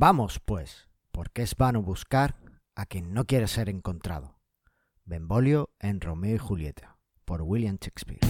Vamos, 0.00 0.38
pues, 0.44 0.86
porque 1.10 1.42
es 1.42 1.56
vano 1.56 1.82
buscar 1.82 2.36
a 2.76 2.86
quien 2.86 3.12
no 3.12 3.24
quiere 3.24 3.48
ser 3.48 3.68
encontrado. 3.68 4.38
Benvolio 5.04 5.70
en 5.80 6.00
Romeo 6.00 6.36
y 6.36 6.38
Julieta, 6.38 6.98
por 7.24 7.42
William 7.42 7.78
Shakespeare. 7.80 8.20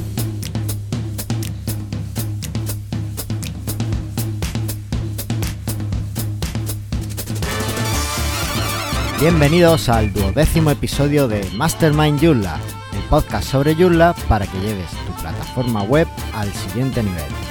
Bienvenidos 9.21 9.91
al 9.91 10.11
duodécimo 10.15 10.71
episodio 10.71 11.29
de 11.29 11.45
Mastermind 11.51 12.19
Joomla, 12.19 12.59
el 12.95 13.03
podcast 13.11 13.47
sobre 13.47 13.75
Joomla 13.75 14.15
para 14.27 14.47
que 14.47 14.59
lleves 14.61 14.91
tu 15.07 15.13
plataforma 15.21 15.83
web 15.83 16.09
al 16.33 16.51
siguiente 16.51 17.03
nivel. 17.03 17.48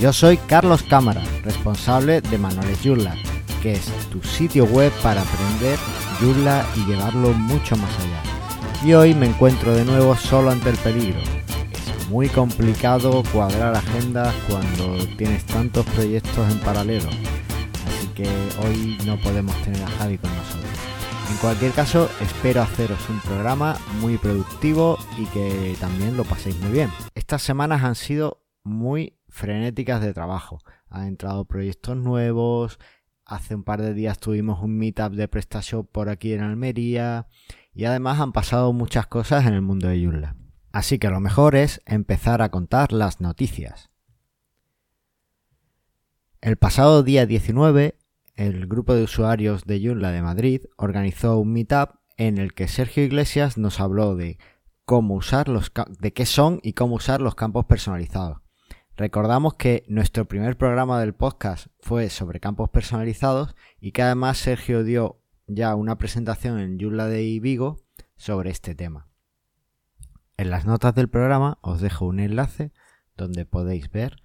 Yo 0.00 0.12
soy 0.12 0.38
Carlos 0.38 0.82
Cámara, 0.82 1.22
responsable 1.44 2.20
de 2.20 2.38
Manuales 2.38 2.80
Joomla, 2.82 3.14
que 3.62 3.72
es 3.72 3.86
tu 4.10 4.22
sitio 4.22 4.64
web 4.64 4.90
para 5.02 5.22
aprender 5.22 5.78
Joomla 6.20 6.66
y 6.76 6.86
llevarlo 6.86 7.32
mucho 7.32 7.76
más 7.76 7.90
allá. 7.98 8.22
Y 8.84 8.94
hoy 8.94 9.14
me 9.14 9.26
encuentro 9.26 9.74
de 9.74 9.84
nuevo 9.84 10.16
solo 10.16 10.50
ante 10.50 10.70
el 10.70 10.76
peligro. 10.78 11.20
Es 11.20 12.08
muy 12.08 12.28
complicado 12.28 13.22
cuadrar 13.32 13.76
agendas 13.76 14.34
cuando 14.48 15.06
tienes 15.16 15.44
tantos 15.44 15.84
proyectos 15.86 16.50
en 16.50 16.58
paralelo 16.60 17.10
hoy 18.64 18.98
no 19.06 19.16
podemos 19.18 19.54
tener 19.62 19.82
a 19.82 19.88
Javi 19.88 20.18
con 20.18 20.34
nosotros. 20.34 20.70
En 21.30 21.36
cualquier 21.36 21.72
caso, 21.72 22.10
espero 22.20 22.62
haceros 22.62 23.08
un 23.08 23.20
programa 23.20 23.76
muy 24.00 24.18
productivo 24.18 24.98
y 25.16 25.26
que 25.26 25.76
también 25.80 26.16
lo 26.16 26.24
paséis 26.24 26.58
muy 26.60 26.72
bien. 26.72 26.90
Estas 27.14 27.42
semanas 27.42 27.84
han 27.84 27.94
sido 27.94 28.42
muy 28.64 29.14
frenéticas 29.30 30.00
de 30.00 30.12
trabajo. 30.12 30.58
Han 30.88 31.06
entrado 31.06 31.44
proyectos 31.44 31.96
nuevos. 31.96 32.78
Hace 33.24 33.54
un 33.54 33.64
par 33.64 33.80
de 33.80 33.94
días 33.94 34.18
tuvimos 34.18 34.62
un 34.62 34.76
meetup 34.76 35.12
de 35.12 35.28
PrestaShop 35.28 35.90
por 35.90 36.08
aquí 36.08 36.32
en 36.32 36.42
Almería. 36.42 37.28
Y 37.72 37.84
además 37.84 38.20
han 38.20 38.32
pasado 38.32 38.72
muchas 38.72 39.06
cosas 39.06 39.46
en 39.46 39.54
el 39.54 39.62
mundo 39.62 39.88
de 39.88 40.04
Joomla. 40.04 40.36
Así 40.72 40.98
que 40.98 41.10
lo 41.10 41.20
mejor 41.20 41.56
es 41.56 41.80
empezar 41.86 42.42
a 42.42 42.50
contar 42.50 42.92
las 42.92 43.20
noticias. 43.20 43.90
El 46.40 46.56
pasado 46.56 47.02
día 47.02 47.26
19 47.26 47.96
el 48.40 48.66
grupo 48.66 48.94
de 48.94 49.02
usuarios 49.02 49.66
de 49.66 49.84
Joomla 49.84 50.12
de 50.12 50.22
Madrid 50.22 50.62
organizó 50.78 51.36
un 51.36 51.52
meetup 51.52 51.96
en 52.16 52.38
el 52.38 52.54
que 52.54 52.68
Sergio 52.68 53.04
Iglesias 53.04 53.58
nos 53.58 53.80
habló 53.80 54.16
de 54.16 54.38
cómo 54.86 55.14
usar 55.14 55.48
los 55.48 55.70
de 55.98 56.12
qué 56.14 56.24
son 56.24 56.58
y 56.62 56.72
cómo 56.72 56.94
usar 56.94 57.20
los 57.20 57.34
campos 57.34 57.66
personalizados. 57.66 58.38
Recordamos 59.00 59.54
que 59.54 59.82
nuestro 59.88 60.26
primer 60.26 60.58
programa 60.58 61.00
del 61.00 61.14
podcast 61.14 61.68
fue 61.80 62.10
sobre 62.10 62.38
campos 62.38 62.68
personalizados 62.68 63.56
y 63.80 63.92
que 63.92 64.02
además 64.02 64.36
Sergio 64.36 64.84
dio 64.84 65.22
ya 65.46 65.74
una 65.74 65.96
presentación 65.96 66.58
en 66.58 66.78
Joomla 66.78 67.06
de 67.06 67.40
Vigo 67.40 67.80
sobre 68.16 68.50
este 68.50 68.74
tema. 68.74 69.08
En 70.36 70.50
las 70.50 70.66
notas 70.66 70.94
del 70.94 71.08
programa 71.08 71.56
os 71.62 71.80
dejo 71.80 72.04
un 72.04 72.20
enlace 72.20 72.74
donde 73.16 73.46
podéis 73.46 73.90
ver 73.90 74.22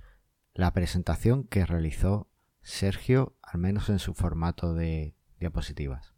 la 0.54 0.74
presentación 0.74 1.46
que 1.46 1.66
realizó 1.66 2.28
Sergio, 2.62 3.38
al 3.44 3.62
menos 3.62 3.88
en 3.88 4.00
su 4.00 4.14
formato 4.14 4.74
de 4.74 5.16
diapositivas. 5.40 6.16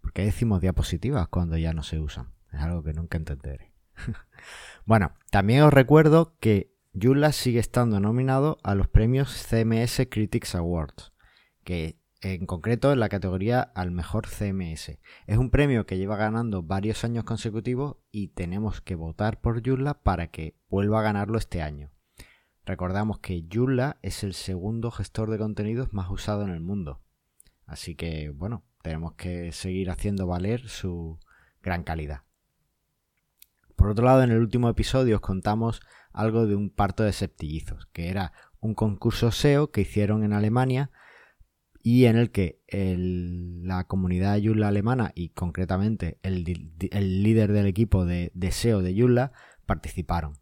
¿Por 0.00 0.12
qué 0.12 0.22
decimos 0.22 0.60
diapositivas 0.60 1.26
cuando 1.26 1.56
ya 1.56 1.72
no 1.72 1.82
se 1.82 1.98
usan? 1.98 2.28
Es 2.52 2.60
algo 2.60 2.84
que 2.84 2.92
nunca 2.92 3.18
entenderé. 3.18 3.72
bueno, 4.86 5.14
también 5.32 5.62
os 5.62 5.72
recuerdo 5.72 6.36
que 6.38 6.77
Joomla 6.94 7.32
sigue 7.32 7.60
estando 7.60 8.00
nominado 8.00 8.58
a 8.62 8.74
los 8.74 8.88
premios 8.88 9.28
CMS 9.30 10.08
Critics 10.10 10.54
Awards, 10.54 11.12
que 11.62 12.00
en 12.20 12.46
concreto 12.46 12.92
en 12.92 13.00
la 13.00 13.08
categoría 13.08 13.60
al 13.60 13.90
mejor 13.90 14.26
CMS. 14.26 14.98
Es 15.26 15.38
un 15.38 15.50
premio 15.50 15.86
que 15.86 15.98
lleva 15.98 16.16
ganando 16.16 16.62
varios 16.62 17.04
años 17.04 17.24
consecutivos 17.24 17.98
y 18.10 18.28
tenemos 18.28 18.80
que 18.80 18.96
votar 18.96 19.40
por 19.40 19.64
Joomla 19.64 20.02
para 20.02 20.28
que 20.28 20.56
vuelva 20.68 21.00
a 21.00 21.04
ganarlo 21.04 21.38
este 21.38 21.62
año. 21.62 21.92
Recordamos 22.64 23.20
que 23.20 23.46
Joomla 23.50 23.98
es 24.02 24.24
el 24.24 24.34
segundo 24.34 24.90
gestor 24.90 25.30
de 25.30 25.38
contenidos 25.38 25.92
más 25.92 26.10
usado 26.10 26.42
en 26.42 26.50
el 26.50 26.60
mundo. 26.60 27.00
Así 27.66 27.94
que, 27.94 28.30
bueno, 28.30 28.64
tenemos 28.82 29.12
que 29.12 29.52
seguir 29.52 29.90
haciendo 29.90 30.26
valer 30.26 30.68
su 30.68 31.18
gran 31.62 31.84
calidad. 31.84 32.22
Por 33.76 33.90
otro 33.90 34.04
lado, 34.04 34.24
en 34.24 34.32
el 34.32 34.38
último 34.38 34.68
episodio 34.68 35.16
os 35.16 35.20
contamos 35.20 35.80
algo 36.18 36.46
de 36.46 36.56
un 36.56 36.68
parto 36.68 37.04
de 37.04 37.12
septillizos, 37.12 37.86
que 37.92 38.08
era 38.08 38.32
un 38.60 38.74
concurso 38.74 39.30
SEO 39.30 39.70
que 39.70 39.82
hicieron 39.82 40.24
en 40.24 40.32
Alemania 40.32 40.90
y 41.80 42.06
en 42.06 42.16
el 42.16 42.32
que 42.32 42.60
la 42.68 43.84
comunidad 43.84 44.38
Joomla 44.42 44.68
alemana 44.68 45.12
y 45.14 45.28
concretamente 45.28 46.18
el, 46.22 46.42
líder 47.22 47.52
del 47.52 47.66
equipo 47.66 48.04
de, 48.04 48.32
SEO 48.50 48.82
de 48.82 48.98
Joomla 48.98 49.32
participaron. 49.64 50.34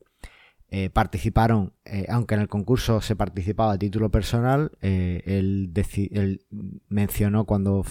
Eh, 0.69 0.91
participaron, 0.91 1.75
eh, 1.84 2.06
aunque 2.08 2.34
en 2.34 2.41
el 2.41 2.48
concurso 2.48 3.00
se 3.00 3.14
participaba 3.14 3.75
a 3.75 3.78
título 3.78 4.10
personal, 4.10 4.72
eh, 4.81 5.22
él, 5.26 6.41
mencionó 6.88 7.44
cuando 7.44 7.84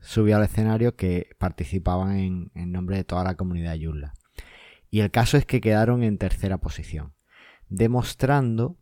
subió 0.00 0.36
al 0.36 0.44
escenario 0.44 0.96
que 0.96 1.30
participaban 1.38 2.50
en, 2.54 2.72
nombre 2.72 2.96
de 2.96 3.04
toda 3.04 3.22
la 3.22 3.36
comunidad 3.36 3.76
Joomla. 3.80 4.12
Y 4.90 5.00
el 5.00 5.10
caso 5.10 5.36
es 5.36 5.46
que 5.46 5.60
quedaron 5.60 6.02
en 6.02 6.18
tercera 6.18 6.58
posición, 6.58 7.14
demostrando 7.68 8.78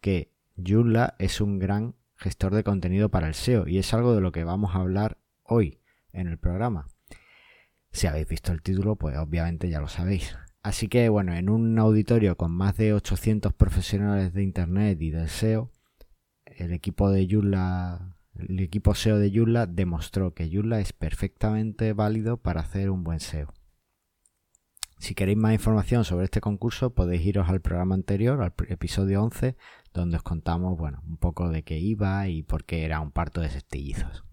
que 0.00 0.32
Joomla 0.56 1.14
es 1.18 1.40
un 1.40 1.58
gran 1.58 1.94
gestor 2.16 2.54
de 2.54 2.64
contenido 2.64 3.10
para 3.10 3.28
el 3.28 3.34
SEO 3.34 3.66
y 3.68 3.78
es 3.78 3.92
algo 3.92 4.14
de 4.14 4.20
lo 4.20 4.32
que 4.32 4.44
vamos 4.44 4.74
a 4.74 4.80
hablar 4.80 5.18
hoy 5.42 5.80
en 6.12 6.28
el 6.28 6.38
programa. 6.38 6.86
Si 7.92 8.06
habéis 8.06 8.28
visto 8.28 8.52
el 8.52 8.62
título, 8.62 8.96
pues 8.96 9.16
obviamente 9.16 9.68
ya 9.68 9.80
lo 9.80 9.88
sabéis. 9.88 10.36
Así 10.62 10.88
que 10.88 11.08
bueno, 11.08 11.34
en 11.34 11.50
un 11.50 11.78
auditorio 11.78 12.36
con 12.36 12.50
más 12.50 12.76
de 12.76 12.94
800 12.94 13.52
profesionales 13.52 14.32
de 14.32 14.42
Internet 14.42 15.00
y 15.00 15.10
del 15.10 15.28
SEO, 15.28 15.70
el 16.46 16.72
equipo 16.72 17.10
de 17.10 17.28
Joomla, 17.30 18.16
el 18.34 18.60
equipo 18.60 18.94
SEO 18.94 19.18
de 19.18 19.30
Joomla 19.30 19.66
demostró 19.66 20.34
que 20.34 20.50
Joomla 20.50 20.80
es 20.80 20.92
perfectamente 20.92 21.92
válido 21.92 22.38
para 22.38 22.62
hacer 22.62 22.90
un 22.90 23.04
buen 23.04 23.20
SEO. 23.20 23.52
Si 24.98 25.14
queréis 25.14 25.36
más 25.36 25.52
información 25.52 26.04
sobre 26.04 26.24
este 26.24 26.40
concurso, 26.40 26.90
podéis 26.90 27.26
iros 27.26 27.48
al 27.48 27.60
programa 27.60 27.94
anterior, 27.94 28.40
al 28.40 28.54
episodio 28.68 29.22
11, 29.22 29.56
donde 29.92 30.16
os 30.16 30.22
contamos, 30.22 30.78
bueno, 30.78 31.02
un 31.06 31.16
poco 31.16 31.50
de 31.50 31.62
qué 31.62 31.78
iba 31.78 32.28
y 32.28 32.42
por 32.42 32.64
qué 32.64 32.84
era 32.84 33.00
un 33.00 33.10
parto 33.10 33.40
de 33.40 33.50
sestillizos. 33.50 34.24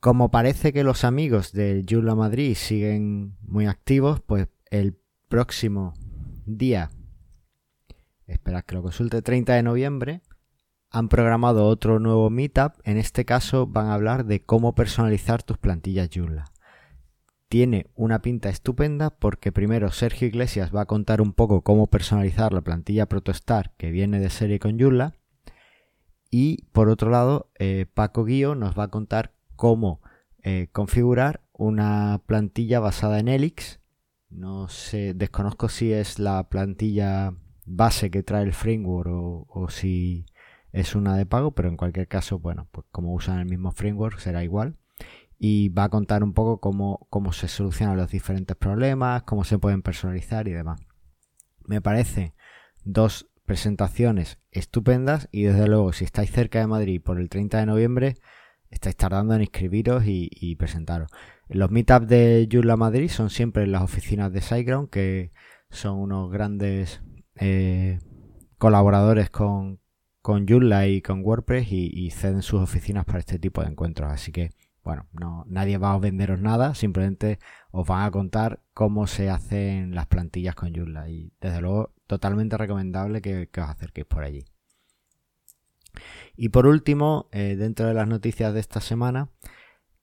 Como 0.00 0.30
parece 0.30 0.72
que 0.72 0.84
los 0.84 1.02
amigos 1.02 1.52
de 1.52 1.84
Joomla 1.88 2.14
Madrid 2.14 2.54
siguen 2.54 3.36
muy 3.40 3.66
activos, 3.66 4.20
pues 4.20 4.48
el 4.70 4.96
próximo 5.28 5.94
día, 6.46 6.90
espera 8.26 8.62
que 8.62 8.76
lo 8.76 8.82
consulte, 8.82 9.22
30 9.22 9.54
de 9.54 9.62
noviembre, 9.64 10.22
han 10.90 11.08
programado 11.08 11.66
otro 11.66 11.98
nuevo 11.98 12.30
meetup. 12.30 12.74
En 12.84 12.96
este 12.96 13.24
caso 13.24 13.66
van 13.66 13.86
a 13.86 13.94
hablar 13.94 14.24
de 14.24 14.40
cómo 14.40 14.74
personalizar 14.74 15.42
tus 15.42 15.58
plantillas 15.58 16.08
Joomla. 16.14 16.44
Tiene 17.48 17.86
una 17.94 18.20
pinta 18.20 18.50
estupenda 18.50 19.10
porque 19.10 19.52
primero 19.52 19.90
Sergio 19.90 20.28
Iglesias 20.28 20.74
va 20.74 20.82
a 20.82 20.86
contar 20.86 21.22
un 21.22 21.32
poco 21.32 21.62
cómo 21.62 21.86
personalizar 21.86 22.52
la 22.52 22.60
plantilla 22.60 23.06
Protostar 23.06 23.72
que 23.78 23.90
viene 23.90 24.20
de 24.20 24.28
serie 24.28 24.58
con 24.58 24.78
Joomla. 24.78 25.14
Y 26.30 26.64
por 26.72 26.90
otro 26.90 27.10
lado, 27.10 27.50
eh, 27.58 27.86
Paco 27.92 28.24
Guío 28.24 28.54
nos 28.54 28.78
va 28.78 28.84
a 28.84 28.88
contar 28.88 29.32
cómo 29.56 30.02
eh, 30.42 30.68
configurar 30.72 31.42
una 31.52 32.22
plantilla 32.26 32.80
basada 32.80 33.18
en 33.18 33.28
Elix. 33.28 33.80
No 34.28 34.68
sé, 34.68 35.14
desconozco 35.14 35.70
si 35.70 35.92
es 35.92 36.18
la 36.18 36.48
plantilla 36.50 37.34
base 37.64 38.10
que 38.10 38.22
trae 38.22 38.44
el 38.44 38.52
framework 38.52 39.10
o, 39.10 39.68
si 39.70 40.26
es 40.72 40.94
una 40.94 41.16
de 41.16 41.26
pago, 41.26 41.52
pero 41.52 41.68
en 41.68 41.76
cualquier 41.76 42.08
caso, 42.08 42.38
bueno, 42.38 42.68
pues 42.70 42.86
como 42.90 43.14
usan 43.14 43.40
el 43.40 43.46
mismo 43.46 43.72
framework 43.72 44.18
será 44.18 44.44
igual. 44.44 44.76
Y 45.38 45.68
va 45.68 45.84
a 45.84 45.88
contar 45.88 46.24
un 46.24 46.32
poco 46.34 46.58
cómo, 46.58 47.06
cómo 47.10 47.32
se 47.32 47.48
solucionan 47.48 47.96
los 47.96 48.10
diferentes 48.10 48.56
problemas, 48.56 49.22
cómo 49.22 49.44
se 49.44 49.58
pueden 49.58 49.82
personalizar 49.82 50.48
y 50.48 50.52
demás. 50.52 50.80
Me 51.64 51.80
parece 51.80 52.34
dos 52.84 53.30
presentaciones 53.44 54.38
estupendas 54.50 55.28
y 55.30 55.44
desde 55.44 55.68
luego 55.68 55.92
si 55.92 56.04
estáis 56.04 56.32
cerca 56.32 56.58
de 56.58 56.66
Madrid 56.66 57.00
por 57.00 57.20
el 57.20 57.28
30 57.28 57.58
de 57.58 57.66
noviembre 57.66 58.14
estáis 58.70 58.96
tardando 58.96 59.34
en 59.34 59.42
inscribiros 59.42 60.04
y, 60.06 60.56
presentaros. 60.56 61.10
Los 61.48 61.70
meetups 61.70 62.08
de 62.08 62.48
Joomla 62.50 62.76
Madrid 62.76 63.08
son 63.08 63.30
siempre 63.30 63.64
en 63.64 63.72
las 63.72 63.82
oficinas 63.82 64.32
de 64.32 64.40
SiteGround, 64.40 64.90
que 64.90 65.32
son 65.70 65.98
unos 65.98 66.30
grandes 66.30 67.00
eh, 67.36 67.98
colaboradores 68.58 69.30
con, 69.30 69.80
con 70.20 70.46
Joomla 70.46 70.86
y 70.88 71.00
con 71.00 71.24
WordPress 71.24 71.68
y, 71.70 72.10
ceden 72.10 72.42
sus 72.42 72.60
oficinas 72.60 73.04
para 73.04 73.20
este 73.20 73.38
tipo 73.38 73.62
de 73.62 73.68
encuentros. 73.68 74.12
Así 74.12 74.32
que, 74.32 74.50
bueno, 74.88 75.06
no, 75.12 75.44
nadie 75.46 75.76
va 75.76 75.92
a 75.92 75.98
venderos 75.98 76.40
nada, 76.40 76.74
simplemente 76.74 77.38
os 77.70 77.86
van 77.86 78.06
a 78.06 78.10
contar 78.10 78.62
cómo 78.72 79.06
se 79.06 79.28
hacen 79.28 79.94
las 79.94 80.06
plantillas 80.06 80.54
con 80.54 80.74
Joomla. 80.74 81.10
Y 81.10 81.30
desde 81.42 81.60
luego, 81.60 81.92
totalmente 82.06 82.56
recomendable 82.56 83.20
que, 83.20 83.50
os 83.54 83.68
acerquéis 83.68 84.06
por 84.06 84.24
allí. 84.24 84.46
Y 86.36 86.48
por 86.48 86.66
último, 86.66 87.28
eh, 87.32 87.56
dentro 87.56 87.86
de 87.86 87.92
las 87.92 88.08
noticias 88.08 88.54
de 88.54 88.60
esta 88.60 88.80
semana, 88.80 89.28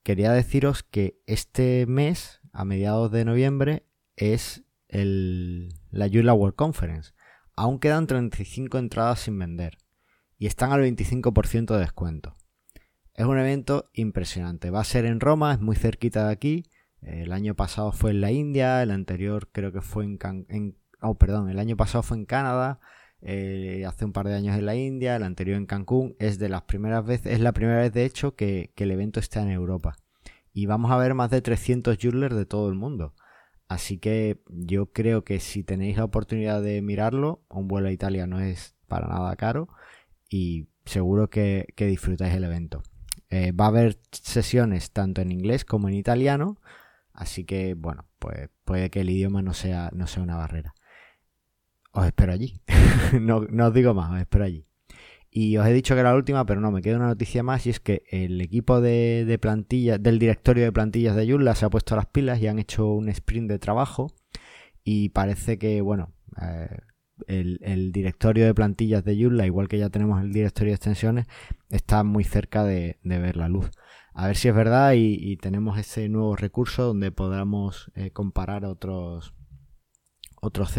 quería 0.04 0.30
deciros 0.30 0.84
que 0.84 1.20
este 1.26 1.84
mes, 1.86 2.40
a 2.52 2.64
mediados 2.64 3.10
de 3.10 3.24
noviembre, 3.24 3.88
es 4.14 4.62
la 4.88 6.08
Joomla 6.08 6.32
World 6.32 6.54
Conference. 6.54 7.10
Aún 7.56 7.80
quedan 7.80 8.06
35 8.06 8.78
entradas 8.78 9.18
sin 9.18 9.36
vender 9.36 9.78
y 10.38 10.46
están 10.46 10.70
al 10.70 10.82
25% 10.82 11.74
de 11.74 11.80
descuento. 11.80 12.36
Es 13.16 13.26
un 13.26 13.38
evento 13.38 13.90
impresionante. 13.94 14.70
Va 14.70 14.80
a 14.80 14.84
ser 14.84 15.06
en 15.06 15.20
Roma, 15.20 15.54
es 15.54 15.60
muy 15.60 15.76
cerquita 15.76 16.26
de 16.26 16.32
aquí. 16.32 16.64
El 17.02 17.32
año 17.32 17.54
pasado 17.54 17.92
fue 17.92 18.10
en 18.10 18.20
la 18.20 18.30
India, 18.30 18.82
el 18.82 18.90
anterior 18.90 19.48
creo 19.52 19.72
que 19.72 19.80
fue 19.80 20.04
en, 20.04 20.18
en 20.48 20.76
oh, 21.00 21.14
perdón, 21.16 21.48
el 21.48 21.58
año 21.58 21.76
pasado 21.76 22.02
fue 22.02 22.16
en 22.16 22.26
Canadá, 22.26 22.80
eh, 23.22 23.84
hace 23.86 24.04
un 24.04 24.12
par 24.12 24.26
de 24.26 24.34
años 24.34 24.56
en 24.56 24.66
la 24.66 24.76
India, 24.76 25.16
el 25.16 25.22
anterior 25.22 25.56
en 25.56 25.66
Cancún. 25.66 26.14
Es 26.18 26.38
de 26.38 26.48
las 26.48 26.62
primeras 26.62 27.04
veces, 27.04 27.32
es 27.32 27.40
la 27.40 27.52
primera 27.52 27.78
vez 27.78 27.92
de 27.92 28.04
hecho 28.04 28.34
que, 28.34 28.72
el 28.76 28.90
evento 28.90 29.20
está 29.20 29.42
en 29.42 29.50
Europa. 29.50 29.96
Y 30.52 30.66
vamos 30.66 30.90
a 30.90 30.96
ver 30.96 31.14
más 31.14 31.30
de 31.30 31.42
300 31.42 31.98
jewelers 31.98 32.36
de 32.36 32.46
todo 32.46 32.68
el 32.68 32.74
mundo. 32.74 33.14
Así 33.68 33.98
que 33.98 34.42
yo 34.48 34.92
creo 34.92 35.24
que 35.24 35.40
si 35.40 35.64
tenéis 35.64 35.96
la 35.96 36.04
oportunidad 36.04 36.62
de 36.62 36.80
mirarlo, 36.82 37.42
un 37.48 37.66
vuelo 37.68 37.88
a 37.88 37.92
Italia 37.92 38.26
no 38.26 38.40
es 38.40 38.76
para 38.86 39.08
nada 39.08 39.34
caro 39.36 39.68
y 40.28 40.68
seguro 40.84 41.30
que, 41.30 41.66
disfrutáis 41.76 42.34
el 42.34 42.44
evento. 42.44 42.82
Eh, 43.30 43.52
va 43.52 43.66
a 43.66 43.68
haber 43.68 43.98
sesiones 44.12 44.92
tanto 44.92 45.20
en 45.20 45.32
inglés 45.32 45.64
como 45.64 45.88
en 45.88 45.94
italiano, 45.94 46.60
así 47.12 47.44
que 47.44 47.74
bueno, 47.74 48.06
pues 48.18 48.50
puede 48.64 48.90
que 48.90 49.00
el 49.00 49.10
idioma 49.10 49.42
no 49.42 49.52
sea, 49.54 49.90
no 49.92 50.06
sea 50.06 50.22
una 50.22 50.36
barrera 50.36 50.74
os 51.96 52.06
espero 52.06 52.32
allí. 52.32 52.60
no, 53.20 53.38
os 53.38 53.74
digo 53.74 53.94
más, 53.94 54.12
os 54.12 54.20
espero 54.20 54.44
allí. 54.44 54.66
Y 55.30 55.56
os 55.56 55.66
he 55.66 55.72
dicho 55.72 55.94
que 55.94 56.00
era 56.00 56.10
la 56.10 56.16
última, 56.16 56.46
pero 56.46 56.60
no, 56.60 56.70
me 56.70 56.82
queda 56.82 56.96
una 56.96 57.08
noticia 57.08 57.42
más 57.42 57.66
y 57.66 57.70
es 57.70 57.80
que 57.80 58.04
el 58.10 58.40
equipo 58.40 58.80
de, 58.80 59.24
del 59.26 60.18
directorio 60.18 60.64
de 60.64 60.72
plantillas 60.72 61.16
de 61.16 61.28
Joomla 61.28 61.54
se 61.54 61.66
ha 61.66 61.70
puesto 61.70 61.96
las 61.96 62.06
pilas 62.06 62.40
y 62.40 62.46
han 62.46 62.58
hecho 62.58 62.86
un 62.86 63.08
sprint 63.08 63.50
de 63.50 63.58
trabajo 63.58 64.12
y 64.82 65.10
parece 65.10 65.58
que, 65.58 65.80
bueno, 65.80 66.12
eh, 66.40 66.68
el, 67.26 67.92
directorio 67.92 68.46
de 68.46 68.54
plantillas 68.54 69.04
de 69.04 69.20
Joomla, 69.20 69.46
igual 69.46 69.68
que 69.68 69.78
ya 69.78 69.90
tenemos 69.90 70.22
el 70.22 70.32
directorio 70.32 70.72
de 70.72 70.76
extensiones, 70.76 71.26
está 71.70 72.04
muy 72.04 72.24
cerca 72.24 72.64
de, 72.64 72.98
ver 73.02 73.36
la 73.36 73.48
luz. 73.48 73.70
A 74.14 74.26
ver 74.26 74.36
si 74.36 74.48
es 74.48 74.54
verdad 74.54 74.92
y, 74.96 75.36
tenemos 75.36 75.78
ese 75.78 76.08
nuevo 76.08 76.36
recurso 76.36 76.84
donde 76.84 77.12
podamos 77.12 77.90
eh, 77.94 78.10
comparar 78.10 78.64
otros 78.64 79.34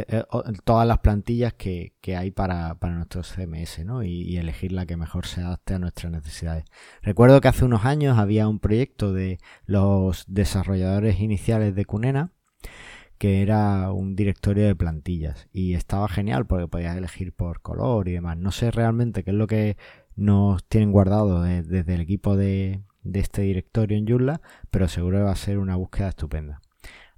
eh, 0.08 0.24
todas 0.64 0.88
las 0.88 1.00
plantillas 1.00 1.54
que, 1.54 1.94
hay 2.16 2.32
para, 2.32 2.76
para 2.76 2.96
nuestro 2.96 3.24
CMS 3.24 3.84
¿no? 3.84 4.04
y, 4.04 4.38
elegir 4.38 4.72
la 4.72 4.86
que 4.86 4.98
mejor 4.98 5.26
se 5.26 5.42
adapte 5.42 5.74
a 5.74 5.80
nuestras 5.80 6.12
necesidades. 6.12 6.66
Recuerdo 7.02 7.42
que 7.42 7.48
hace 7.50 7.66
unos 7.66 7.86
años 7.86 8.18
había 8.18 8.48
un 8.48 8.60
proyecto 8.60 9.14
de 9.14 9.40
los 9.66 10.26
desarrolladores 10.28 11.20
iniciales 11.20 11.76
de 11.76 11.86
Cunena 11.86 12.32
que 13.18 13.42
era 13.42 13.92
un 13.92 14.16
directorio 14.16 14.66
de 14.66 14.76
plantillas 14.76 15.48
y 15.52 15.74
estaba 15.74 16.08
genial 16.08 16.46
porque 16.46 16.68
podías 16.68 16.98
elegir 16.98 17.34
por 17.34 17.62
color 17.62 18.08
y 18.08 18.14
demás. 18.14 18.38
No 18.38 18.52
sé 18.52 18.72
realmente 18.72 19.24
qué 19.24 19.32
es 19.32 19.38
lo 19.38 19.48
que 19.48 19.78
nos 20.16 20.64
tienen 20.66 20.92
guardado 20.92 21.42
desde 21.42 21.94
el 21.94 22.02
equipo 22.02 22.36
de, 22.36 22.82
de 23.04 23.20
este 23.20 23.44
directorio 23.44 23.98
en 23.98 24.08
Joomla, 24.08 24.42
pero 24.70 24.88
seguro 24.88 25.20
que 25.20 25.24
va 25.24 25.32
a 25.32 25.36
ser 25.36 25.58
una 25.58 25.76
búsqueda 25.76 26.10
estupenda. 26.10 26.62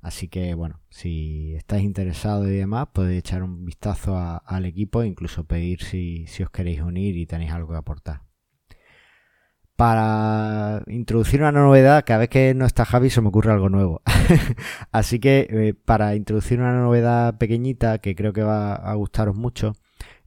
Así 0.02 0.30
que 0.30 0.54
bueno, 0.54 0.80
si 0.90 1.56
estáis 1.56 1.84
interesados 1.84 2.48
y 2.48 2.52
demás, 2.52 2.88
podéis 2.94 3.20
echar 3.20 3.44
un 3.44 3.66
vistazo 3.66 4.18
al 4.18 4.66
equipo 4.66 5.04
e 5.04 5.08
incluso 5.08 5.44
pedir 5.44 5.84
si, 5.84 6.26
os 6.42 6.50
queréis 6.52 6.82
unir 6.82 7.18
y 7.18 7.26
tenéis 7.26 7.52
algo 7.52 7.72
que 7.72 7.78
aportar. 7.78 8.29
Para 9.80 10.84
introducir 10.88 11.40
una 11.40 11.54
novedad, 11.54 12.04
cada 12.06 12.20
vez 12.20 12.28
que 12.28 12.54
no 12.54 12.66
está 12.66 12.84
Javi 12.84 13.10
se 13.10 13.22
me 13.22 13.30
ocurre 13.30 13.54
algo 13.54 13.70
nuevo. 13.70 14.02
Así 14.92 15.22
que 15.22 15.48
eh, 15.50 15.74
para 15.74 16.16
introducir 16.16 16.60
una 16.60 16.74
novedad 16.74 17.38
pequeñita 17.38 18.00
que 18.00 18.14
creo 18.14 18.34
que 18.34 18.44
va 18.44 18.76
a 18.76 18.94
gustaros 18.96 19.38
mucho, 19.38 19.78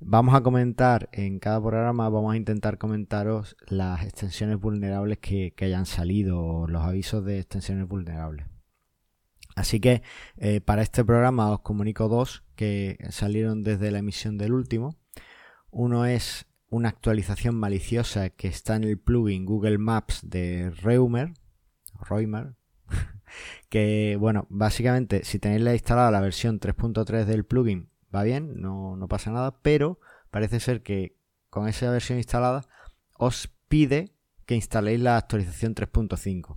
vamos 0.00 0.34
a 0.34 0.40
comentar 0.40 1.10
en 1.12 1.38
cada 1.38 1.60
programa, 1.60 2.08
vamos 2.08 2.32
a 2.32 2.38
intentar 2.38 2.78
comentaros 2.78 3.54
las 3.68 4.02
extensiones 4.04 4.58
vulnerables 4.58 5.18
que, 5.18 5.52
hayan 5.60 5.84
salido 5.84 6.66
los 6.66 6.82
avisos 6.82 7.22
de 7.22 7.40
extensiones 7.40 7.86
vulnerables. 7.86 8.46
Así 9.54 9.80
que 9.80 10.02
eh, 10.38 10.62
para 10.62 10.80
este 10.80 11.04
programa 11.04 11.50
os 11.50 11.60
comunico 11.60 12.08
dos 12.08 12.42
que 12.56 12.96
salieron 13.10 13.62
desde 13.62 13.90
la 13.90 13.98
emisión 13.98 14.38
del 14.38 14.54
último. 14.54 14.96
Uno 15.70 16.06
es 16.06 16.46
una 16.72 16.88
actualización 16.88 17.54
maliciosa 17.54 18.30
que 18.30 18.48
está 18.48 18.76
en 18.76 18.84
el 18.84 18.98
plugin 18.98 19.44
Google 19.44 19.76
Maps 19.76 20.20
de 20.22 20.70
Reumer, 20.70 21.34
que 23.68 24.16
bueno, 24.18 24.46
básicamente 24.48 25.22
si 25.22 25.38
tenéis 25.38 25.60
la 25.60 25.74
instalada 25.74 26.10
la 26.10 26.22
versión 26.22 26.58
3.3 26.58 27.26
del 27.26 27.44
plugin 27.44 27.90
va 28.14 28.22
bien, 28.22 28.58
no, 28.58 28.96
no 28.96 29.06
pasa 29.06 29.30
nada, 29.30 29.60
pero 29.60 30.00
parece 30.30 30.60
ser 30.60 30.82
que 30.82 31.18
con 31.50 31.68
esa 31.68 31.90
versión 31.90 32.16
instalada 32.16 32.66
os 33.18 33.50
pide 33.68 34.14
que 34.46 34.54
instaléis 34.54 34.98
la 34.98 35.18
actualización 35.18 35.74
3.5. 35.74 36.54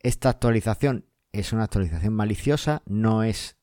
Esta 0.00 0.28
actualización 0.28 1.06
es 1.30 1.52
una 1.52 1.64
actualización 1.64 2.14
maliciosa, 2.14 2.82
no 2.84 3.22
es, 3.22 3.58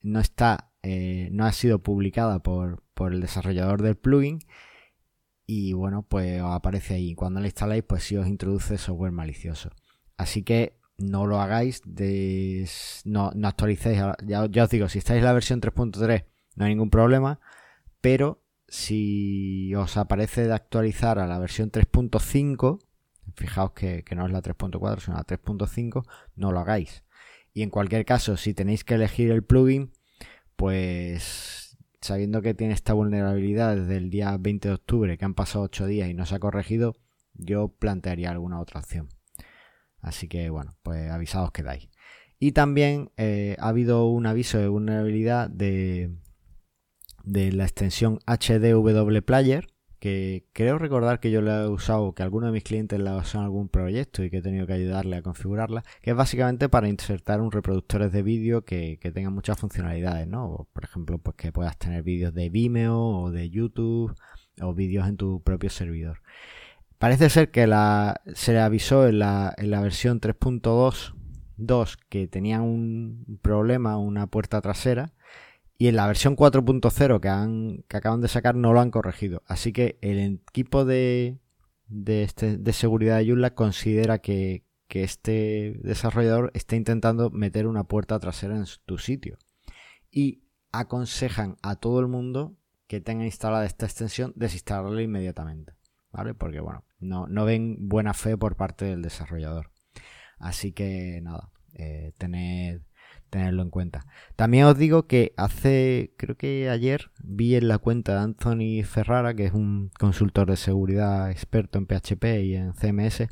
no 0.00 0.20
está, 0.20 0.72
eh, 0.82 1.28
no 1.32 1.44
ha 1.44 1.52
sido 1.52 1.82
publicada 1.82 2.42
por, 2.42 2.82
el 3.12 3.20
desarrollador 3.20 3.82
del 3.82 3.96
plugin 3.96 4.40
y 5.50 5.72
bueno, 5.72 6.02
pues 6.02 6.42
os 6.42 6.54
aparece 6.54 6.94
ahí. 6.94 7.14
Cuando 7.14 7.40
la 7.40 7.46
instaláis, 7.46 7.82
pues 7.82 8.04
sí 8.04 8.18
os 8.18 8.26
introduce 8.26 8.76
software 8.76 9.12
malicioso. 9.12 9.70
Así 10.18 10.42
que 10.42 10.78
no 10.98 11.26
lo 11.26 11.40
hagáis, 11.40 11.80
no, 13.06 13.32
no, 13.34 13.48
actualicéis. 13.48 13.98
Ya, 14.26 14.44
os 14.44 14.70
digo, 14.70 14.90
si 14.90 14.98
estáis 14.98 15.20
en 15.20 15.24
la 15.24 15.32
versión 15.32 15.62
3.3 15.62 16.26
no 16.56 16.64
hay 16.66 16.70
ningún 16.72 16.90
problema, 16.90 17.40
pero 18.02 18.42
si 18.68 19.74
os 19.74 19.96
aparece 19.96 20.46
de 20.46 20.52
actualizar 20.52 21.18
a 21.18 21.26
la 21.26 21.38
versión 21.38 21.72
3.5, 21.72 22.80
fijaos 23.34 23.72
que, 23.72 24.04
no 24.14 24.26
es 24.26 24.32
la 24.32 24.42
3.4, 24.42 25.00
sino 25.00 25.16
la 25.16 25.24
3.5, 25.24 26.04
no 26.36 26.52
lo 26.52 26.60
hagáis. 26.60 27.04
Y 27.54 27.62
en 27.62 27.70
cualquier 27.70 28.04
caso, 28.04 28.36
si 28.36 28.52
tenéis 28.52 28.84
que 28.84 28.96
elegir 28.96 29.30
el 29.30 29.44
plugin, 29.44 29.92
pues 30.56 31.57
sabiendo 32.00 32.42
que 32.42 32.54
tiene 32.54 32.74
esta 32.74 32.92
vulnerabilidad 32.92 33.76
desde 33.76 33.96
el 33.96 34.10
día 34.10 34.36
20 34.38 34.68
de 34.68 34.74
octubre, 34.74 35.18
que 35.18 35.24
han 35.24 35.34
pasado 35.34 35.64
8 35.64 35.86
días 35.86 36.08
y 36.08 36.14
no 36.14 36.26
se 36.26 36.34
ha 36.34 36.38
corregido, 36.38 36.96
yo 37.34 37.68
plantearía 37.68 38.30
alguna 38.30 38.60
otra 38.60 38.80
opción. 38.80 39.08
Así 40.00 40.28
que 40.28 40.50
bueno, 40.50 40.76
pues 40.82 41.10
avisados 41.10 41.52
quedáis. 41.52 41.88
Y 42.38 42.52
también 42.52 43.10
eh, 43.16 43.56
ha 43.58 43.68
habido 43.68 44.06
un 44.06 44.26
aviso 44.26 44.58
de 44.58 44.68
vulnerabilidad 44.68 45.50
de, 45.50 46.16
de 47.24 47.52
la 47.52 47.64
extensión 47.64 48.20
HDW 48.26 49.20
Player, 49.24 49.66
que 49.98 50.46
creo 50.52 50.78
recordar 50.78 51.20
que 51.20 51.30
yo 51.30 51.40
la 51.40 51.62
he 51.64 51.68
usado, 51.68 52.14
que 52.14 52.22
alguno 52.22 52.46
de 52.46 52.52
mis 52.52 52.64
clientes 52.64 52.98
la 53.00 53.16
usado 53.16 53.40
en 53.40 53.44
algún 53.46 53.68
proyecto 53.68 54.22
y 54.22 54.30
que 54.30 54.38
he 54.38 54.42
tenido 54.42 54.66
que 54.66 54.74
ayudarle 54.74 55.16
a 55.16 55.22
configurarla, 55.22 55.82
que 56.02 56.10
es 56.10 56.16
básicamente 56.16 56.68
para 56.68 56.88
insertar 56.88 57.40
un 57.40 57.50
reproductor 57.50 58.10
de 58.10 58.22
vídeo 58.22 58.64
que, 58.64 58.98
que 59.00 59.10
tenga 59.10 59.30
muchas 59.30 59.58
funcionalidades, 59.58 60.26
¿no? 60.26 60.68
Por 60.72 60.84
ejemplo, 60.84 61.18
pues 61.18 61.36
que 61.36 61.52
puedas 61.52 61.76
tener 61.78 62.02
vídeos 62.02 62.32
de 62.34 62.50
Vimeo 62.50 62.98
o 62.98 63.30
de 63.30 63.50
YouTube 63.50 64.14
o 64.60 64.74
vídeos 64.74 65.08
en 65.08 65.16
tu 65.16 65.42
propio 65.42 65.70
servidor. 65.70 66.20
Parece 66.98 67.30
ser 67.30 67.50
que 67.50 67.66
la, 67.66 68.20
se 68.34 68.52
le 68.52 68.60
avisó 68.60 69.06
en 69.06 69.20
la, 69.20 69.54
en 69.56 69.70
la 69.70 69.80
versión 69.80 70.20
3.2 70.20 71.14
que 72.08 72.28
tenía 72.28 72.60
un 72.60 73.38
problema, 73.42 73.98
una 73.98 74.26
puerta 74.26 74.60
trasera, 74.60 75.12
y 75.78 75.86
en 75.86 75.96
la 75.96 76.08
versión 76.08 76.36
4.0 76.36 77.20
que, 77.20 77.84
que 77.86 77.96
acaban 77.96 78.20
de 78.20 78.28
sacar 78.28 78.56
no 78.56 78.72
lo 78.72 78.80
han 78.80 78.90
corregido. 78.90 79.42
Así 79.46 79.72
que 79.72 79.96
el 80.02 80.18
equipo 80.18 80.84
de, 80.84 81.38
de, 81.86 82.24
este, 82.24 82.72
seguridad 82.72 83.18
de 83.18 83.28
Joomla 83.28 83.54
considera 83.54 84.18
que, 84.18 84.64
que 84.88 85.04
este 85.04 85.78
desarrollador 85.82 86.50
está 86.54 86.74
intentando 86.74 87.30
meter 87.30 87.68
una 87.68 87.84
puerta 87.84 88.18
trasera 88.18 88.56
en 88.56 88.64
tu 88.86 88.98
sitio. 88.98 89.38
Y 90.10 90.42
aconsejan 90.72 91.56
a 91.62 91.76
todo 91.76 92.00
el 92.00 92.08
mundo 92.08 92.56
que 92.88 93.00
tenga 93.00 93.24
instalada 93.24 93.64
esta 93.64 93.86
extensión 93.86 94.32
desinstalarla 94.34 95.00
inmediatamente. 95.00 95.74
¿Vale? 96.10 96.34
Porque 96.34 96.58
bueno, 96.58 96.84
no, 96.98 97.28
no 97.28 97.44
ven 97.44 97.76
buena 97.88 98.14
fe 98.14 98.36
por 98.36 98.56
parte 98.56 98.86
del 98.86 99.02
desarrollador. 99.02 99.70
Así 100.38 100.72
que 100.72 101.20
nada, 101.22 101.50
eh, 101.74 102.12
tened, 102.18 102.80
tenerlo 103.28 103.62
en 103.62 103.70
cuenta. 103.70 104.06
También 104.36 104.64
os 104.64 104.76
digo 104.76 105.06
que 105.06 105.32
hace, 105.36 106.14
creo 106.16 106.36
que 106.36 106.68
ayer, 106.70 107.10
vi 107.22 107.56
en 107.56 107.68
la 107.68 107.78
cuenta 107.78 108.14
de 108.14 108.20
Anthony 108.20 108.84
Ferrara, 108.84 109.34
que 109.34 109.46
es 109.46 109.52
un 109.52 109.90
consultor 109.98 110.50
de 110.50 110.56
seguridad 110.56 111.30
experto 111.30 111.78
en 111.78 111.86
PHP 111.86 112.24
y 112.44 112.54
en 112.56 112.72
CMS, 112.72 113.28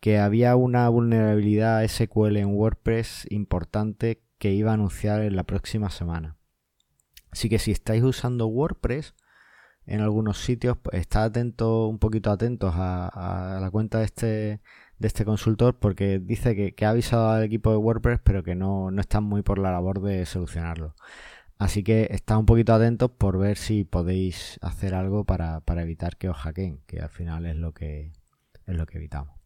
que 0.00 0.18
había 0.18 0.56
una 0.56 0.88
vulnerabilidad 0.88 1.86
SQL 1.86 2.36
en 2.36 2.54
WordPress 2.54 3.26
importante 3.30 4.22
que 4.38 4.52
iba 4.52 4.70
a 4.70 4.74
anunciar 4.74 5.22
en 5.22 5.36
la 5.36 5.44
próxima 5.44 5.90
semana. 5.90 6.36
Así 7.30 7.48
que 7.48 7.58
si 7.58 7.72
estáis 7.72 8.02
usando 8.02 8.46
WordPress, 8.46 9.14
en 9.88 10.02
algunos 10.02 10.38
sitios, 10.38 10.76
pues 10.76 11.00
está 11.00 11.24
atento, 11.24 11.88
un 11.88 11.98
poquito 11.98 12.30
atentos 12.30 12.74
a, 12.76 13.58
la 13.60 13.70
cuenta 13.70 13.98
de 13.98 14.04
este, 14.04 14.60
de 14.98 15.06
este 15.06 15.24
consultor 15.24 15.78
porque 15.78 16.18
dice 16.18 16.74
que, 16.74 16.86
ha 16.86 16.90
avisado 16.90 17.30
al 17.30 17.44
equipo 17.44 17.70
de 17.70 17.76
WordPress 17.76 18.20
pero 18.22 18.42
que 18.42 18.54
no, 18.54 18.90
no 18.90 19.00
están 19.00 19.24
muy 19.24 19.42
por 19.42 19.58
la 19.58 19.72
labor 19.72 20.00
de 20.00 20.26
solucionarlo. 20.26 20.94
Así 21.58 21.82
que 21.82 22.08
está 22.10 22.38
un 22.38 22.46
poquito 22.46 22.72
atentos 22.72 23.10
por 23.10 23.36
ver 23.36 23.56
si 23.56 23.82
podéis 23.82 24.58
hacer 24.62 24.94
algo 24.94 25.24
para, 25.24 25.60
evitar 25.76 26.16
que 26.16 26.28
os 26.28 26.36
hackeen, 26.36 26.80
que 26.86 27.00
al 27.00 27.10
final 27.10 27.46
es 27.46 27.56
lo 27.56 27.72
que, 27.72 28.12
es 28.66 28.76
lo 28.76 28.86
que 28.86 28.98
evitamos. 28.98 29.36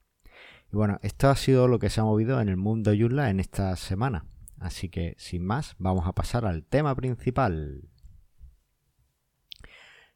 Y 0.70 0.76
bueno, 0.76 0.98
esto 1.02 1.30
ha 1.30 1.36
sido 1.36 1.68
lo 1.68 1.78
que 1.78 1.88
se 1.88 2.00
ha 2.00 2.04
movido 2.04 2.40
en 2.40 2.50
el 2.50 2.58
mundo 2.58 2.92
Joomla 2.96 3.30
en 3.30 3.40
esta 3.40 3.74
semana. 3.76 4.26
Así 4.58 4.90
que 4.90 5.14
sin 5.16 5.44
más, 5.44 5.74
vamos 5.78 6.06
a 6.06 6.12
pasar 6.12 6.44
al 6.44 6.64
tema 6.64 6.94
principal. 6.94 7.88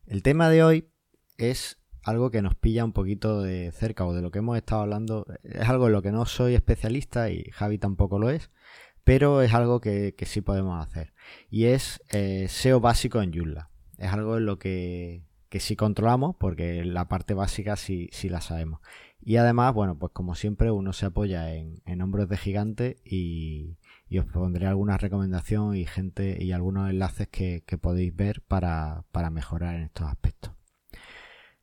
El 0.05 0.23
tema 0.23 0.51
de 0.51 0.63
hoy 0.63 0.89
es 1.39 1.79
algo 2.07 2.31
que 2.31 2.41
nos 2.41 2.55
pilla 2.55 2.85
un 2.85 2.93
poquito 2.93 3.43
de 3.43 3.73
cerca 3.73 4.07
o 4.07 4.15
de 4.15 4.23
lo 4.23 4.31
que 4.31 4.39
hemos 4.39 4.57
estado 4.57 4.83
hablando. 4.83 5.27
Es 5.43 5.69
algo 5.69 5.89
en 5.89 5.93
lo 5.93 6.03
que 6.03 6.13
no 6.13 6.25
soy 6.25 6.55
especialista 6.55 7.31
y 7.31 7.51
Javi 7.53 7.79
tampoco 7.79 8.21
lo 8.21 8.31
es, 8.31 8.51
pero 9.03 9.43
es 9.43 9.53
algo 9.55 9.81
que, 9.81 10.15
sí 10.25 10.41
podemos 10.41 10.85
hacer. 10.85 11.13
Y 11.51 11.65
es 11.67 12.01
eh, 12.11 12.47
SEO 12.49 12.81
básico 12.81 13.21
en 13.23 13.33
Joomla. 13.33 13.71
Es 13.99 14.13
algo 14.13 14.37
en 14.37 14.47
lo 14.47 14.59
que, 14.59 15.23
sí 15.59 15.75
controlamos 15.75 16.37
porque 16.37 16.85
la 16.85 17.09
parte 17.09 17.33
básica 17.33 17.77
sí, 17.77 18.09
sí, 18.13 18.29
la 18.29 18.41
sabemos. 18.41 18.81
Y 19.21 19.39
además, 19.39 19.75
bueno, 19.75 19.99
pues 19.99 20.13
como 20.13 20.35
siempre 20.35 20.71
uno 20.71 20.93
se 20.93 21.07
apoya 21.07 21.55
en, 21.55 21.83
en 21.87 22.03
hombros 22.03 22.29
de 22.29 22.37
gigante 22.37 22.99
y, 23.05 23.79
os 24.17 24.27
pondré 24.27 24.67
alguna 24.67 24.97
recomendación 24.99 25.75
y 25.75 25.87
gente 25.87 26.43
y 26.45 26.53
algunos 26.53 26.89
enlaces 26.89 27.27
que, 27.29 27.63
podéis 27.81 28.15
ver 28.15 28.43
para, 28.43 29.05
para 29.11 29.31
mejorar 29.31 29.75
en 29.75 29.83
estos 29.83 30.07
aspectos. 30.07 30.56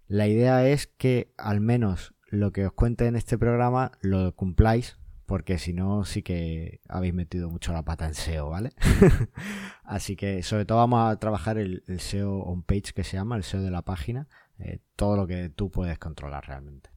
La 0.07 0.27
idea 0.27 0.67
es 0.67 0.87
que 0.87 1.33
al 1.37 1.61
menos 1.61 2.13
lo 2.27 2.51
que 2.51 2.65
os 2.65 2.73
cuente 2.73 3.07
en 3.07 3.15
este 3.15 3.37
programa 3.37 3.91
lo 4.01 4.35
cumpláis 4.35 4.97
porque 5.25 5.57
si 5.57 5.73
no 5.73 6.03
sí 6.05 6.21
que 6.21 6.81
habéis 6.87 7.13
metido 7.13 7.49
mucho 7.49 7.73
la 7.73 7.83
pata 7.83 8.05
en 8.05 8.13
SEO, 8.13 8.49
¿vale? 8.49 8.71
Así 9.83 10.15
que 10.15 10.43
sobre 10.43 10.65
todo 10.65 10.79
vamos 10.79 11.09
a 11.09 11.17
trabajar 11.17 11.57
el, 11.57 11.83
SEO 11.97 12.39
on 12.39 12.63
page 12.63 12.93
que 12.93 13.03
se 13.03 13.17
llama, 13.17 13.37
el 13.37 13.43
SEO 13.43 13.61
de 13.61 13.71
la 13.71 13.83
página, 13.83 14.27
eh, 14.59 14.79
todo 14.95 15.15
lo 15.15 15.25
que 15.25 15.49
tú 15.49 15.71
puedes 15.71 15.97
controlar 15.97 16.45
realmente. 16.47 16.91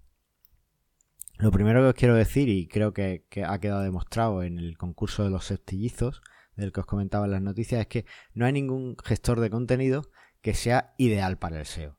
Lo 1.39 1.51
primero 1.51 1.83
que 1.83 1.89
os 1.89 1.95
quiero 1.95 2.15
decir, 2.15 2.49
y 2.49 2.67
creo 2.67 2.93
que, 2.93 3.25
ha 3.47 3.59
quedado 3.59 3.83
demostrado 3.83 4.43
en 4.43 4.59
el 4.59 4.77
concurso 4.77 5.23
de 5.23 5.31
los 5.31 5.45
septillizos, 5.45 6.23
del 6.57 6.73
que 6.73 6.81
os 6.81 6.87
comentaba 6.87 7.27
en 7.27 7.33
las 7.33 7.43
noticias, 7.43 7.81
es 7.81 7.87
que 7.87 8.07
no 8.35 8.47
hay 8.47 8.53
ningún 8.53 8.97
gestor 9.05 9.41
de 9.41 9.51
contenido 9.51 10.11
que 10.41 10.55
sea 10.55 10.95
ideal 10.97 11.39
para 11.39 11.61
el 11.61 11.67
SEO. 11.67 11.99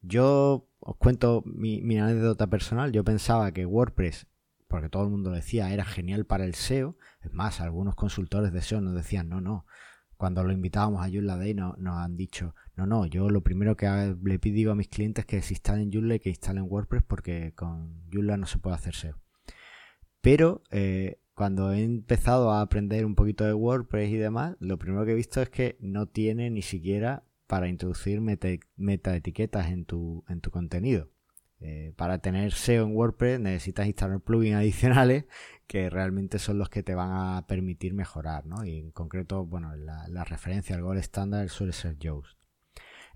Yo 0.00 0.68
os 0.80 0.96
cuento 0.96 1.42
mi, 1.44 1.98
anécdota 1.98 2.46
personal. 2.46 2.92
Yo 2.92 3.04
pensaba 3.04 3.52
que 3.52 3.66
WordPress 3.66 4.26
porque 4.68 4.90
todo 4.90 5.04
el 5.04 5.10
mundo 5.10 5.30
decía, 5.30 5.72
era 5.72 5.84
genial 5.84 6.26
para 6.26 6.44
el 6.44 6.54
SEO. 6.54 6.96
Es 7.22 7.32
más, 7.32 7.60
algunos 7.60 7.94
consultores 7.94 8.52
de 8.52 8.60
SEO 8.60 8.80
nos 8.80 8.94
decían, 8.94 9.28
no, 9.28 9.40
no. 9.40 9.66
Cuando 10.16 10.44
lo 10.44 10.52
invitábamos 10.52 11.04
a 11.04 11.08
Joomla 11.08 11.36
Day 11.36 11.54
no, 11.54 11.74
nos 11.78 11.96
han 11.96 12.16
dicho, 12.16 12.54
no, 12.74 12.86
no, 12.86 13.06
yo 13.06 13.30
lo 13.30 13.42
primero 13.42 13.76
que 13.76 14.16
le 14.22 14.38
pido 14.38 14.72
a 14.72 14.74
mis 14.74 14.88
clientes 14.88 15.22
es 15.22 15.26
que 15.26 15.42
se 15.42 15.54
instalen 15.54 15.90
Joomla 15.92 16.16
y 16.16 16.20
que 16.20 16.30
instalen 16.30 16.66
WordPress 16.68 17.04
porque 17.04 17.52
con 17.54 18.02
Joomla 18.12 18.36
no 18.36 18.46
se 18.46 18.58
puede 18.58 18.76
hacer 18.76 18.94
SEO. 18.94 19.18
Pero 20.20 20.62
eh, 20.70 21.20
cuando 21.34 21.72
he 21.72 21.84
empezado 21.84 22.50
a 22.50 22.60
aprender 22.60 23.06
un 23.06 23.14
poquito 23.14 23.44
de 23.44 23.54
WordPress 23.54 24.10
y 24.10 24.16
demás, 24.16 24.56
lo 24.58 24.76
primero 24.76 25.06
que 25.06 25.12
he 25.12 25.14
visto 25.14 25.40
es 25.40 25.48
que 25.50 25.78
no 25.80 26.06
tiene 26.06 26.50
ni 26.50 26.62
siquiera 26.62 27.24
para 27.48 27.66
introducir 27.68 28.20
meta, 28.20 29.16
etiquetas 29.16 29.70
en 29.70 29.86
tu, 29.86 30.24
en 30.28 30.40
tu 30.40 30.50
contenido. 30.52 31.10
Eh, 31.60 31.92
para 31.96 32.18
tener 32.18 32.52
SEO 32.52 32.84
en 32.84 32.94
WordPress 32.94 33.40
necesitas 33.40 33.88
instalar 33.88 34.20
plugins 34.20 34.54
adicionales 34.54 35.24
que 35.66 35.90
realmente 35.90 36.38
son 36.38 36.58
los 36.58 36.68
que 36.68 36.84
te 36.84 36.94
van 36.94 37.10
a 37.10 37.46
permitir 37.48 37.94
mejorar, 37.94 38.46
¿no? 38.46 38.64
Y 38.64 38.78
en 38.78 38.92
concreto, 38.92 39.44
bueno, 39.44 39.74
la, 39.74 40.24
referencia 40.24 40.76
al 40.76 40.82
Gold 40.82 41.00
Standard 41.00 41.48
suele 41.48 41.72
ser 41.72 41.98
Yoast. 41.98 42.38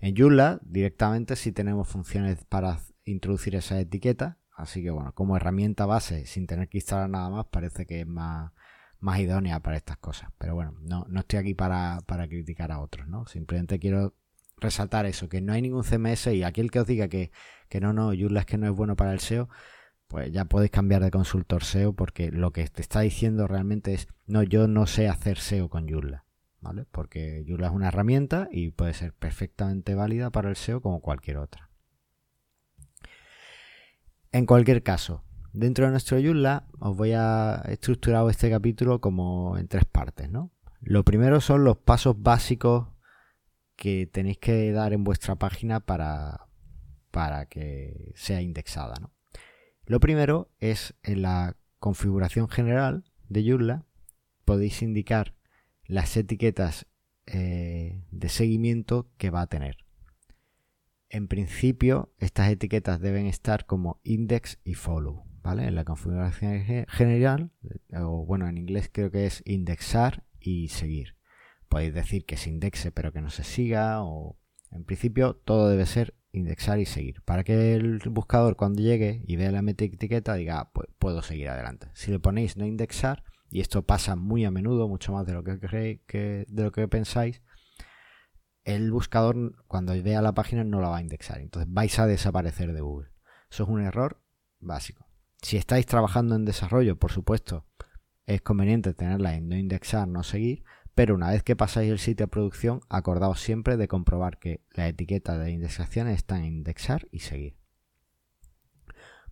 En 0.01 0.15
Joomla 0.15 0.59
directamente 0.63 1.35
sí 1.37 1.53
tenemos 1.53 1.87
funciones 1.87 2.43
para 2.45 2.79
introducir 3.05 3.55
esa 3.55 3.79
etiqueta, 3.79 4.39
así 4.57 4.83
que 4.83 4.89
bueno, 4.89 5.13
como 5.13 5.37
herramienta 5.37 5.85
base, 5.85 6.25
sin 6.25 6.47
tener 6.47 6.67
que 6.67 6.79
instalar 6.79 7.09
nada 7.09 7.29
más, 7.29 7.45
parece 7.45 7.85
que 7.85 8.01
es 8.01 8.07
más, 8.07 8.51
idónea 9.19 9.61
para 9.61 9.77
estas 9.77 9.97
cosas. 9.97 10.31
Pero 10.37 10.55
bueno, 10.55 10.73
no, 10.81 11.05
no 11.07 11.19
estoy 11.21 11.39
aquí 11.39 11.53
para, 11.53 12.01
para 12.07 12.27
criticar 12.27 12.71
a 12.71 12.81
otros, 12.81 13.07
¿no? 13.07 13.25
Simplemente 13.27 13.79
quiero 13.79 14.15
resaltar 14.63 15.05
eso, 15.05 15.29
que 15.29 15.41
no 15.41 15.53
hay 15.53 15.61
ningún 15.61 15.83
CMS 15.83 16.27
y 16.27 16.43
aquel 16.43 16.71
que 16.71 16.79
os 16.79 16.87
diga 16.87 17.07
que, 17.07 17.31
que 17.69 17.79
no, 17.79 17.93
no, 17.93 18.11
Joomla 18.13 18.41
es 18.41 18.45
que 18.45 18.57
no 18.57 18.67
es 18.67 18.73
bueno 18.75 18.95
para 18.95 19.13
el 19.13 19.19
SEO, 19.19 19.49
pues 20.07 20.31
ya 20.31 20.45
podéis 20.45 20.71
cambiar 20.71 21.03
de 21.03 21.11
consultor 21.11 21.63
SEO 21.63 21.93
porque 21.93 22.31
lo 22.31 22.51
que 22.51 22.67
te 22.67 22.81
está 22.81 23.01
diciendo 23.01 23.47
realmente 23.47 23.93
es, 23.93 24.07
no, 24.25 24.43
yo 24.43 24.67
no 24.67 24.87
sé 24.87 25.07
hacer 25.07 25.37
SEO 25.37 25.69
con 25.69 25.87
Joomla, 25.89 26.25
¿vale? 26.61 26.85
Porque 26.91 27.45
Joomla 27.47 27.67
es 27.67 27.73
una 27.73 27.87
herramienta 27.87 28.47
y 28.51 28.71
puede 28.71 28.93
ser 28.93 29.13
perfectamente 29.13 29.95
válida 29.95 30.29
para 30.29 30.49
el 30.49 30.55
SEO 30.55 30.81
como 30.81 31.01
cualquier 31.01 31.37
otra. 31.37 31.69
En 34.31 34.45
cualquier 34.45 34.81
caso, 34.81 35.23
dentro 35.51 35.85
de 35.85 35.91
nuestro 35.91 36.19
Joomla 36.19 36.67
os 36.79 36.95
voy 36.97 37.13
a 37.13 37.63
estructurar 37.67 38.27
este 38.29 38.49
capítulo 38.49 38.99
como 39.01 39.57
en 39.57 39.67
tres 39.67 39.85
partes, 39.85 40.29
¿no? 40.29 40.51
Lo 40.81 41.03
primero 41.03 41.39
son 41.39 41.63
los 41.63 41.77
pasos 41.77 42.21
básicos 42.21 42.87
que 43.75 44.07
tenéis 44.07 44.37
que 44.37 44.71
dar 44.71 44.93
en 44.93 45.03
vuestra 45.03 45.35
página 45.35 45.79
para, 45.79 46.47
para 47.11 47.45
que 47.47 48.11
sea 48.15 48.41
indexada. 48.41 48.95
¿no? 48.99 49.13
Lo 49.85 49.99
primero 49.99 50.51
es 50.59 50.95
en 51.03 51.21
la 51.21 51.57
configuración 51.79 52.47
general 52.47 53.03
de 53.29 53.43
Joomla 53.43 53.85
podéis 54.45 54.81
indicar 54.81 55.35
las 55.85 56.15
etiquetas 56.17 56.87
eh, 57.25 58.03
de 58.11 58.29
seguimiento 58.29 59.09
que 59.17 59.29
va 59.29 59.41
a 59.41 59.47
tener. 59.47 59.77
En 61.09 61.27
principio, 61.27 62.13
estas 62.19 62.49
etiquetas 62.49 62.99
deben 62.99 63.27
estar 63.27 63.65
como 63.65 63.99
index 64.03 64.59
y 64.63 64.73
follow, 64.73 65.25
¿vale? 65.43 65.67
En 65.67 65.75
la 65.75 65.85
configuración 65.85 66.87
general, 66.87 67.51
o 67.93 68.25
bueno, 68.25 68.47
en 68.47 68.57
inglés 68.57 68.89
creo 68.91 69.11
que 69.11 69.25
es 69.25 69.43
indexar 69.45 70.23
y 70.39 70.69
seguir 70.69 71.15
podéis 71.73 71.95
decir 71.95 72.23
que 72.25 72.37
se 72.37 72.51
indexe 72.51 72.91
pero 72.91 73.11
que 73.11 73.21
no 73.21 73.31
se 73.31 73.43
siga 73.43 74.03
o 74.03 74.37
en 74.69 74.83
principio 74.83 75.35
todo 75.35 75.69
debe 75.69 75.87
ser 75.87 76.13
indexar 76.31 76.79
y 76.79 76.85
seguir. 76.85 77.23
Para 77.23 77.43
que 77.43 77.73
el 77.73 77.99
buscador 78.09 78.55
cuando 78.55 78.81
llegue 78.81 79.23
y 79.25 79.37
vea 79.37 79.51
la 79.51 79.63
meta 79.63 79.83
etiqueta 79.83 80.35
diga 80.35 80.59
ah, 80.59 80.71
pues 80.71 80.87
puedo 80.99 81.23
seguir 81.23 81.49
adelante 81.49 81.87
si 81.93 82.11
le 82.11 82.19
ponéis 82.19 82.57
no 82.57 82.67
indexar 82.67 83.23
y 83.49 83.59
esto 83.59 83.81
pasa 83.87 84.15
muy 84.15 84.45
a 84.45 84.51
menudo 84.51 84.87
mucho 84.87 85.13
más 85.13 85.25
de 85.25 85.33
lo 85.33 85.43
que 85.43 85.59
creéis 85.59 86.01
que 86.05 86.45
de 86.47 86.63
lo 86.63 86.71
que 86.71 86.87
pensáis 86.87 87.41
el 88.65 88.91
buscador 88.91 89.55
cuando 89.67 89.93
vea 90.03 90.21
la 90.21 90.33
página 90.33 90.63
no 90.63 90.79
la 90.79 90.89
va 90.89 90.97
a 90.97 91.01
indexar. 91.01 91.41
Entonces 91.41 91.73
vais 91.73 91.97
a 91.97 92.05
desaparecer 92.05 92.73
de 92.73 92.81
Google. 92.81 93.09
Eso 93.49 93.63
es 93.63 93.69
un 93.69 93.81
error 93.81 94.21
básico. 94.59 95.07
Si 95.41 95.57
estáis 95.57 95.87
trabajando 95.87 96.35
en 96.35 96.45
desarrollo 96.45 96.99
por 96.99 97.11
supuesto 97.11 97.65
es 98.27 98.41
conveniente 98.41 98.93
tenerla 98.93 99.33
en 99.33 99.49
no 99.49 99.57
indexar 99.57 100.07
no 100.07 100.21
seguir 100.21 100.63
pero 100.95 101.15
una 101.15 101.31
vez 101.31 101.43
que 101.43 101.55
pasáis 101.55 101.91
el 101.91 101.99
sitio 101.99 102.25
a 102.25 102.29
producción, 102.29 102.81
acordaos 102.89 103.39
siempre 103.39 103.77
de 103.77 103.87
comprobar 103.87 104.37
que 104.37 104.61
la 104.71 104.87
etiqueta 104.87 105.37
de 105.37 105.51
indexación 105.51 106.07
está 106.07 106.37
en 106.37 106.45
indexar 106.45 107.07
y 107.11 107.19
seguir. 107.19 107.55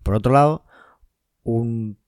Por 0.01 0.15
otro 0.15 0.33
lado, 0.33 0.65
un 1.43 1.99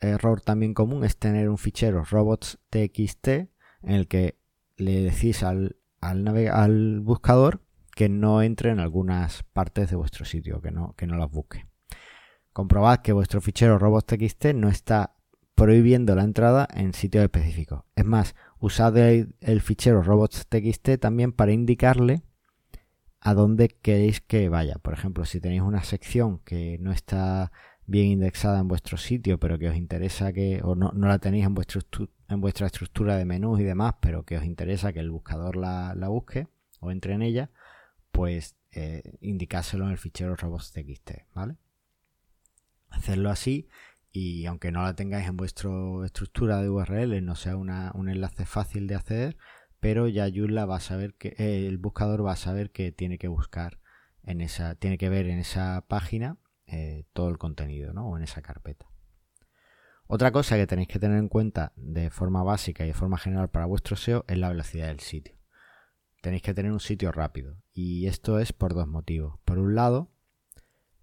error 0.00 0.40
también 0.40 0.74
común 0.74 1.04
es 1.04 1.16
tener 1.16 1.48
un 1.48 1.58
fichero 1.58 2.04
robots.txt 2.04 3.28
en 3.28 3.50
el 3.82 4.08
que 4.08 4.38
le 4.76 5.02
decís 5.02 5.42
al, 5.42 5.76
al, 6.00 7.00
buscador 7.00 7.62
que 7.94 8.08
no 8.08 8.42
entre 8.42 8.70
en 8.70 8.80
algunas 8.80 9.42
partes 9.42 9.90
de 9.90 9.96
vuestro 9.96 10.24
sitio, 10.24 10.60
que 10.60 10.70
no, 10.70 10.94
que 10.96 11.06
no 11.06 11.16
las 11.16 11.30
busque. 11.30 11.66
Comprobad 12.52 13.00
que 13.00 13.12
vuestro 13.12 13.40
fichero 13.40 13.78
robots.txt 13.78 14.54
no 14.54 14.68
está 14.68 15.14
prohibiendo 15.54 16.14
la 16.14 16.24
entrada 16.24 16.66
en 16.74 16.92
sitios 16.92 17.24
específicos. 17.24 17.84
Es 17.94 18.04
más, 18.04 18.34
usad 18.62 18.96
el, 18.96 19.60
fichero 19.60 20.02
robots.txt 20.02 21.00
también 21.00 21.32
para 21.32 21.50
indicarle 21.50 22.22
a 23.20 23.34
dónde 23.34 23.68
queréis 23.68 24.20
que 24.20 24.48
vaya. 24.48 24.76
Por 24.76 24.94
ejemplo, 24.94 25.24
si 25.24 25.40
tenéis 25.40 25.62
una 25.62 25.82
sección 25.82 26.38
que 26.44 26.78
no 26.78 26.92
está 26.92 27.50
bien 27.86 28.06
indexada 28.06 28.60
en 28.60 28.68
vuestro 28.68 28.96
sitio, 28.98 29.38
pero 29.40 29.58
que 29.58 29.68
os 29.68 29.76
interesa 29.76 30.32
que, 30.32 30.60
o 30.62 30.76
no, 30.76 30.92
la 30.94 31.18
tenéis 31.18 31.44
en, 31.44 32.40
vuestra 32.40 32.66
estructura 32.68 33.16
de 33.16 33.24
menús 33.24 33.58
y 33.58 33.64
demás, 33.64 33.96
pero 34.00 34.24
que 34.24 34.38
os 34.38 34.44
interesa 34.44 34.92
que 34.92 35.00
el 35.00 35.10
buscador 35.10 35.56
la, 35.56 35.92
busque 36.08 36.46
o 36.78 36.92
entre 36.92 37.14
en 37.14 37.22
ella, 37.22 37.50
pues 38.12 38.54
eh, 38.70 39.18
indicárselo 39.20 39.86
en 39.86 39.90
el 39.90 39.98
fichero 39.98 40.36
robots.txt, 40.36 41.10
¿vale? 41.34 41.56
Hacerlo 42.90 43.30
así 43.30 43.68
y 44.12 44.44
aunque 44.46 44.70
no 44.70 44.82
la 44.82 44.94
tengáis 44.94 45.26
en 45.26 45.36
vuestra 45.36 45.70
estructura 46.04 46.62
de 46.62 46.68
URL, 46.68 47.24
no 47.24 47.34
sea 47.34 47.56
un 47.56 48.08
enlace 48.08 48.44
fácil 48.44 48.86
de 48.86 48.94
acceder, 48.94 49.36
pero 49.80 50.06
ya 50.06 50.28
Joomla 50.32 50.66
va 50.66 50.76
a 50.76 50.80
saber 50.80 51.14
que 51.14 51.34
eh, 51.38 51.66
el 51.66 51.78
buscador 51.78 52.24
va 52.24 52.32
a 52.32 52.36
saber 52.36 52.70
que 52.70 52.92
tiene 52.92 53.18
que 53.18 53.28
buscar 53.28 53.80
en 54.22 54.40
esa, 54.40 54.74
tiene 54.74 54.98
que 54.98 55.08
ver 55.08 55.26
en 55.26 55.38
esa 55.38 55.84
página 55.88 56.36
eh, 56.66 57.04
todo 57.12 57.30
el 57.30 57.38
contenido, 57.38 57.92
¿no? 57.92 58.08
O 58.08 58.16
en 58.16 58.22
esa 58.22 58.42
carpeta. 58.42 58.86
Otra 60.06 60.30
cosa 60.30 60.56
que 60.56 60.66
tenéis 60.66 60.88
que 60.88 60.98
tener 60.98 61.18
en 61.18 61.28
cuenta 61.28 61.72
de 61.76 62.10
forma 62.10 62.42
básica 62.42 62.84
y 62.84 62.88
de 62.88 62.94
forma 62.94 63.18
general 63.18 63.50
para 63.50 63.66
vuestro 63.66 63.96
SEO 63.96 64.24
es 64.28 64.36
la 64.36 64.50
velocidad 64.50 64.88
del 64.88 65.00
sitio. 65.00 65.34
Tenéis 66.20 66.42
que 66.42 66.54
tener 66.54 66.70
un 66.70 66.80
sitio 66.80 67.10
rápido 67.10 67.56
y 67.72 68.06
esto 68.06 68.38
es 68.38 68.52
por 68.52 68.74
dos 68.74 68.86
motivos. 68.86 69.40
Por 69.44 69.58
un 69.58 69.74
lado, 69.74 70.11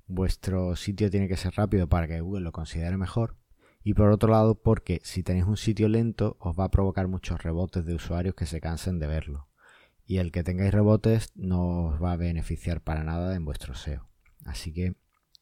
vuestro 0.09 0.75
sitio 0.75 1.09
tiene 1.09 1.29
que 1.29 1.37
ser 1.37 1.53
rápido 1.55 1.87
para 1.87 2.07
que 2.07 2.19
Google 2.19 2.43
lo 2.43 2.51
considere 2.51 2.97
mejor. 2.97 3.37
Y 3.81 3.93
por 3.93 4.09
otro 4.09 4.29
lado, 4.29 4.55
porque 4.55 4.99
si 5.03 5.23
tenéis 5.23 5.45
un 5.45 5.55
sitio 5.55 5.87
lento, 5.87 6.35
os 6.39 6.59
va 6.59 6.65
a 6.65 6.71
provocar 6.71 7.07
muchos 7.07 7.41
rebotes 7.41 7.85
de 7.85 7.95
usuarios 7.95 8.35
que 8.35 8.45
se 8.45 8.59
cansen 8.59 8.99
de 8.99 9.07
verlo. 9.07 9.47
Y 10.05 10.17
el 10.17 10.31
que 10.31 10.43
tengáis 10.43 10.73
rebotes 10.73 11.31
no 11.35 11.85
os 11.85 12.03
va 12.03 12.11
a 12.11 12.17
beneficiar 12.17 12.81
para 12.81 13.03
nada 13.03 13.35
en 13.35 13.45
vuestro 13.45 13.75
SEO. 13.75 14.09
Así 14.43 14.73
que 14.73 14.95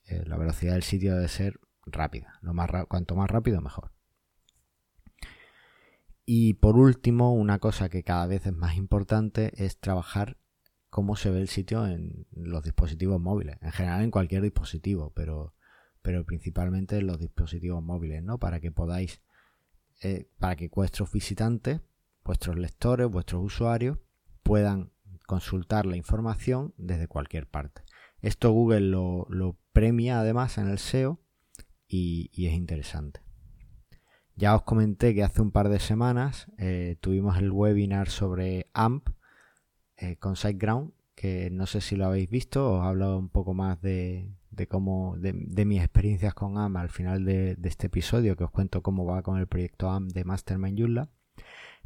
eh, 0.05 0.23
la 0.25 0.37
velocidad 0.37 0.73
del 0.73 0.83
sitio 0.83 1.15
debe 1.15 1.29
ser 1.29 1.59
rápida. 1.85 2.37
Lo 2.41 2.53
más 2.53 2.69
cuanto 2.87 3.15
más 3.15 3.31
rápido, 3.31 3.61
mejor. 3.61 3.91
Y 6.25 6.55
por 6.55 6.75
último, 6.75 7.33
una 7.33 7.59
cosa 7.59 7.87
que 7.87 8.03
cada 8.03 8.27
vez 8.27 8.45
es 8.45 8.53
más 8.53 8.75
importante 8.75 9.53
es 9.63 9.79
trabajar 9.79 10.37
cómo 10.89 11.15
se 11.15 11.31
ve 11.31 11.41
el 11.41 11.49
sitio 11.49 11.85
en 11.85 12.25
los 12.31 12.63
dispositivos 12.63 13.19
móviles, 13.19 13.57
en 13.61 13.71
general 13.71 14.03
en 14.03 14.11
cualquier 14.11 14.41
dispositivo, 14.41 15.11
pero, 15.15 15.53
pero 16.01 16.25
principalmente 16.25 16.97
en 16.97 17.07
los 17.07 17.19
dispositivos 17.19 17.83
móviles, 17.83 18.23
¿no? 18.23 18.37
Para 18.37 18.59
que 18.59 18.71
podáis, 18.71 19.21
eh, 20.01 20.29
para 20.39 20.55
que 20.55 20.69
vuestros 20.69 21.11
visitantes, 21.11 21.81
vuestros 22.23 22.57
lectores, 22.57 23.09
vuestros 23.09 23.43
usuarios 23.43 23.97
puedan 24.43 24.91
consultar 25.25 25.85
la 25.85 25.97
información 25.97 26.73
desde 26.77 27.07
cualquier 27.07 27.47
parte. 27.47 27.81
Esto 28.21 28.51
Google 28.51 28.81
lo, 28.81 29.57
premia 29.73 30.19
además 30.19 30.57
en 30.57 30.69
el 30.69 30.79
SEO 30.79 31.19
y, 31.87 32.31
es 32.33 32.53
interesante. 32.53 33.21
Ya 34.35 34.55
os 34.55 34.63
comenté 34.63 35.13
que 35.13 35.23
hace 35.23 35.41
un 35.41 35.51
par 35.51 35.69
de 35.69 35.79
semanas 35.79 36.47
eh, 36.57 36.97
tuvimos 37.01 37.37
el 37.37 37.51
webinar 37.51 38.09
sobre 38.09 38.69
AMP, 38.73 39.09
eh, 39.97 40.15
con 40.17 40.35
SiteGround, 40.35 40.91
que 41.15 41.49
no 41.49 41.65
sé 41.65 41.81
si 41.81 41.95
lo 41.95 42.05
habéis 42.05 42.29
visto, 42.29 42.73
os 42.73 42.85
he 42.85 42.87
hablado 42.87 43.17
un 43.17 43.29
poco 43.29 43.55
más 43.55 43.81
de, 43.81 44.29
cómo, 44.69 45.15
de, 45.17 45.33
mis 45.33 45.81
experiencias 45.81 46.35
con 46.35 46.57
AM 46.59 46.77
al 46.77 46.89
final 46.89 47.25
de, 47.25 47.57
este 47.63 47.87
episodio, 47.87 48.35
que 48.35 48.43
os 48.43 48.51
cuento 48.51 48.83
cómo 48.83 49.05
va 49.05 49.23
con 49.23 49.39
el 49.39 49.47
proyecto 49.47 49.89
AM 49.89 50.09
de 50.09 50.23
Mastermind 50.23 50.79
Joomla. 50.79 51.09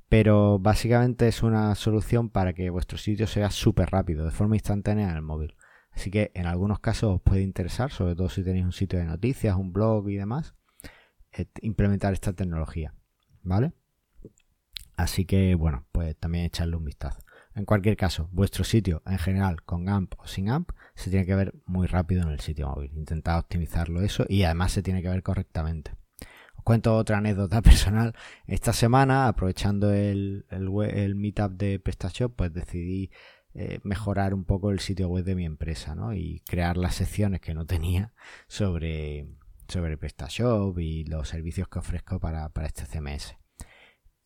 Pero 0.09 0.59
básicamente 0.59 1.29
es 1.29 1.41
una 1.41 1.73
solución 1.75 2.29
para 2.29 2.51
que 2.51 2.69
vuestro 2.69 2.97
sitio 2.97 3.27
sea 3.27 3.49
súper 3.49 3.89
rápido, 3.91 4.25
de 4.25 4.31
forma 4.31 4.57
instantánea 4.57 5.09
en 5.09 5.15
el 5.15 5.21
móvil. 5.21 5.55
Así 5.91 6.11
que 6.11 6.31
en 6.33 6.45
algunos 6.45 6.79
casos 6.81 7.15
os 7.15 7.21
puede 7.21 7.41
interesar, 7.41 7.91
sobre 7.91 8.15
todo 8.15 8.27
si 8.27 8.43
tenéis 8.43 8.65
un 8.65 8.73
sitio 8.73 8.99
de 8.99 9.05
noticias, 9.05 9.55
un 9.55 9.71
blog 9.71 10.09
y 10.09 10.17
demás, 10.17 10.55
eh, 11.31 11.45
implementar 11.61 12.11
esta 12.11 12.33
tecnología. 12.33 12.93
¿Vale? 13.43 13.71
Así 14.97 15.23
que 15.25 15.55
bueno, 15.55 15.85
pues 15.93 16.17
también 16.17 16.43
echarle 16.43 16.75
un 16.75 16.83
vistazo. 16.83 17.21
En 17.53 17.65
cualquier 17.65 17.98
caso, 17.98 18.29
vuestro 18.31 18.63
sitio 18.63 19.01
en 19.05 19.17
general 19.17 19.63
con 19.63 19.89
AMP 19.89 20.13
o 20.17 20.27
sin 20.27 20.50
AMP 20.50 20.72
se 20.96 21.10
tiene 21.10 21.25
que 21.25 21.36
ver 21.36 21.53
muy 21.65 21.86
rápido 21.86 22.24
en 22.24 22.29
el 22.29 22.39
sitio 22.39 22.70
móvil. 22.70 22.91
Intentad 22.96 23.39
optimizarlo 23.39 24.01
eso 24.01 24.25
y 24.29 24.43
además 24.43 24.72
se 24.72 24.81
tiene 24.81 25.01
que 25.01 25.10
ver 25.10 25.22
correctamente. 25.22 25.91
Os 26.55 26.63
cuento 26.63 26.96
otra 26.96 27.17
anécdota 27.17 27.62
personal. 27.62 28.15
Esta 28.48 28.72
semana, 28.72 29.27
aprovechando 29.27 29.91
el, 29.93 30.46
meetup 31.15 31.51
de 31.51 31.79
PrestaShop, 31.79 32.36
pues 32.38 32.53
decidí 32.53 33.12
eh, 33.53 33.79
mejorar 33.84 34.34
un 34.34 34.46
poco 34.46 34.72
el 34.72 34.79
sitio 34.79 35.10
web 35.10 35.25
de 35.25 35.36
mi 35.36 35.46
empresa 35.46 35.93
¿no? 35.93 36.13
y 36.13 36.41
crear 36.48 36.77
las 36.77 36.96
secciones 36.96 37.41
que 37.41 37.53
no 37.53 37.65
tenía 37.65 38.13
sobre, 38.48 39.27
sobre 39.67 39.98
PrestaShop 39.98 40.79
y 40.79 41.03
los 41.03 41.27
servicios 41.27 41.68
que 41.68 41.79
ofrezco 41.79 42.18
para, 42.22 42.48
para 42.48 42.68
este 42.68 42.85
CMS 42.85 43.40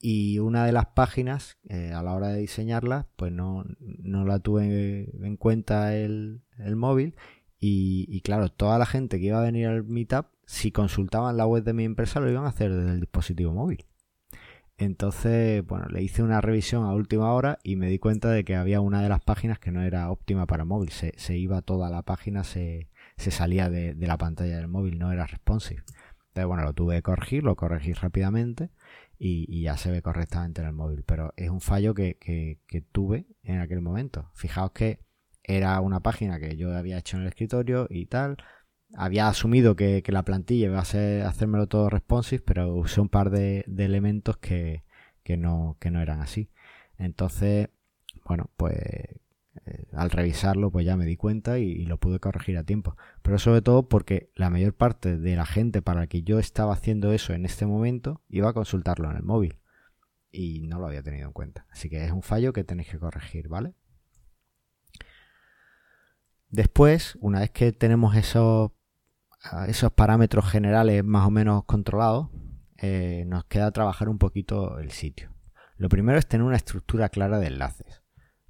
y 0.08 0.38
una 0.38 0.68
de 0.68 0.72
las 0.72 0.86
páginas 0.86 1.58
eh, 1.68 1.92
a 1.92 2.04
la 2.04 2.14
hora 2.14 2.28
de 2.28 2.40
diseñarla 2.40 3.08
pues 3.16 3.32
no, 3.32 3.66
la 3.80 4.38
tuve 4.38 5.10
en 5.20 5.36
cuenta 5.36 5.96
el, 5.96 6.44
móvil 6.76 7.16
y, 7.60 8.22
claro 8.22 8.50
toda 8.50 8.78
la 8.78 8.86
gente 8.86 9.20
que 9.20 9.26
iba 9.26 9.40
a 9.40 9.44
venir 9.44 9.66
al 9.66 9.84
meetup 9.84 10.28
si 10.46 10.72
consultaban 10.72 11.38
la 11.38 11.48
web 11.48 11.64
de 11.64 11.74
mi 11.74 11.86
empresa 11.86 12.20
lo 12.20 12.30
iban 12.30 12.46
a 12.46 12.50
hacer 12.50 12.72
desde 12.72 12.92
el 12.92 13.00
dispositivo 13.00 13.52
móvil. 13.52 13.84
Entonces 14.78 15.66
bueno 15.66 15.88
le 15.88 16.04
hice 16.04 16.22
una 16.22 16.40
revisión 16.40 16.84
a 16.84 16.94
última 16.94 17.34
hora 17.34 17.58
y 17.64 17.76
me 17.76 17.90
di 17.90 17.98
cuenta 17.98 18.30
de 18.30 18.46
que 18.46 18.56
había 18.56 18.82
una 18.82 19.02
de 19.02 19.10
las 19.10 19.24
páginas 19.24 19.58
que 19.58 19.72
no 19.72 19.82
era 19.82 20.12
óptima 20.12 20.46
para 20.46 20.66
móvil. 20.66 20.92
Se, 20.92 21.14
se 21.18 21.36
iba 21.36 21.64
toda 21.64 21.90
la 21.90 22.04
página 22.04 22.44
se, 22.44 22.90
se 23.18 23.32
salía 23.32 23.72
de, 23.72 23.96
de 23.96 24.06
la 24.06 24.20
pantalla 24.20 24.58
del 24.58 24.68
móvil 24.68 25.00
no 25.00 25.12
era 25.12 25.26
responsive. 25.26 25.82
Entonces 26.28 26.46
bueno 26.46 26.64
lo 26.64 26.74
tuve 26.74 26.98
que 26.98 27.02
corregir 27.02 27.44
lo 27.44 27.56
corregí 27.56 27.94
rápidamente 27.94 28.70
y, 29.18 29.62
ya 29.62 29.78
se 29.78 29.92
ve 29.92 30.02
correctamente 30.02 30.62
en 30.62 30.68
el 30.68 30.74
móvil. 30.74 31.04
Pero 31.04 31.34
es 31.38 31.50
un 31.50 31.62
fallo 31.62 31.94
que, 31.94 32.18
que, 32.20 32.82
tuve 32.92 33.28
en 33.44 33.60
aquel 33.60 33.82
momento. 33.82 34.32
Fijaos 34.34 34.72
que 34.72 35.00
era 35.44 35.80
una 35.82 36.02
página 36.02 36.40
que 36.40 36.58
yo 36.58 36.76
había 36.76 36.98
hecho 36.98 37.18
en 37.18 37.24
el 37.24 37.30
escritorio 37.30 37.88
y 37.90 38.08
tal. 38.08 38.38
Había 38.96 39.28
asumido 39.28 39.76
que, 39.76 40.04
la 40.08 40.24
plantilla 40.24 40.68
iba 40.68 40.80
a 40.80 40.86
ser 40.86 41.24
hacérmelo 41.24 41.68
todo 41.68 41.90
responsive, 41.90 42.44
pero 42.46 42.74
usé 42.76 43.02
un 43.02 43.10
par 43.10 43.30
de, 43.30 43.64
de 43.68 43.86
elementos 43.86 44.38
que, 44.38 44.84
que, 45.24 45.38
no, 45.38 45.78
que 45.80 45.92
no 45.92 46.02
eran 46.02 46.22
así. 46.22 46.50
Entonces, 46.98 47.70
bueno, 48.26 48.50
pues 48.58 48.78
eh, 49.66 49.86
al 49.94 50.10
revisarlo 50.10 50.72
pues 50.72 50.86
ya 50.86 50.98
me 50.98 51.06
di 51.06 51.16
cuenta 51.16 51.60
y, 51.60 51.86
lo 51.86 51.98
pude 51.98 52.20
corregir 52.20 52.58
a 52.58 52.64
tiempo. 52.64 52.98
Pero 53.22 53.40
sobre 53.40 53.62
todo 53.62 53.88
porque 53.88 54.32
la 54.36 54.50
mayor 54.50 54.74
parte 54.74 55.18
de 55.18 55.36
la 55.36 55.46
gente 55.46 55.82
para 55.82 56.02
la 56.02 56.08
que 56.08 56.24
yo 56.24 56.40
estaba 56.40 56.74
haciendo 56.74 57.12
eso 57.12 57.34
en 57.34 57.46
este 57.46 57.66
momento 57.66 58.22
iba 58.30 58.50
a 58.50 58.54
consultarlo 58.54 59.10
en 59.10 59.18
el 59.18 59.24
móvil 59.24 59.58
y 60.32 60.62
no 60.62 60.80
lo 60.80 60.88
había 60.88 61.04
tenido 61.04 61.28
en 61.28 61.34
cuenta. 61.34 61.66
Así 61.72 61.90
que 61.90 62.04
es 62.04 62.12
un 62.12 62.24
fallo 62.24 62.54
que 62.54 62.64
tenéis 62.64 62.90
que 62.90 63.00
corregir, 63.00 63.48
¿vale? 63.48 63.74
Después, 66.50 67.18
una 67.22 67.40
vez 67.42 67.52
que 67.52 67.72
tenemos 67.72 68.16
esos, 68.16 68.72
esos 69.68 69.92
parámetros 69.92 70.50
generales 70.50 71.04
más 71.04 71.28
o 71.28 71.32
menos 71.32 71.66
controlados, 71.66 72.30
eh, 72.78 73.26
nos 73.28 73.46
queda 73.46 73.72
trabajar 73.72 74.10
un 74.10 74.18
poquito 74.18 74.80
el 74.80 74.92
sitio. 74.92 75.34
Lo 75.78 75.90
primero 75.90 76.18
es 76.18 76.28
tener 76.28 76.46
una 76.46 76.56
estructura 76.56 77.10
clara 77.10 77.40
de 77.40 77.48
enlaces. 77.48 78.05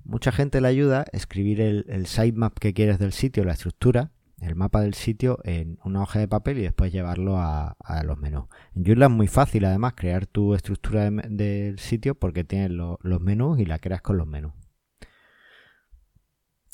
Mucha 0.05 0.31
gente 0.31 0.61
le 0.61 0.67
ayuda 0.67 1.01
a 1.01 1.17
escribir 1.17 1.59
el, 1.59 2.05
sitemap 2.05 2.59
que 2.59 2.75
quieres 2.75 2.99
del 2.99 3.11
sitio, 3.11 3.43
la 3.43 3.53
estructura, 3.53 4.11
el 4.39 4.55
mapa 4.55 4.81
del 4.81 4.93
sitio 4.93 5.39
en 5.43 5.79
una 5.83 6.03
hoja 6.03 6.19
de 6.19 6.27
papel 6.27 6.59
y 6.59 6.61
después 6.61 6.91
llevarlo 6.91 7.37
a, 7.39 7.75
los 8.03 8.17
menús. 8.19 8.45
En 8.75 8.85
Joomla 8.85 9.07
es 9.07 9.11
muy 9.11 9.27
fácil 9.27 9.65
además 9.65 9.93
crear 9.95 10.27
tu 10.27 10.53
estructura 10.53 11.09
del 11.09 11.79
sitio 11.79 12.13
porque 12.13 12.43
tienes 12.43 12.69
los 12.69 13.21
menús 13.21 13.59
y 13.59 13.65
la 13.65 13.79
creas 13.79 14.03
con 14.03 14.17
los 14.17 14.27
menús. 14.27 14.53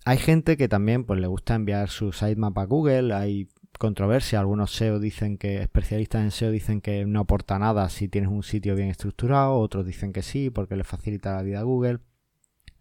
Hay 0.03 0.17
gente 0.17 0.57
que 0.57 0.67
también 0.67 1.05
pues, 1.05 1.21
le 1.21 1.27
gusta 1.27 1.55
enviar 1.55 1.87
su 1.87 2.11
sitemap 2.11 2.57
a 2.57 2.65
Google, 2.65 3.13
hay 3.13 3.47
controversia, 3.79 4.41
algunos 4.41 4.71
SEO 4.73 4.99
dicen 4.99 5.37
que, 5.37 5.61
especialistas 5.61 6.23
en 6.23 6.31
SEO 6.31 6.51
dicen 6.51 6.81
que 6.81 7.05
no 7.05 7.21
aporta 7.21 7.57
nada 7.59 7.87
si 7.87 8.09
tienes 8.09 8.29
un 8.29 8.43
sitio 8.43 8.75
bien 8.75 8.89
estructurado, 8.89 9.57
otros 9.57 9.85
dicen 9.85 10.11
que 10.11 10.21
sí 10.21 10.49
porque 10.49 10.75
le 10.75 10.83
facilita 10.83 11.35
la 11.35 11.43
vida 11.43 11.59
a 11.61 11.63
Google. 11.63 11.99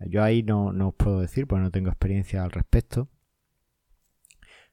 Yo 0.06 0.22
ahí 0.22 0.42
no, 0.42 0.66
os 0.66 0.94
puedo 0.94 1.20
decir, 1.20 1.46
porque 1.46 1.62
no 1.62 1.70
tengo 1.70 1.88
experiencia 1.88 2.42
al 2.42 2.50
respecto. 2.50 3.08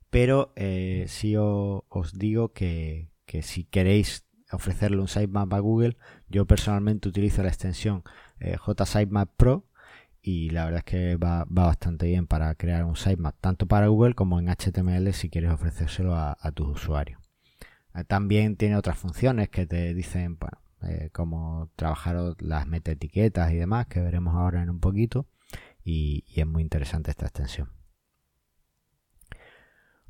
Pero 0.09 0.53
eh, 0.55 1.05
sí 1.07 1.35
os, 1.37 1.83
digo 2.13 2.53
que, 2.53 3.09
si 3.41 3.65
queréis 3.65 4.25
ofrecerle 4.51 4.97
un 4.99 5.09
sitemap 5.09 5.53
a 5.53 5.59
Google, 5.59 5.97
yo 6.29 6.45
personalmente 6.45 7.09
utilizo 7.09 7.43
la 7.43 7.49
extensión 7.49 8.03
eh, 8.39 8.55
JSitemap 8.65 9.29
Pro 9.35 9.65
y 10.21 10.49
la 10.51 10.65
verdad 10.65 10.79
es 10.79 10.85
que 10.85 11.15
va, 11.17 11.45
bastante 11.49 12.07
bien 12.07 12.27
para 12.27 12.55
crear 12.55 12.85
un 12.85 12.95
sitemap 12.95 13.35
tanto 13.41 13.67
para 13.67 13.87
Google 13.87 14.15
como 14.15 14.39
en 14.39 14.47
HTML 14.47 15.13
si 15.13 15.29
quieres 15.29 15.51
ofrecérselo 15.51 16.15
a, 16.15 16.37
a 16.39 16.51
tus 16.51 16.67
usuarios. 16.69 17.21
Eh, 17.93 18.05
también 18.05 18.55
tiene 18.55 18.77
otras 18.77 18.97
funciones 18.97 19.49
que 19.49 19.65
te 19.65 19.93
dicen, 19.93 20.37
bueno, 20.39 20.57
eh, 20.83 21.09
cómo 21.11 21.71
trabajar 21.75 22.35
las 22.39 22.67
metaetiquetas 22.67 23.51
y 23.51 23.55
demás, 23.55 23.87
que 23.87 24.01
veremos 24.01 24.35
ahora 24.35 24.61
en 24.61 24.69
un 24.69 24.79
poquito, 24.79 25.27
y, 25.83 26.23
es 26.35 26.45
muy 26.45 26.61
interesante 26.61 27.11
esta 27.11 27.25
extensión. 27.25 27.71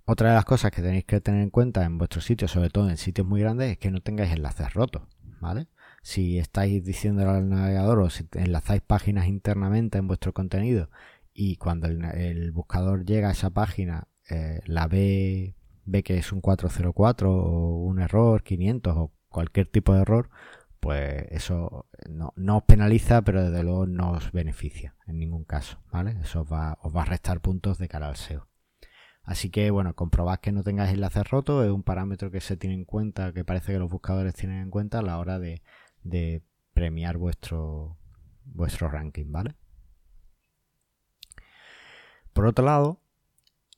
Otra 0.06 0.30
de 0.30 0.36
las 0.36 0.45
cosas 0.45 0.71
que 0.71 0.82
tenéis 0.82 1.06
que 1.06 1.21
tener 1.21 1.41
en 1.41 1.49
cuenta 1.49 1.84
en 1.84 1.97
vuestros 1.97 2.25
sitios, 2.25 2.51
sobre 2.51 2.69
todo 2.69 2.89
en 2.89 2.97
sitios 2.97 3.27
muy 3.27 3.41
grandes, 3.41 3.71
es 3.71 3.77
que 3.77 3.91
no 3.91 4.01
tengáis 4.01 4.32
enlaces 4.32 4.73
rotos, 4.73 5.03
¿vale? 5.41 5.67
Si 6.01 6.39
estáis 6.39 6.84
diciendo 6.84 7.30
al 7.30 7.49
navegador 7.49 7.99
o 7.99 8.10
si 8.10 8.25
enlazáis 8.34 8.82
páginas 8.82 9.27
internamente 9.27 9.97
en 9.97 10.08
vuestro 10.08 10.34
contenido 10.34 10.89
y 11.34 11.58
cuando 11.58 11.88
el, 11.88 12.51
buscador 12.51 13.06
llega 13.06 13.30
a 13.30 13.34
esa 13.34 13.49
página 13.51 14.08
eh, 14.30 14.62
la 14.65 14.88
ve, 14.88 15.56
ve 15.86 16.03
que 16.03 16.17
es 16.17 16.32
un 16.32 16.41
404 16.41 17.32
o 17.32 17.84
un 17.84 17.99
error 17.99 18.43
500 18.43 18.97
o 18.97 19.13
cualquier 19.30 19.67
tipo 19.67 19.93
de 19.93 20.01
error, 20.01 20.30
pues 20.79 21.25
eso 21.31 21.87
no, 22.09 22.33
os 22.57 22.63
penaliza, 22.63 23.21
pero 23.21 23.49
desde 23.49 23.63
luego 23.63 23.85
no 23.87 24.11
os 24.11 24.31
beneficia 24.31 24.95
en 25.07 25.19
ningún 25.19 25.43
caso, 25.43 25.81
¿vale? 25.91 26.17
Eso 26.21 26.41
os 26.41 26.51
va, 26.51 26.77
os 26.81 26.95
va 26.95 27.01
a 27.03 27.05
restar 27.05 27.41
puntos 27.41 27.77
de 27.77 27.87
cara 27.87 28.07
al 28.07 28.15
SEO. 28.15 28.47
Así 29.23 29.49
que, 29.49 29.71
bueno, 29.71 29.93
comprobad 29.93 30.39
que 30.39 30.51
no 30.53 30.63
tengáis 30.63 30.93
enlaces 30.93 31.29
rotos, 31.29 31.65
es 31.65 31.71
un 31.71 31.83
parámetro 31.83 32.31
que 32.31 32.39
se 32.39 32.55
tiene 32.55 32.75
en 32.75 32.85
cuenta, 32.85 33.33
que 33.33 33.43
parece 33.43 33.73
que 33.73 33.79
los 33.79 33.91
buscadores 33.91 34.33
tienen 34.33 34.61
en 34.61 34.69
cuenta 34.69 34.99
a 34.99 35.01
la 35.01 35.19
hora 35.19 35.37
de, 35.39 35.61
de 36.03 36.43
premiar 36.73 37.17
vuestro, 37.17 37.97
vuestro 38.45 38.89
ranking, 38.89 39.31
¿vale? 39.31 39.55
Por 42.31 42.45
otro 42.45 42.63
lado, 42.63 43.01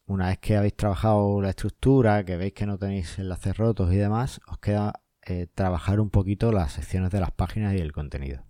una 0.05 0.27
vez 0.27 0.39
que 0.39 0.57
habéis 0.57 0.75
trabajado 0.75 1.41
la 1.41 1.49
estructura, 1.49 2.25
que 2.25 2.35
veis 2.35 2.53
que 2.53 2.65
no 2.65 2.77
tenéis 2.77 3.17
enlaces 3.19 3.55
rotos 3.57 3.93
y 3.93 3.95
demás, 3.95 4.41
os 4.47 4.59
queda 4.59 5.01
eh, 5.29 5.47
trabajar 5.53 5.99
un 5.99 6.09
poquito 6.09 6.51
las 6.51 6.73
secciones 6.73 7.11
de 7.11 7.19
las 7.19 7.31
páginas 7.31 7.73
y 7.75 7.77
el 7.77 7.91
contenido. 7.91 8.43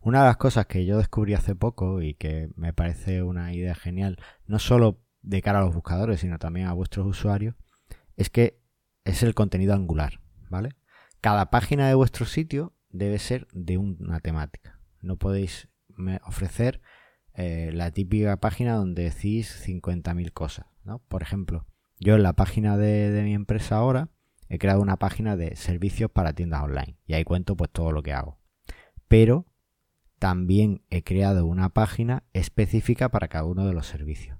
Una 0.00 0.20
de 0.20 0.26
las 0.26 0.36
cosas 0.36 0.66
que 0.66 0.84
yo 0.84 0.98
descubrí 0.98 1.34
hace 1.34 1.54
poco 1.54 2.02
y 2.02 2.14
que 2.14 2.50
me 2.56 2.72
parece 2.72 3.22
una 3.22 3.52
idea 3.52 3.74
genial, 3.74 4.18
no 4.46 4.58
solo 4.58 5.02
de 5.22 5.42
cara 5.42 5.58
a 5.58 5.62
los 5.62 5.74
buscadores, 5.74 6.20
sino 6.20 6.38
también 6.38 6.66
a 6.66 6.72
vuestros 6.72 7.06
usuarios, 7.06 7.54
es 8.16 8.30
que 8.30 8.60
es 9.04 9.22
el 9.22 9.34
contenido 9.34 9.74
angular, 9.74 10.20
¿vale? 10.48 10.70
Cada 11.20 11.50
página 11.50 11.88
de 11.88 11.94
vuestro 11.94 12.26
sitio 12.26 12.74
debe 12.90 13.18
ser 13.18 13.46
de 13.52 13.78
una 13.78 14.20
temática. 14.20 14.80
No 15.00 15.16
podéis 15.16 15.68
ofrecer 16.24 16.80
eh, 17.34 17.70
la 17.72 17.90
típica 17.90 18.36
página 18.38 18.74
donde 18.74 19.04
decís 19.04 19.64
50.000 19.66 20.32
cosas. 20.32 20.66
¿no? 20.84 21.00
Por 21.08 21.22
ejemplo, 21.22 21.66
yo 21.98 22.14
en 22.14 22.22
la 22.22 22.34
página 22.34 22.76
de, 22.76 23.20
mi 23.24 23.34
empresa 23.34 23.76
ahora 23.76 24.08
he 24.48 24.58
creado 24.58 24.80
una 24.80 24.96
página 24.96 25.36
de 25.36 25.56
servicios 25.56 26.10
para 26.10 26.32
tiendas 26.32 26.62
online 26.62 26.96
y 27.06 27.14
ahí 27.14 27.24
cuento 27.24 27.56
pues 27.56 27.70
todo 27.70 27.92
lo 27.92 28.02
que 28.02 28.12
hago. 28.12 28.38
Pero 29.08 29.46
también 30.18 30.82
he 30.90 31.02
creado 31.02 31.46
una 31.46 31.68
página 31.70 32.24
específica 32.32 33.08
para 33.10 33.28
cada 33.28 33.44
uno 33.44 33.66
de 33.66 33.72
los 33.72 33.86
servicios. 33.86 34.38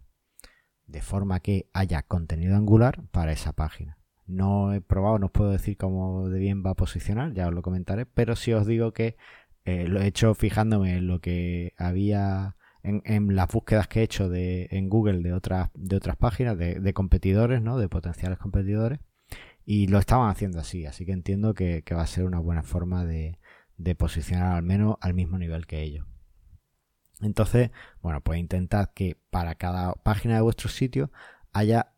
De 0.87 1.03
forma 1.03 1.41
que 1.41 1.69
haya 1.73 2.03
contenido 2.03 2.57
angular 2.57 3.03
para 3.11 3.33
esa 3.33 3.53
página. 3.53 3.99
No 4.27 4.75
he 4.75 4.81
probado, 4.81 5.19
no 5.19 5.27
os 5.27 5.33
puedo 5.33 5.51
decir 5.51 5.77
cómo 5.77 6.29
de 6.29 6.39
bien 6.39 6.63
va 6.65 6.71
a 6.71 6.75
posicionar, 6.75 7.33
ya 7.33 7.49
os 7.49 7.55
lo 7.55 7.63
comentaré, 7.63 8.05
pero 8.07 8.37
sí 8.37 8.53
os 8.53 8.67
digo 8.67 8.93
que 8.93 9.17
eh, 9.65 9.87
lo 9.87 10.01
he 10.01 10.07
hecho 10.07 10.35
fijándome 10.35 10.97
en 10.97 11.07
lo 11.07 11.21
que 11.21 11.75
había 11.79 12.57
en, 12.83 13.37
las 13.37 13.49
búsquedas 13.49 13.89
que 13.89 14.01
he 14.01 14.03
hecho 14.03 14.29
de, 14.29 14.69
en 14.71 14.89
Google 14.89 15.21
de 15.21 15.33
otras, 15.33 15.71
de 15.75 15.97
otras 15.97 16.17
páginas, 16.17 16.57
de, 16.57 16.93
competidores, 16.95 17.63
¿no? 17.63 17.79
De 17.79 17.89
potenciales 17.89 18.39
competidores. 18.39 19.01
Y 19.71 19.87
lo 19.89 19.99
estaban 19.99 20.31
haciendo 20.31 20.61
así, 20.61 20.87
así 20.87 21.05
que 21.05 21.13
entiendo 21.13 21.53
que, 21.53 21.85
va 21.93 22.01
a 22.01 22.07
ser 22.07 22.25
una 22.25 22.39
buena 22.39 22.63
forma 22.63 23.05
de, 23.05 23.39
posicionar 23.99 24.57
al 24.57 24.63
menos 24.63 24.97
al 25.03 25.13
mismo 25.13 25.37
nivel 25.37 25.67
que 25.67 25.83
ellos. 25.83 26.07
Entonces, 27.21 27.71
bueno, 28.01 28.23
pues 28.23 28.41
intentad 28.41 28.89
que 28.95 29.19
para 29.29 29.57
cada 29.57 29.93
página 29.93 30.37
de 30.37 30.41
vuestro 30.41 30.71
sitio 30.71 31.13
haya 31.53 31.93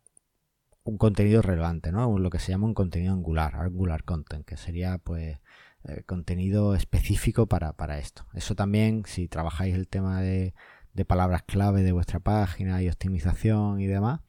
un 0.83 0.97
contenido 0.97 1.41
relevante, 1.41 1.93
¿no? 1.93 2.19
Lo 2.19 2.29
que 2.29 2.39
se 2.39 2.51
llama 2.51 2.67
un 2.67 2.73
contenido 2.73 3.13
angular, 3.13 3.55
angular 3.55 4.03
content, 4.03 4.45
que 4.45 4.57
sería 4.57 4.97
pues 4.97 5.39
eh, 5.85 6.03
contenido 6.05 6.75
específico 6.75 7.47
para, 7.47 7.99
esto. 7.99 8.25
Eso 8.33 8.53
también, 8.53 9.03
si 9.05 9.29
trabajáis 9.29 9.75
el 9.75 9.87
tema 9.87 10.19
de, 10.19 10.53
de 10.91 11.05
palabras 11.05 11.43
clave 11.43 11.83
de 11.83 11.93
vuestra 11.93 12.19
página 12.19 12.83
y 12.83 12.89
optimización 12.89 13.79
y 13.79 13.87
demás, 13.87 14.19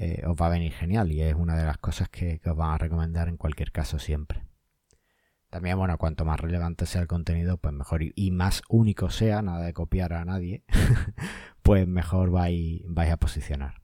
eh, 0.00 0.22
os 0.26 0.36
va 0.40 0.46
a 0.46 0.50
venir 0.50 0.72
genial 0.72 1.10
y 1.10 1.22
es 1.22 1.34
una 1.34 1.56
de 1.56 1.64
las 1.64 1.78
cosas 1.78 2.08
que, 2.08 2.40
os 2.44 2.56
van 2.56 2.70
a 2.70 2.78
recomendar 2.78 3.28
en 3.28 3.36
cualquier 3.36 3.72
caso 3.72 3.98
siempre. 3.98 4.44
También, 5.50 5.76
bueno, 5.76 5.98
cuanto 5.98 6.24
más 6.24 6.38
relevante 6.38 6.86
sea 6.86 7.00
el 7.00 7.08
contenido, 7.08 7.56
pues 7.58 7.74
mejor 7.74 8.02
y, 8.02 8.30
más 8.30 8.62
único 8.68 9.10
sea, 9.10 9.42
nada 9.42 9.64
de 9.64 9.72
copiar 9.72 10.12
a 10.12 10.24
nadie, 10.24 10.64
pues 11.62 11.88
mejor 11.88 12.30
vais, 12.30 12.82
vais 12.86 13.10
a 13.10 13.16
posicionar. 13.16 13.82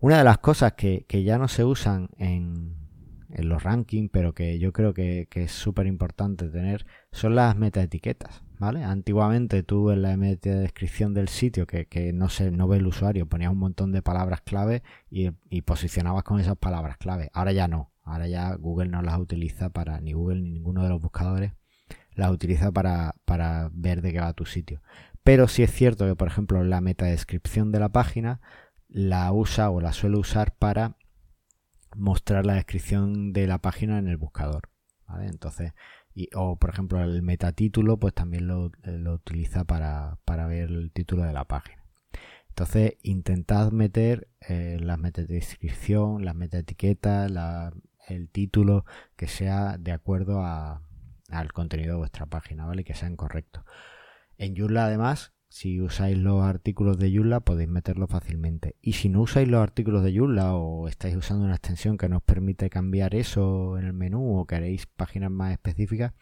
Una 0.00 0.18
de 0.18 0.24
las 0.24 0.38
cosas 0.38 0.72
que, 0.72 1.04
que 1.06 1.22
ya 1.22 1.38
no 1.38 1.46
se 1.46 1.64
usan 1.64 2.08
en, 2.18 2.86
en 3.30 3.48
los 3.48 3.62
rankings, 3.62 4.10
pero 4.10 4.34
que 4.34 4.58
yo 4.58 4.72
creo 4.72 4.94
que, 4.94 5.28
es 5.30 5.52
súper 5.52 5.86
importante 5.86 6.48
tener, 6.48 6.86
son 7.12 7.34
las 7.34 7.56
metaetiquetas, 7.56 8.42
¿vale? 8.58 8.84
Antiguamente 8.84 9.62
tú 9.62 9.90
en 9.90 10.02
la 10.02 10.16
meta 10.16 10.50
descripción 10.50 11.14
del 11.14 11.28
sitio, 11.28 11.66
que, 11.66 12.12
no 12.12 12.28
se 12.28 12.50
no 12.50 12.68
ve 12.68 12.78
el 12.78 12.86
usuario, 12.86 13.26
ponías 13.26 13.52
un 13.52 13.58
montón 13.58 13.92
de 13.92 14.02
palabras 14.02 14.40
clave 14.42 14.82
y, 15.10 15.30
posicionabas 15.62 16.24
con 16.24 16.40
esas 16.40 16.56
palabras 16.56 16.96
clave. 16.96 17.30
Ahora 17.32 17.52
ya 17.52 17.68
no, 17.68 17.92
ahora 18.02 18.28
ya 18.28 18.54
Google 18.54 18.88
no 18.88 19.02
las 19.02 19.18
utiliza 19.18 19.70
para, 19.70 20.00
ni 20.00 20.12
Google 20.12 20.40
ni 20.40 20.50
ninguno 20.50 20.82
de 20.82 20.88
los 20.88 21.00
buscadores 21.00 21.52
las 22.16 22.30
utiliza 22.30 22.72
para, 22.72 23.14
ver 23.72 24.02
de 24.02 24.12
qué 24.12 24.20
va 24.20 24.32
tu 24.32 24.46
sitio. 24.46 24.82
Pero 25.22 25.48
sí 25.48 25.62
es 25.62 25.70
cierto 25.70 26.06
que, 26.06 26.16
por 26.16 26.28
ejemplo, 26.28 26.64
la 26.64 26.80
meta 26.80 27.06
descripción 27.06 27.72
de 27.72 27.78
la 27.78 27.90
página 27.90 28.40
la 28.88 29.30
usa 29.32 29.70
o 29.70 29.80
la 29.80 29.92
suele 29.92 30.16
usar 30.16 30.56
para 30.56 30.96
mostrar 31.94 32.46
la 32.46 32.54
descripción 32.54 33.32
de 33.32 33.46
la 33.46 33.58
página 33.58 33.98
en 33.98 34.08
el 34.08 34.16
buscador. 34.16 34.70
Entonces, 35.20 35.72
y, 36.16 36.30
o 36.34 36.56
por 36.56 36.70
ejemplo 36.70 37.00
el 37.02 37.22
metatítulo, 37.22 37.98
pues 37.98 38.14
también 38.14 38.48
lo, 38.48 38.72
lo 38.84 39.12
utiliza 39.12 39.64
para, 39.64 40.18
para, 40.24 40.46
ver 40.46 40.70
el 40.70 40.90
título 40.90 41.24
de 41.24 41.34
la 41.34 41.44
página. 41.44 41.84
Entonces, 42.48 42.94
intentad 43.02 43.70
meter 43.70 44.28
eh, 44.48 44.78
las 44.80 44.98
metadescripción, 44.98 46.24
las 46.24 46.34
metaetiquetas, 46.34 47.30
la, 47.30 47.72
el 48.08 48.30
título 48.30 48.86
que 49.16 49.28
sea 49.28 49.76
de 49.78 49.92
acuerdo 49.92 50.40
a, 50.42 50.80
al 51.30 51.52
contenido 51.52 51.92
de 51.92 51.98
vuestra 51.98 52.24
página, 52.24 52.64
¿vale? 52.64 52.82
Que 52.82 52.94
sean 52.94 53.16
correctos. 53.16 53.62
En 54.38 54.56
Joomla 54.56 54.86
además 54.86 55.34
si 55.48 55.80
usáis 55.80 56.18
los 56.18 56.42
artículos 56.42 56.98
de 56.98 57.12
Joomla 57.14 57.40
podéis 57.40 57.68
meterlo 57.68 58.06
fácilmente. 58.06 58.76
Y 58.82 58.94
si 58.94 59.08
no 59.08 59.22
usáis 59.22 59.48
los 59.48 59.62
artículos 59.62 60.02
de 60.02 60.16
Joomla 60.16 60.54
o 60.54 60.88
estáis 60.88 61.16
usando 61.16 61.44
una 61.44 61.54
extensión 61.54 61.96
que 61.96 62.08
nos 62.08 62.22
permite 62.22 62.70
cambiar 62.70 63.14
eso 63.14 63.78
en 63.78 63.84
el 63.84 63.92
menú 63.92 64.38
o 64.38 64.46
queréis 64.46 64.86
páginas 64.86 65.30
más 65.30 65.52
específicas, 65.52 66.12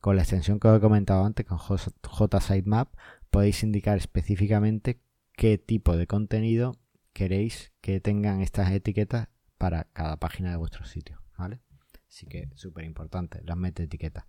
con 0.00 0.16
la 0.16 0.22
extensión 0.22 0.58
que 0.58 0.68
os 0.68 0.78
he 0.78 0.80
comentado 0.80 1.24
antes, 1.24 1.46
con 1.46 1.58
JSitemap, 1.58 2.92
podéis 3.30 3.62
indicar 3.62 3.98
específicamente 3.98 5.00
qué 5.32 5.58
tipo 5.58 5.96
de 5.96 6.06
contenido 6.06 6.76
queréis 7.12 7.72
que 7.80 8.00
tengan 8.00 8.40
estas 8.40 8.72
etiquetas 8.72 9.28
para 9.58 9.84
cada 9.92 10.16
página 10.16 10.50
de 10.50 10.56
vuestro 10.56 10.84
sitio. 10.84 11.22
¿vale? 11.38 11.60
Así 12.08 12.26
que 12.26 12.48
súper 12.56 12.84
importante, 12.84 13.40
las 13.44 13.56
mete 13.56 13.84
etiquetas 13.84 14.24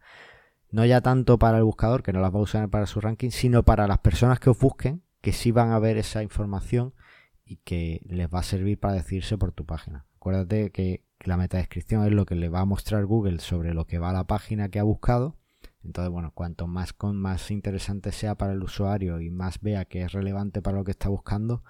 no 0.74 0.84
ya 0.88 1.02
tanto 1.02 1.38
para 1.38 1.60
el 1.60 1.64
buscador, 1.64 2.02
que 2.02 2.12
no 2.12 2.20
las 2.20 2.34
va 2.34 2.40
a 2.40 2.42
usar 2.42 2.68
para 2.68 2.88
su 2.88 3.00
ranking, 3.00 3.30
sino 3.30 3.62
para 3.62 3.88
las 3.88 4.00
personas 4.00 4.40
que 4.40 4.50
os 4.50 4.58
busquen, 4.58 5.04
que 5.22 5.32
sí 5.32 5.52
van 5.52 5.72
a 5.72 5.78
ver 5.78 5.98
esa 5.98 6.24
información 6.24 6.96
y 7.46 7.58
que 7.58 8.02
les 8.08 8.28
va 8.28 8.40
a 8.40 8.44
servir 8.44 8.80
para 8.80 8.96
decidirse 8.96 9.38
por 9.38 9.52
tu 9.52 9.68
página. 9.68 10.08
Acuérdate 10.16 10.72
que 10.72 11.06
la 11.20 11.38
metadescripción 11.38 12.04
es 12.08 12.12
lo 12.12 12.26
que 12.26 12.34
le 12.34 12.50
va 12.50 12.62
a 12.62 12.66
mostrar 12.66 13.06
Google 13.06 13.38
sobre 13.38 13.76
lo 13.76 13.86
que 13.86 14.00
va 14.00 14.10
a 14.10 14.14
la 14.14 14.24
página 14.24 14.70
que 14.70 14.80
ha 14.80 14.84
buscado. 14.84 15.38
Entonces, 15.84 16.12
bueno, 16.12 16.32
cuanto 16.34 16.66
más 16.66 16.92
con 16.92 17.18
más 17.18 17.52
interesante 17.52 18.12
sea 18.12 18.34
para 18.34 18.54
el 18.54 18.64
usuario 18.64 19.22
y 19.22 19.30
más 19.30 19.62
vea 19.62 19.86
que 19.86 20.02
es 20.02 20.12
relevante 20.12 20.64
para 20.64 20.78
lo 20.78 20.84
que 20.84 20.92
está 20.92 21.08
buscando, 21.08 21.64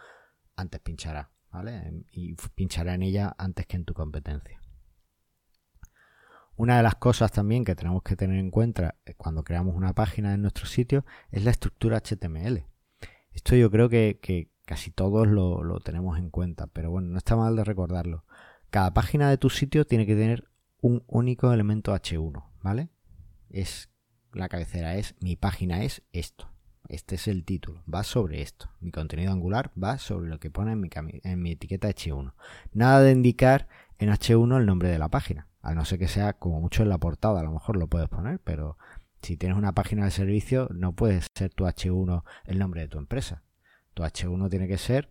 antes 0.56 0.80
pinchará, 0.80 1.30
¿vale? 1.52 2.06
Y 2.14 2.36
pinchará 2.56 2.94
en 2.94 3.02
ella 3.02 3.36
antes 3.38 3.66
que 3.66 3.76
en 3.76 3.84
tu 3.84 3.94
competencia. 3.94 4.63
Una 6.56 6.78
de 6.78 6.84
las 6.84 6.96
cosas 6.96 7.32
también 7.32 7.66
que 7.66 7.76
tenemos 7.76 8.04
que 8.04 8.16
tener 8.16 8.38
en 8.38 8.52
cuenta 8.52 8.96
eh, 9.06 9.16
cuando 9.16 9.44
creamos 9.44 9.76
una 9.76 9.94
página 9.94 10.34
en 10.34 10.42
nuestro 10.42 10.68
sitio 10.68 11.04
es 11.32 11.44
la 11.44 11.52
estructura 11.52 12.00
HTML. 12.00 12.66
Esto 13.32 13.56
yo 13.56 13.72
creo 13.72 13.90
que, 13.90 14.52
casi 14.66 14.92
todos 14.92 15.28
lo, 15.28 15.80
tenemos 15.80 16.20
en 16.20 16.30
cuenta, 16.30 16.68
pero 16.68 16.92
bueno, 16.92 17.10
no 17.10 17.18
está 17.18 17.36
mal 17.36 17.56
de 17.56 17.64
recordarlo. 17.64 18.26
Cada 18.70 18.94
página 18.94 19.30
de 19.30 19.38
tu 19.38 19.50
sitio 19.50 19.86
tiene 19.86 20.06
que 20.06 20.16
tener 20.16 20.48
un 20.82 21.04
único 21.08 21.52
elemento 21.52 21.96
H1, 21.96 22.44
¿vale? 22.62 22.90
Es 23.50 23.90
la 24.32 24.50
cabecera, 24.50 24.96
es 24.96 25.16
mi 25.20 25.36
página 25.36 25.84
es 25.84 26.04
esto. 26.12 26.50
Este 26.88 27.16
es 27.16 27.28
el 27.28 27.46
título, 27.46 27.84
va 27.92 28.04
sobre 28.04 28.42
esto. 28.42 28.70
Mi 28.80 28.92
contenido 28.92 29.32
angular 29.32 29.72
va 29.82 29.98
sobre 29.98 30.30
lo 30.30 30.40
que 30.40 30.52
pone 30.52 30.74
en 30.74 31.42
mi 31.42 31.52
etiqueta 31.52 31.90
H1. 31.90 32.34
Nada 32.74 33.02
de 33.02 33.12
indicar 33.12 33.68
en 33.98 34.10
H1 34.10 34.58
el 34.58 34.66
nombre 34.66 34.90
de 34.90 35.00
la 35.00 35.10
página. 35.10 35.48
A 35.64 35.74
no 35.74 35.86
ser 35.86 35.98
que 35.98 36.10
sea 36.10 36.34
como 36.34 36.60
mucho 36.60 36.84
en 36.84 36.90
la 36.90 36.98
portada, 36.98 37.40
a 37.40 37.44
lo 37.44 37.54
mejor 37.54 37.78
lo 37.78 37.88
puedes 37.88 38.10
poner, 38.10 38.40
pero 38.40 38.78
si 39.22 39.38
tienes 39.38 39.58
una 39.58 39.72
página 39.72 40.04
de 40.04 40.12
servicio, 40.12 40.68
no 40.74 40.94
puede 40.94 41.22
ser 41.36 41.54
tu 41.54 41.64
H1 41.64 42.24
el 42.44 42.60
nombre 42.60 42.82
de 42.82 42.90
tu 42.90 42.98
empresa. 42.98 43.44
Tu 43.94 44.04
H1 44.04 44.50
tiene 44.50 44.68
que 44.68 44.78
ser 44.78 45.10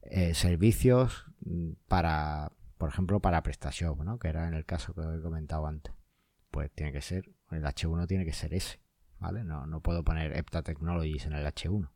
eh, 0.00 0.32
servicios 0.32 1.26
mm, 1.40 1.72
para, 1.86 2.50
por 2.78 2.88
ejemplo, 2.88 3.20
para 3.20 3.42
PrestaShop, 3.42 4.02
¿no? 4.02 4.18
que 4.18 4.28
era 4.28 4.48
en 4.48 4.54
el 4.54 4.64
caso 4.64 4.94
que 4.94 5.02
he 5.02 5.20
comentado 5.20 5.66
antes. 5.66 5.92
Pues 6.50 6.70
tiene 6.72 6.92
que 6.92 7.02
ser, 7.02 7.30
el 7.50 7.62
H1 7.62 8.06
tiene 8.08 8.24
que 8.24 8.32
ser 8.32 8.54
ese, 8.54 8.80
¿vale? 9.18 9.44
No, 9.44 9.66
no 9.66 9.82
puedo 9.82 10.02
poner 10.02 10.34
Epta 10.34 10.62
Technologies 10.62 11.26
en 11.26 11.34
el 11.34 11.46
H1. 11.46 11.90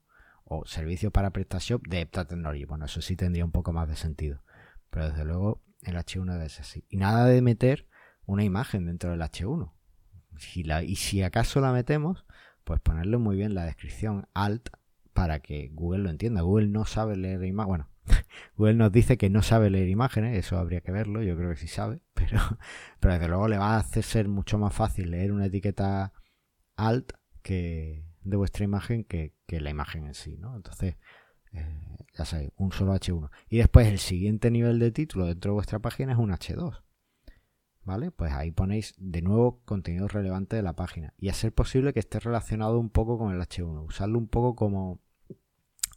O 0.45 0.67
servicios 0.67 1.11
para 1.11 1.31
PrestaShop 1.31 1.87
de 1.89 2.03
Epta 2.03 2.27
Technologies. 2.27 2.69
Bueno, 2.69 2.85
eso 2.85 3.01
sí 3.01 3.17
tendría 3.17 3.47
un 3.47 3.51
poco 3.51 3.73
más 3.73 3.89
de 3.89 3.97
sentido. 3.97 4.43
Pero 4.91 5.09
desde 5.09 5.25
luego 5.25 5.63
el 5.83 5.97
H1 5.97 6.31
debe 6.35 6.51
ser 6.51 6.61
así. 6.61 6.85
Y 6.91 6.99
nada 6.99 7.25
de 7.25 7.41
meter 7.41 7.89
una 8.27 8.45
imagen 8.45 8.87
dentro 8.87 9.11
del 9.11 9.21
H1. 9.21 9.73
Si 10.39 10.65
la, 10.65 10.83
y 10.83 10.97
si 10.97 11.23
acaso 11.23 11.61
la 11.61 11.73
metemos, 11.73 12.25
pues 12.65 12.81
ponerle 12.81 13.19
muy 13.19 13.37
bien 13.37 13.55
la 13.55 13.65
descripción 13.65 14.27
alt 14.35 14.69
para 15.13 15.41
que 15.41 15.71
Google 15.73 16.03
lo 16.03 16.11
entienda. 16.11 16.43
Google 16.43 16.69
no 16.69 16.85
sabe 16.85 17.17
leer 17.17 17.45
imágenes. 17.45 17.69
Bueno, 17.69 17.89
Google 18.57 18.75
nos 18.75 18.93
dice 18.93 19.17
que 19.17 19.31
no 19.31 19.43
sabe 19.43 19.71
leer 19.71 19.89
imágenes, 19.89 20.37
eso 20.37 20.59
habría 20.59 20.81
que 20.81 20.93
verlo, 20.93 21.23
yo 21.23 21.37
creo 21.37 21.51
que 21.51 21.57
sí 21.57 21.69
sabe, 21.69 22.01
pero, 22.15 22.39
pero 23.01 23.15
desde 23.15 23.29
luego 23.29 23.49
le 23.49 23.59
va 23.59 23.75
a 23.75 23.79
hacer 23.79 24.03
ser 24.03 24.29
mucho 24.29 24.59
más 24.59 24.75
fácil 24.75 25.11
leer 25.11 25.33
una 25.33 25.47
etiqueta 25.47 26.13
alt 26.77 27.13
que 27.43 28.05
de 28.23 28.37
vuestra 28.37 28.65
imagen 28.65 29.05
que, 29.05 29.33
la 29.49 29.71
imagen 29.71 30.07
en 30.07 30.15
sí, 30.15 30.37
¿no? 30.37 30.57
Entonces, 30.57 30.97
eh, 31.53 31.97
ya 32.13 32.25
sabéis, 32.25 32.51
un 32.57 32.73
solo 32.73 32.93
H1. 32.93 33.31
Y 33.49 33.59
después 33.59 33.87
el 33.87 34.01
siguiente 34.01 34.51
nivel 34.51 34.81
de 34.81 34.91
título 34.91 35.27
dentro 35.27 35.53
de 35.53 35.55
vuestra 35.55 35.79
página 35.79 36.13
es 36.13 36.19
un 36.19 36.31
H2. 36.31 36.83
¿Vale? 37.85 38.11
Pues 38.11 38.33
ahí 38.33 38.51
ponéis 38.51 38.95
de 38.97 39.21
nuevo 39.21 39.61
contenido 39.65 40.09
relevante 40.09 40.57
de 40.57 40.63
la 40.63 40.75
página. 40.75 41.13
Y 41.19 41.29
a 41.29 41.35
ser 41.35 41.53
posible 41.53 41.93
que 41.93 42.01
esté 42.01 42.19
relacionado 42.19 42.79
un 42.79 42.91
poco 42.91 43.19
con 43.19 43.35
el 43.35 43.41
H1. 43.41 43.85
Usarlo 43.87 44.19
un 44.19 44.29
poco 44.29 44.57
como 44.57 45.01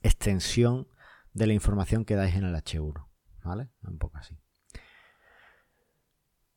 extensión 0.03 0.87
de 1.33 1.47
la 1.47 1.53
información 1.53 2.03
que 2.03 2.15
dais 2.15 2.35
en 2.35 2.43
el 2.43 2.55
H1. 2.55 3.07
¿Vale? 3.43 3.69
Un 3.83 3.97
poco 3.97 4.17
así. 4.17 4.37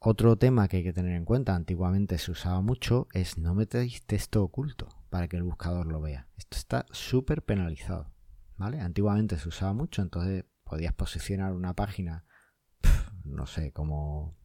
Otro 0.02 0.36
tema 0.36 0.66
que 0.66 0.78
hay 0.78 0.82
que 0.82 0.94
tener 0.94 1.14
en 1.14 1.26
cuenta, 1.26 1.54
antiguamente 1.54 2.16
se 2.16 2.30
usaba 2.30 2.62
mucho, 2.62 3.06
es 3.12 3.36
no 3.36 3.54
metéis 3.54 4.02
texto 4.06 4.42
oculto 4.42 4.88
para 5.10 5.28
que 5.28 5.36
el 5.36 5.42
buscador 5.42 5.86
lo 5.86 6.00
vea. 6.00 6.26
Esto 6.38 6.56
está 6.56 6.86
súper 6.90 7.44
penalizado. 7.44 8.10
¿Vale? 8.56 8.80
Antiguamente 8.80 9.38
se 9.38 9.48
usaba 9.48 9.74
mucho, 9.74 10.00
entonces 10.00 10.44
podías 10.64 10.94
posicionar 10.94 11.52
una 11.52 11.74
página, 11.74 12.24
no 13.24 13.46
sé, 13.46 13.72
como, 13.72 14.39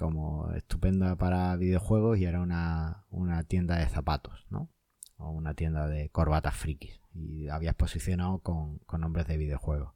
como 0.00 0.50
estupenda 0.52 1.14
para 1.16 1.54
videojuegos 1.56 2.16
y 2.16 2.24
era 2.24 2.40
una, 2.40 3.04
una 3.10 3.44
tienda 3.44 3.76
de 3.76 3.86
zapatos, 3.86 4.46
¿no? 4.48 4.70
O 5.18 5.30
una 5.30 5.52
tienda 5.52 5.88
de 5.88 6.08
corbatas 6.08 6.56
frikis. 6.56 7.02
Y 7.12 7.48
habías 7.48 7.74
posicionado 7.74 8.38
con, 8.38 8.78
con 8.86 9.02
nombres 9.02 9.26
de 9.26 9.36
videojuegos. 9.36 9.92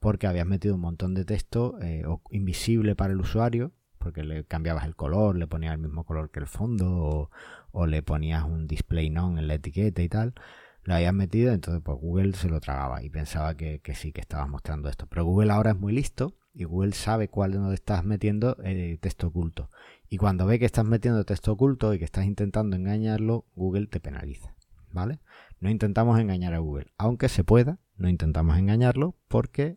Porque 0.00 0.26
habías 0.26 0.46
metido 0.46 0.74
un 0.74 0.80
montón 0.80 1.14
de 1.14 1.24
texto 1.24 1.78
eh, 1.80 2.02
invisible 2.30 2.96
para 2.96 3.12
el 3.12 3.20
usuario 3.20 3.72
porque 3.98 4.24
le 4.24 4.44
cambiabas 4.44 4.86
el 4.86 4.96
color, 4.96 5.36
le 5.36 5.46
ponías 5.46 5.72
el 5.72 5.78
mismo 5.78 6.04
color 6.04 6.30
que 6.30 6.40
el 6.40 6.48
fondo 6.48 7.30
o, 7.72 7.86
le 7.86 8.02
ponías 8.02 8.42
un 8.42 8.66
display 8.66 9.08
non 9.08 9.38
en 9.38 9.46
la 9.46 9.54
etiqueta 9.54 10.02
y 10.02 10.08
tal, 10.08 10.34
lo 10.82 10.94
habías 10.94 11.14
metido, 11.14 11.52
entonces 11.52 11.80
pues 11.82 11.96
Google 11.98 12.34
se 12.34 12.48
lo 12.48 12.60
tragaba 12.60 13.02
y 13.04 13.08
pensaba 13.08 13.56
que, 13.56 13.80
sí, 13.94 14.12
que 14.12 14.20
estabas 14.20 14.48
mostrando 14.48 14.90
esto. 14.90 15.06
Pero 15.06 15.24
Google 15.24 15.52
ahora 15.52 15.70
es 15.70 15.78
muy 15.78 15.94
listo 15.94 16.36
y 16.54 16.64
Google 16.64 16.92
sabe 16.92 17.28
cuál 17.28 17.60
no 17.60 17.72
estás 17.72 18.04
metiendo 18.04 18.56
eh, 18.64 18.98
texto 19.00 19.26
oculto. 19.26 19.70
Y 20.08 20.16
cuando 20.16 20.46
ve 20.46 20.58
que 20.58 20.64
estás 20.64 20.84
metiendo 20.84 21.24
texto 21.24 21.52
oculto 21.52 21.92
y 21.92 21.98
que 21.98 22.04
estás 22.04 22.24
intentando 22.24 22.76
engañarlo, 22.76 23.44
Google 23.54 23.88
te 23.88 24.00
penaliza. 24.00 24.54
¿Vale? 24.90 25.18
No 25.60 25.68
intentamos 25.68 26.20
engañar 26.20 26.54
a 26.54 26.58
Google. 26.58 26.92
Aunque 26.96 27.28
se 27.28 27.42
pueda, 27.42 27.80
no 27.96 28.08
intentamos 28.08 28.56
engañarlo 28.56 29.16
porque 29.26 29.76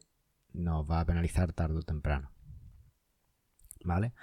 nos 0.53 0.89
va 0.89 0.99
a 0.99 1.05
penalizar 1.05 1.53
tarde 1.53 1.79
o 1.79 1.81
temprano. 1.81 2.31
¿vale? 3.87 4.13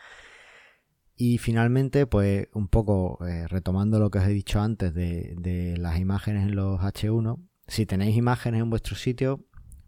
Y 1.17 1.39
finalmente, 1.39 2.07
pues 2.07 2.49
un 2.55 2.69
poco 2.69 3.25
eh, 3.27 3.49
retomando 3.49 3.99
lo 3.99 4.11
que 4.11 4.19
os 4.19 4.25
he 4.25 4.33
dicho 4.33 4.61
antes 4.61 4.95
de, 4.95 5.75
las 5.79 5.99
imágenes 5.99 6.45
en 6.45 6.57
los 6.57 6.81
H1, 6.81 7.41
si 7.67 7.87
tenéis 7.87 8.17
imágenes 8.17 8.61
en 8.61 8.71
vuestro 8.71 8.97
sitio, 8.97 9.45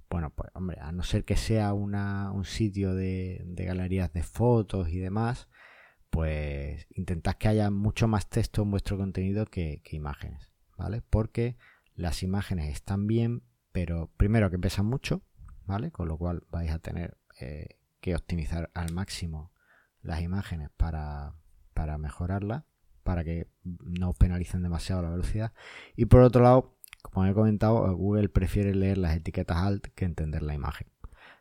bueno, 0.09 0.31
pues 0.31 0.51
hombre, 0.55 0.79
a 0.81 0.93
no 0.93 1.03
ser 1.03 1.25
que 1.25 1.37
sea 1.37 1.73
un 1.73 2.45
sitio 2.45 2.95
de, 2.95 3.45
galerías 3.57 4.13
de 4.13 4.23
fotos 4.23 4.89
y 4.89 4.99
demás, 4.99 5.49
pues 6.11 6.87
intentad 6.91 7.35
que 7.35 7.49
haya 7.49 7.71
mucho 7.71 8.09
más 8.09 8.29
texto 8.29 8.63
en 8.63 8.71
vuestro 8.71 8.97
contenido 8.97 9.47
que, 9.47 9.83
imágenes, 9.91 10.53
¿vale? 10.77 11.03
Porque 11.03 11.57
las 11.95 12.23
imágenes 12.23 12.73
están 12.73 13.07
bien, 13.07 13.43
pero 13.73 14.11
primero 14.17 14.51
que 14.51 14.59
pesan 14.59 14.87
mucho, 14.87 15.23
¿vale? 15.65 15.91
Con 15.91 16.09
lo 16.09 16.17
cual 16.17 16.45
vais 16.51 16.71
a 16.71 16.79
tener 16.79 17.19
eh, 17.41 17.79
que 18.01 18.15
optimizar 18.15 18.71
al 18.75 18.93
máximo 18.93 19.53
las 20.03 20.23
imágenes 20.23 20.71
para, 20.77 21.35
para 21.75 21.99
mejorarlas, 21.99 22.65
para 23.03 23.25
que 23.25 23.49
no 23.63 24.13
penalicen 24.15 24.63
demasiado 24.63 25.03
la 25.03 25.11
velocidad. 25.11 25.53
Y 25.97 26.07
por 26.07 26.23
otro 26.23 26.43
lado, 26.43 26.76
como 27.11 27.27
he 27.27 27.35
comentado, 27.35 27.95
Google 27.97 28.29
prefiere 28.29 28.75
leer 28.75 28.99
las 28.99 29.17
etiquetas 29.17 29.57
alt 29.59 29.87
que 29.95 30.05
entender 30.05 30.43
la 30.43 30.55
imagen. 30.55 30.89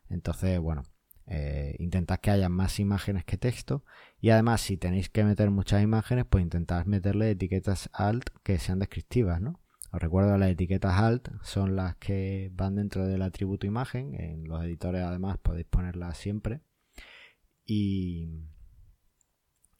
Entonces, 0.09 0.59
bueno, 0.59 0.83
eh, 1.27 1.75
intentad 1.79 2.19
que 2.19 2.31
haya 2.31 2.49
más 2.49 2.79
imágenes 2.79 3.25
que 3.25 3.37
texto. 3.37 3.83
Y 4.19 4.29
además, 4.29 4.61
si 4.61 4.77
tenéis 4.77 5.09
que 5.09 5.23
meter 5.23 5.49
muchas 5.49 5.83
imágenes, 5.83 6.25
pues 6.29 6.43
intentad 6.43 6.85
meterle 6.85 7.31
etiquetas 7.31 7.89
alt 7.93 8.29
que 8.43 8.59
sean 8.59 8.79
descriptivas, 8.79 9.41
¿no? 9.41 9.59
Os 9.91 10.01
recuerdo, 10.01 10.37
las 10.37 10.49
etiquetas 10.49 10.99
alt 10.99 11.29
son 11.41 11.75
las 11.75 11.95
que 11.95 12.51
van 12.53 12.75
dentro 12.75 13.07
del 13.07 13.21
atributo 13.21 13.65
imagen. 13.65 14.15
En 14.19 14.47
los 14.47 14.63
editores, 14.63 15.01
además, 15.03 15.37
podéis 15.39 15.67
ponerlas 15.67 16.17
siempre. 16.17 16.61
Y, 17.65 18.29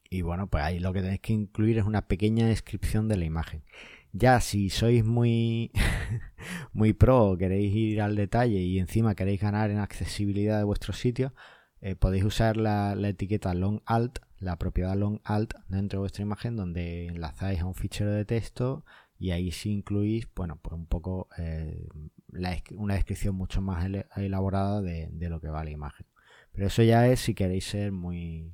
y 0.10 0.22
bueno, 0.22 0.50
pues 0.50 0.64
ahí 0.64 0.80
lo 0.80 0.94
que 0.94 1.02
tenéis 1.02 1.22
que 1.22 1.34
incluir 1.34 1.78
es 1.78 1.86
una 1.86 2.08
pequeña 2.08 2.48
descripción 2.48 3.08
de 3.08 3.18
la 3.18 3.26
imagen. 3.26 3.64
Ya 4.18 4.40
si 4.40 4.70
sois 4.70 5.04
muy, 5.04 5.72
muy 6.72 6.94
pro, 6.94 7.36
queréis 7.38 7.76
ir 7.76 8.02
al 8.02 8.16
detalle 8.16 8.60
y 8.62 8.80
encima 8.80 9.14
queréis 9.14 9.42
ganar 9.42 9.72
en 9.72 9.80
accesibilidad 9.80 10.58
de 10.58 10.64
vuestro 10.64 10.94
sitio, 10.94 11.34
eh, 11.82 11.98
podéis 11.98 12.24
usar 12.24 12.56
la, 12.56 12.94
etiqueta 13.10 13.54
long 13.54 13.82
alt, 13.86 14.20
la 14.40 14.58
propiedad 14.58 14.96
long 14.96 15.20
alt 15.26 15.54
dentro 15.68 16.00
de 16.00 16.02
vuestra 16.04 16.22
imagen 16.22 16.56
donde 16.56 17.08
enlazáis 17.08 17.60
a 17.60 17.66
un 17.66 17.76
fichero 17.76 18.12
de 18.12 18.24
texto 18.24 18.86
y 19.20 19.32
ahí 19.32 19.52
sí 19.52 19.74
incluís, 19.74 20.30
bueno, 20.34 20.60
pues 20.62 20.76
un 20.76 20.86
poco 20.86 21.28
eh, 21.38 21.86
una 22.78 22.94
descripción 22.94 23.36
mucho 23.36 23.62
más 23.62 23.86
elaborada 24.16 24.82
de, 24.82 25.10
de 25.12 25.30
lo 25.30 25.42
que 25.42 25.50
va 25.50 25.66
la 25.66 25.72
imagen. 25.72 26.06
Pero 26.54 26.68
eso 26.68 26.84
ya 26.84 27.06
es 27.10 27.20
si 27.20 27.34
queréis 27.34 27.66
ser 27.66 27.92
muy, 27.92 28.54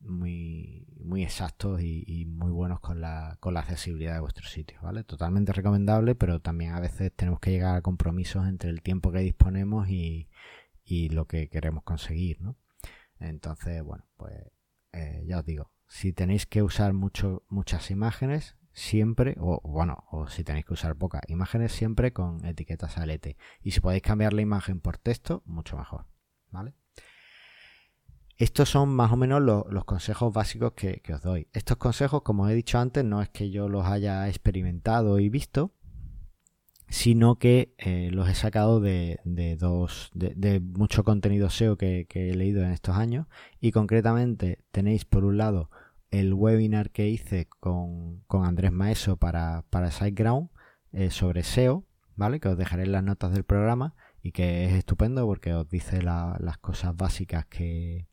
muy, 0.00 0.86
muy 0.98 1.22
exactos 1.22 1.80
y, 1.82 2.24
muy 2.26 2.50
buenos 2.50 2.80
con 2.80 3.00
la, 3.00 3.36
con 3.40 3.54
la 3.54 3.60
accesibilidad 3.60 4.14
de 4.14 4.20
vuestros 4.20 4.50
sitios, 4.50 4.82
¿vale? 4.82 5.04
Totalmente 5.04 5.52
recomendable, 5.52 6.14
pero 6.14 6.40
también 6.40 6.72
a 6.72 6.80
veces 6.80 7.12
tenemos 7.14 7.40
que 7.40 7.50
llegar 7.50 7.76
a 7.76 7.82
compromisos 7.82 8.46
entre 8.48 8.70
el 8.70 8.82
tiempo 8.82 9.12
que 9.12 9.20
disponemos 9.20 9.88
y, 9.88 10.28
lo 11.10 11.26
que 11.26 11.48
queremos 11.48 11.84
conseguir, 11.84 12.40
¿no? 12.40 12.56
Entonces, 13.20 13.82
bueno, 13.84 14.04
pues 14.16 14.32
eh, 14.92 15.22
ya 15.24 15.38
os 15.38 15.44
digo, 15.44 15.70
si 15.86 16.12
tenéis 16.12 16.46
que 16.46 16.62
usar 16.62 16.94
mucho, 16.94 17.44
muchas 17.48 17.92
imágenes, 17.92 18.56
siempre, 18.72 19.36
o 19.38 19.60
bueno, 19.62 20.04
o 20.10 20.28
si 20.28 20.42
tenéis 20.42 20.64
que 20.64 20.72
usar 20.72 20.96
pocas 20.96 21.22
imágenes, 21.28 21.72
siempre 21.72 22.12
con 22.12 22.44
etiquetas 22.44 22.98
ALT. 22.98 23.36
Y 23.62 23.70
si 23.70 23.80
podéis 23.80 24.02
cambiar 24.02 24.32
la 24.32 24.42
imagen 24.42 24.80
por 24.80 24.98
texto, 24.98 25.42
mucho 25.46 25.76
mejor, 25.76 26.06
¿vale? 26.50 26.74
Estos 28.40 28.70
son 28.70 28.88
más 28.88 29.12
o 29.12 29.18
menos 29.18 29.42
los 29.42 29.84
consejos 29.84 30.32
básicos 30.32 30.72
que, 30.72 31.02
os 31.12 31.20
doy. 31.20 31.48
Estos 31.52 31.76
consejos, 31.76 32.22
como 32.22 32.48
he 32.48 32.54
dicho 32.54 32.78
antes, 32.78 33.04
no 33.04 33.20
es 33.20 33.28
que 33.28 33.50
yo 33.50 33.68
los 33.68 33.84
haya 33.84 34.26
experimentado 34.30 35.18
y 35.18 35.28
visto, 35.28 35.74
sino 36.88 37.38
que 37.38 37.74
eh, 37.76 38.08
los 38.10 38.30
he 38.30 38.34
sacado 38.34 38.80
de, 38.80 39.20
mucho 40.62 41.04
contenido 41.04 41.50
SEO 41.50 41.76
que, 41.76 42.06
he 42.08 42.34
leído 42.34 42.62
en 42.62 42.70
estos 42.70 42.96
años. 42.96 43.26
Y 43.60 43.72
concretamente 43.72 44.64
tenéis 44.72 45.04
por 45.04 45.26
un 45.26 45.36
lado 45.36 45.70
el 46.10 46.32
webinar 46.32 46.92
que 46.92 47.10
hice 47.10 47.46
con, 47.60 48.24
Andrés 48.30 48.72
Maeso 48.72 49.18
para, 49.18 49.66
para 49.68 49.90
SiteGround 49.90 50.48
eh, 50.92 51.10
sobre 51.10 51.42
SEO, 51.42 51.84
¿vale? 52.16 52.40
Que 52.40 52.48
os 52.48 52.56
dejaré 52.56 52.84
en 52.84 52.92
las 52.92 53.04
notas 53.04 53.34
del 53.34 53.44
programa 53.44 53.94
y 54.22 54.32
que 54.32 54.64
es 54.64 54.72
estupendo 54.72 55.26
porque 55.26 55.52
os 55.52 55.68
dice 55.68 56.00
las 56.00 56.56
cosas 56.56 56.96
básicas 56.96 57.44
que, 57.44 58.08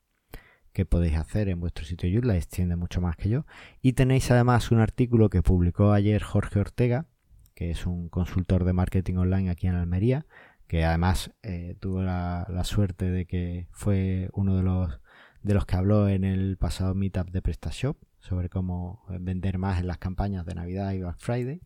que 0.77 0.85
podéis 0.85 1.15
hacer 1.15 1.49
en 1.49 1.59
vuestro 1.59 1.85
sitio 1.85 2.07
Joomla, 2.07 2.37
extiende 2.37 2.75
mucho 2.75 3.01
más 3.01 3.15
que 3.15 3.29
yo. 3.29 3.47
Y 3.81 3.93
tenéis 3.93 4.29
además 4.29 4.69
un 4.69 4.79
artículo 4.79 5.31
que 5.31 5.41
publicó 5.41 5.91
ayer 5.91 6.21
Jorge 6.21 6.59
Ortega, 6.59 7.07
que 7.55 7.71
es 7.71 7.87
un 7.87 8.09
consultor 8.09 8.63
de 8.63 8.73
marketing 8.73 9.15
online 9.15 9.49
aquí 9.49 9.65
en 9.65 9.73
Almería, 9.73 10.27
que 10.67 10.85
además 10.85 11.31
eh, 11.41 11.75
tuvo 11.79 12.03
la, 12.03 12.45
suerte 12.63 13.09
de 13.09 13.25
que 13.25 13.67
fue 13.71 14.29
uno 14.33 14.55
de 14.55 14.61
los, 14.61 15.01
de 15.41 15.55
los 15.55 15.65
que 15.65 15.77
habló 15.77 16.09
en 16.09 16.23
el 16.23 16.57
pasado 16.57 16.93
meetup 16.93 17.31
de 17.31 17.41
PrestaShop 17.41 17.97
sobre 18.19 18.47
cómo 18.47 19.03
vender 19.19 19.57
más 19.57 19.79
en 19.79 19.87
las 19.87 19.97
campañas 19.97 20.45
de 20.45 20.53
Navidad 20.53 20.91
y 20.91 20.99
Black 20.99 21.17
Friday. 21.17 21.59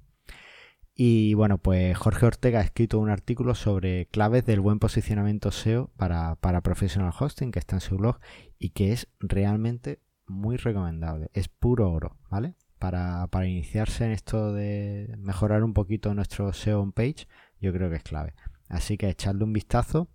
Y 0.94 1.34
bueno, 1.36 1.58
pues 1.58 1.98
Jorge 1.98 2.26
Ortega 2.26 2.60
ha 2.60 2.64
escrito 2.64 3.00
un 3.00 3.10
artículo 3.10 3.56
sobre 3.56 4.08
claves 4.08 4.46
del 4.46 4.60
buen 4.60 4.80
posicionamiento 4.80 5.52
SEO 5.52 5.90
para, 5.96 6.36
para 6.36 6.62
Professional 6.62 7.14
Hosting, 7.18 7.52
que 7.52 7.60
está 7.60 7.78
en 7.78 7.82
su 7.82 7.98
blog 7.98 8.20
y 8.60 8.70
que 8.70 8.92
es 8.92 9.08
realmente 9.20 10.02
muy 10.28 10.58
recomendable. 10.58 11.30
Es 11.34 11.48
puro 11.48 11.92
oro, 11.92 12.18
¿vale? 12.30 12.56
Para, 12.78 13.28
para 13.28 13.48
iniciarse 13.48 14.06
en 14.06 14.12
esto 14.12 14.54
de 14.54 15.16
mejorar 15.18 15.64
un 15.64 15.74
poquito 15.74 16.14
nuestro 16.14 16.52
SEO 16.52 16.82
on 16.82 16.92
page, 16.92 17.28
yo 17.60 17.72
creo 17.72 17.90
que 17.90 17.98
es 17.98 18.04
clave. 18.04 18.34
Así 18.68 18.98
que 18.98 19.10
echadle 19.10 19.44
un 19.44 19.54
vistazo 19.54 20.10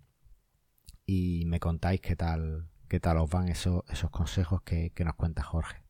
y 1.06 1.44
me 1.46 1.60
contáis 1.60 2.00
qué 2.00 2.16
tal, 2.16 2.68
qué 2.88 3.00
tal 3.00 3.18
os 3.18 3.30
van 3.30 3.48
esos, 3.48 3.84
esos 3.88 4.10
consejos 4.10 4.62
que, 4.62 4.90
que 4.90 5.04
nos 5.04 5.14
cuenta 5.14 5.42
Jorge. 5.42 5.82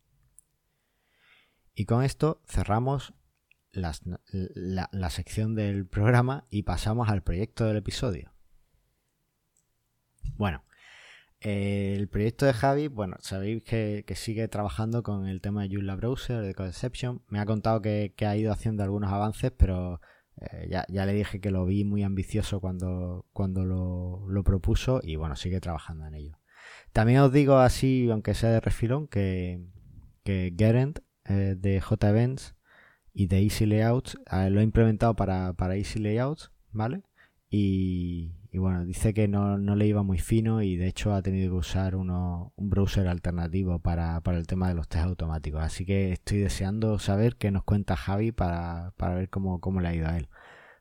Y 1.75 1.87
con 1.87 2.05
esto 2.05 2.41
cerramos 2.47 3.15
la, 3.77 4.89
la, 4.93 5.11
sección 5.11 5.55
del 5.55 5.87
programa 5.87 6.47
y 6.51 6.63
pasamos 6.63 7.09
al 7.09 7.23
proyecto 7.23 7.67
del 7.67 7.77
episodio. 7.77 8.33
Bueno, 10.37 10.65
el 11.41 12.09
proyecto 12.09 12.47
de 12.47 12.53
Javi, 12.55 12.89
bueno, 12.89 13.17
sabéis 13.21 13.63
que, 13.63 14.05
sigue 14.17 14.49
trabajando 14.49 15.03
con 15.03 15.27
el 15.27 15.41
tema 15.41 15.63
de 15.63 15.69
Joomla 15.69 15.97
Browser, 15.97 16.43
de 16.43 16.55
Codeception. 16.55 17.23
Me 17.29 17.39
ha 17.39 17.47
contado 17.47 17.81
que, 17.83 18.13
ha 18.27 18.37
ido 18.37 18.53
haciendo 18.53 18.83
algunos 18.83 19.13
avances, 19.13 19.53
pero 19.57 20.01
eh, 20.41 20.69
ya, 20.71 21.07
le 21.07 21.13
dije 21.13 21.41
que 21.41 21.51
lo 21.51 21.65
vi 21.65 21.85
muy 21.85 22.03
ambicioso 22.03 22.61
cuando, 22.61 23.27
cuando 23.33 23.65
lo, 23.65 24.43
propuso 24.45 25.01
y 25.03 25.17
bueno, 25.17 25.37
sigue 25.37 25.61
trabajando 25.61 26.07
en 26.07 26.15
ello. 26.15 26.39
También 26.93 27.21
os 27.21 27.33
digo 27.33 27.59
así, 27.59 28.09
aunque 28.11 28.35
sea 28.35 28.51
de 28.51 28.61
refilón, 28.61 29.07
que, 29.07 29.61
que 30.25 30.53
Gerent 30.59 31.01
eh, 31.27 31.55
de 31.57 31.81
JEvents 31.81 32.56
y 33.17 33.29
de 33.29 33.43
Easy 33.43 33.65
Layouts 33.65 34.19
eh, 34.31 34.51
lo 34.51 34.61
ha 34.61 34.63
implementado 34.63 35.17
para, 35.17 35.55
para 35.55 35.77
Easy 35.77 35.99
Layouts, 35.99 36.53
¿vale? 36.71 37.03
Y, 37.49 38.35
y 38.53 38.59
bueno, 38.59 38.85
dice 38.85 39.15
que 39.15 39.27
no, 39.27 39.57
le 39.59 39.87
iba 39.87 40.03
muy 40.03 40.19
fino 40.19 40.61
y 40.63 40.77
de 40.77 40.87
hecho 40.87 41.15
ha 41.15 41.23
tenido 41.23 41.51
que 41.51 41.59
usar 41.59 41.97
uno, 41.97 42.53
un 42.57 42.69
browser 42.69 43.09
alternativo 43.09 43.79
para, 43.79 44.23
el 44.25 44.47
tema 44.47 44.69
de 44.69 44.75
los 44.75 44.87
test 44.89 45.05
automáticos. 45.05 45.63
Así 45.63 45.87
que 45.87 46.13
estoy 46.13 46.39
deseando 46.39 46.99
saber 46.99 47.37
qué 47.37 47.51
nos 47.51 47.65
cuenta 47.65 47.97
Javi 47.97 48.33
para, 48.33 48.93
ver 48.99 49.31
cómo, 49.31 49.61
cómo 49.61 49.81
le 49.81 49.89
ha 49.89 49.95
ido 49.95 50.09
a 50.09 50.17
él. 50.19 50.29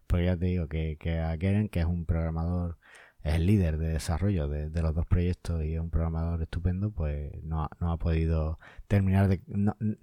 Porque 0.07 0.25
ya 0.25 0.37
te 0.37 0.45
digo 0.47 0.67
que, 0.67 0.97
a 1.21 1.37
Keren, 1.37 1.69
que 1.69 1.79
es 1.79 1.85
un 1.85 2.05
programador, 2.05 2.77
es 3.25 3.33
el 3.33 3.47
líder 3.47 3.79
de 3.79 3.87
desarrollo 3.87 4.47
de, 4.47 4.81
los 4.83 4.93
dos 4.93 5.07
proyectos 5.07 5.63
y 5.63 5.73
es 5.73 5.79
un 5.79 5.89
programador 5.89 6.43
estupendo, 6.43 6.91
pues 6.91 7.31
no, 7.43 7.67
no 7.79 7.91
ha 7.91 7.97
podido 7.97 8.59
terminar 8.87 9.27
de... 9.27 9.41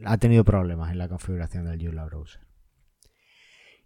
ha 0.05 0.19
tenido 0.19 0.43
problemas 0.43 0.91
en 0.91 0.99
la 0.99 1.09
configuración 1.09 1.65
del 1.65 1.81
Joomla 1.81 2.05
Browser. 2.05 2.41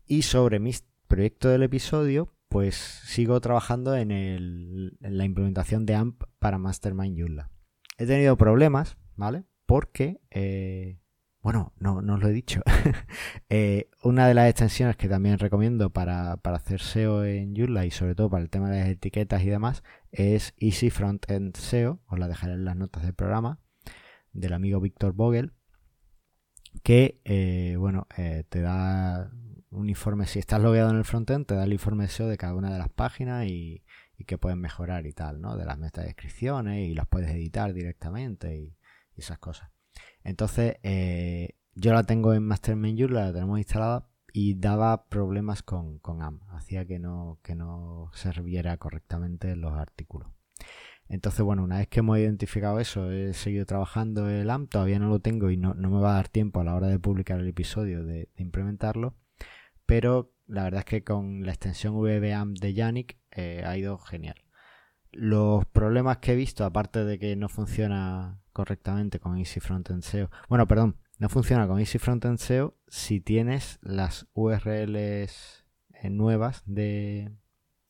Y 0.06 0.22
sobre 0.22 0.58
mis 0.58 0.86
proyectos 1.06 1.52
del 1.52 1.64
episodio, 1.64 2.32
pues 2.48 2.76
sigo 2.76 3.38
trabajando 3.42 3.94
en, 3.94 4.96
la 5.00 5.24
implementación 5.26 5.84
de 5.84 5.96
AMP 5.96 6.22
para 6.38 6.56
Mastermind 6.56 7.20
Joomla. 7.20 7.50
He 7.98 8.06
tenido 8.06 8.38
problemas, 8.38 8.96
¿vale? 9.16 9.44
Porque, 9.66 10.18
eh, 10.30 10.98
bueno, 11.46 11.72
no, 11.78 12.02
no 12.02 12.14
os 12.14 12.20
lo 12.20 12.28
he 12.28 12.32
dicho. 12.32 12.60
Eh, 13.48 13.88
una 14.02 14.26
de 14.26 14.34
las 14.34 14.50
extensiones 14.50 14.96
que 14.96 15.08
también 15.08 15.38
recomiendo 15.38 15.90
para, 15.90 16.32
hacer 16.32 16.80
SEO 16.80 17.24
en 17.24 17.54
Joomla 17.54 17.86
y 17.86 17.92
sobre 17.92 18.16
todo 18.16 18.28
para 18.28 18.42
el 18.42 18.50
tema 18.50 18.68
de 18.68 18.80
las 18.80 18.88
etiquetas 18.88 19.44
y 19.44 19.48
demás 19.48 19.84
es 20.10 20.54
Easy 20.58 20.90
Frontend 20.90 21.56
SEO. 21.56 22.00
Os 22.08 22.18
la 22.18 22.26
dejaré 22.26 22.54
en 22.54 22.64
las 22.64 22.74
notas 22.74 23.04
del 23.04 23.14
programa 23.14 23.60
del 24.32 24.54
amigo 24.54 24.80
Víctor 24.80 25.12
Vogel 25.12 25.52
que 26.82 27.20
eh, 27.24 27.76
bueno 27.78 28.08
te 28.48 28.60
da 28.60 29.30
un 29.70 29.88
informe, 29.88 30.26
si 30.26 30.40
estás 30.40 30.60
logueado 30.60 30.90
en 30.90 30.96
el 30.96 31.04
frontend, 31.04 31.46
te 31.46 31.54
da 31.54 31.62
el 31.62 31.72
informe 31.72 32.08
SEO 32.08 32.26
de 32.26 32.38
cada 32.38 32.54
una 32.54 32.72
de 32.72 32.78
las 32.78 32.88
páginas 32.88 33.46
y, 33.46 33.84
que 34.26 34.36
puedes 34.36 34.58
mejorar 34.58 35.06
y 35.06 35.12
tal, 35.12 35.40
¿no? 35.40 35.56
De 35.56 35.64
las 35.64 35.78
metadescripciones 35.78 36.88
y 36.88 36.94
las 36.94 37.06
puedes 37.06 37.30
editar 37.30 37.72
directamente 37.72 38.56
y, 38.56 38.76
esas 39.14 39.38
cosas. 39.38 39.75
Entonces, 40.26 40.76
eh, 40.82 41.50
yo 41.74 41.92
la 41.92 42.04
tengo 42.04 42.34
en 42.34 42.42
Master 42.42 42.76
Menu, 42.76 43.08
la 43.08 43.32
tenemos 43.32 43.58
instalada 43.58 44.08
y 44.32 44.54
daba 44.54 45.08
problemas 45.08 45.62
con, 45.62 45.98
con 45.98 46.22
AMP. 46.22 46.42
Hacía 46.50 46.84
que 46.86 46.98
no, 46.98 47.38
que 47.42 47.54
no 47.54 48.10
serviera 48.14 48.76
correctamente 48.76 49.56
los 49.56 49.72
artículos. 49.72 50.28
Entonces, 51.08 51.42
bueno, 51.42 51.62
una 51.62 51.78
vez 51.78 51.88
que 51.88 52.00
hemos 52.00 52.18
identificado 52.18 52.80
eso, 52.80 53.10
he 53.12 53.32
seguido 53.32 53.64
trabajando 53.66 54.28
el 54.28 54.50
AMP, 54.50 54.70
todavía 54.70 54.98
no 54.98 55.08
lo 55.08 55.20
tengo 55.20 55.50
y 55.50 55.56
no, 55.56 55.74
me 55.74 55.88
va 55.88 56.10
a 56.10 56.16
dar 56.16 56.28
tiempo 56.28 56.60
a 56.60 56.64
la 56.64 56.74
hora 56.74 56.88
de 56.88 56.98
publicar 56.98 57.38
el 57.40 57.48
episodio 57.48 58.04
de 58.04 58.28
implementarlo 58.36 59.14
pero 59.86 60.34
la 60.46 60.64
verdad 60.64 60.80
es 60.80 60.84
que 60.84 61.04
con 61.04 61.46
la 61.46 61.52
extensión 61.52 61.94
VBAMP 61.94 62.58
de 62.58 62.74
Yannick 62.74 63.18
eh, 63.30 63.62
ha 63.64 63.76
ido 63.76 63.98
genial. 63.98 64.36
Los 65.12 65.64
problemas 65.66 66.18
que 66.18 66.32
he 66.32 66.36
visto, 66.36 66.64
aparte 66.64 67.04
de 67.04 67.18
que 67.18 67.36
no 67.36 67.48
funciona 67.48 68.40
correctamente 68.56 69.20
con 69.20 69.36
Easy 69.36 69.60
Frontend 69.60 70.02
SEO, 70.02 70.30
bueno, 70.48 70.66
perdón, 70.66 70.96
no 71.18 71.28
funciona 71.28 71.68
con 71.68 71.78
Easy 71.78 71.98
Frontend 71.98 72.38
SEO 72.38 72.74
si 72.88 73.20
tienes 73.20 73.78
las 73.82 74.28
URLs 74.32 75.66
eh, 75.90 76.08
nuevas 76.08 76.62
de 76.64 77.32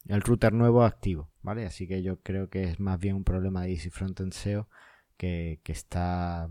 el 0.07 0.21
router 0.23 0.53
nuevo 0.53 0.83
activo, 0.83 1.31
¿vale? 1.41 1.67
Así 1.67 1.87
que 1.87 2.03
yo 2.03 2.21
creo 2.21 2.51
que 2.51 2.65
es 2.65 2.81
más 2.81 2.99
bien 2.99 3.15
un 3.15 3.23
problema 3.23 3.63
de 3.63 3.75
Easy 3.75 3.91
Frontend 3.91 4.33
SEO 4.33 4.69
que, 5.17 5.61
está 5.67 6.51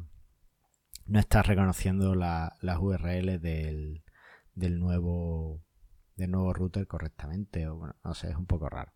no 1.07 1.19
está 1.19 1.43
reconociendo 1.43 2.15
las 2.15 2.79
URLs 2.79 3.41
del, 3.41 4.01
del 4.53 4.79
nuevo, 4.79 5.61
del 6.15 6.31
nuevo 6.31 6.53
router 6.53 6.87
correctamente. 6.87 7.67
O 7.67 7.75
bueno, 7.75 7.95
no 8.01 8.13
sé, 8.13 8.29
es 8.29 8.37
un 8.37 8.45
poco 8.45 8.69
raro. 8.69 8.93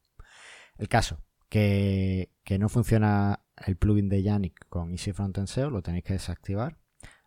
El 0.78 0.88
caso, 0.88 1.22
que, 1.50 2.58
no 2.60 2.70
funciona 2.70 3.42
el 3.66 3.76
plugin 3.76 4.10
de 4.10 4.24
Yannick 4.24 4.68
con 4.70 4.92
Easy 4.92 5.14
Frontend 5.14 5.48
SEO, 5.48 5.70
lo 5.70 5.82
tenéis 5.82 6.04
que 6.04 6.14
desactivar. 6.14 6.78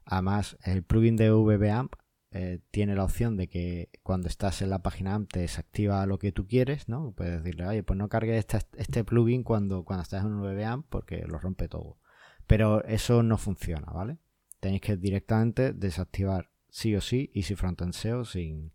Además, 0.04 0.56
el 0.64 0.82
plugin 0.82 1.16
de 1.16 1.30
VBAMP 1.30 1.94
eh, 2.34 2.60
tiene 2.70 2.94
la 2.94 3.04
opción 3.04 3.36
de 3.36 3.48
que 3.48 3.90
cuando 4.02 4.26
estás 4.26 4.62
en 4.62 4.70
la 4.70 4.82
página 4.82 5.14
AMP 5.14 5.30
te 5.30 5.40
desactiva 5.40 6.06
lo 6.06 6.18
que 6.18 6.32
tú 6.32 6.46
quieres, 6.46 6.88
¿no? 6.88 7.12
Puedes 7.12 7.42
decirle, 7.42 7.66
oye, 7.66 7.82
pues 7.82 7.98
no 7.98 8.08
cargues 8.08 8.46
este, 8.76 9.04
plugin 9.04 9.42
cuando, 9.42 9.84
cuando 9.84 10.02
estás 10.02 10.24
en 10.24 10.32
un 10.32 10.42
VBAMP 10.42 10.86
porque 10.88 11.24
lo 11.26 11.38
rompe 11.38 11.68
todo. 11.68 11.98
Pero 12.46 12.82
eso 12.84 13.22
no 13.22 13.36
funciona, 13.36 13.92
¿vale? 13.92 14.18
Tenéis 14.60 14.80
que 14.80 14.96
directamente 14.96 15.72
desactivar 15.74 16.50
sí 16.70 16.96
o 16.96 17.00
sí 17.02 17.30
Easy 17.34 17.54
Frontend 17.54 17.92
SEO 17.92 18.24
sin, 18.24 18.72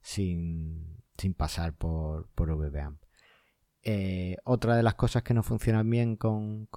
sin, 0.00 1.02
sin 1.18 1.34
pasar 1.34 1.76
por, 1.76 2.28
por 2.30 2.54
VBAMP. 2.56 3.07
Eh, 3.82 4.36
otra 4.44 4.76
de 4.76 4.82
las 4.82 4.94
cosas 4.94 5.22
que 5.22 5.34
no 5.34 5.42
funcionan 5.42 5.88
bien 5.88 6.16
con, 6.16 6.68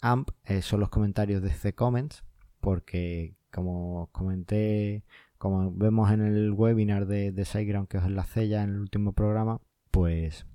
AMP 0.00 0.30
eh, 0.44 0.62
son 0.62 0.80
los 0.80 0.88
comentarios 0.88 1.42
de 1.42 1.50
C 1.50 1.74
Comments, 1.74 2.24
porque 2.60 3.36
como 3.50 4.08
comenté, 4.12 5.04
como 5.38 5.72
vemos 5.72 6.10
en 6.10 6.22
el 6.22 6.52
webinar 6.52 7.06
de, 7.06 7.32
de 7.32 7.44
SiteGround 7.44 7.88
que 7.88 7.98
os 7.98 8.04
enlacé 8.04 8.48
ya 8.48 8.62
en 8.62 8.70
el 8.70 8.80
último 8.80 9.12
programa, 9.12 9.60
pues 9.90 10.46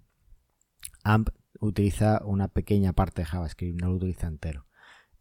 AMP 1.04 1.30
utiliza 1.60 2.22
una 2.26 2.48
pequeña 2.48 2.94
parte 2.94 3.22
de 3.22 3.26
JavaScript, 3.26 3.82
no 3.82 3.90
lo 3.90 3.96
utiliza 3.96 4.28
entero. 4.28 4.66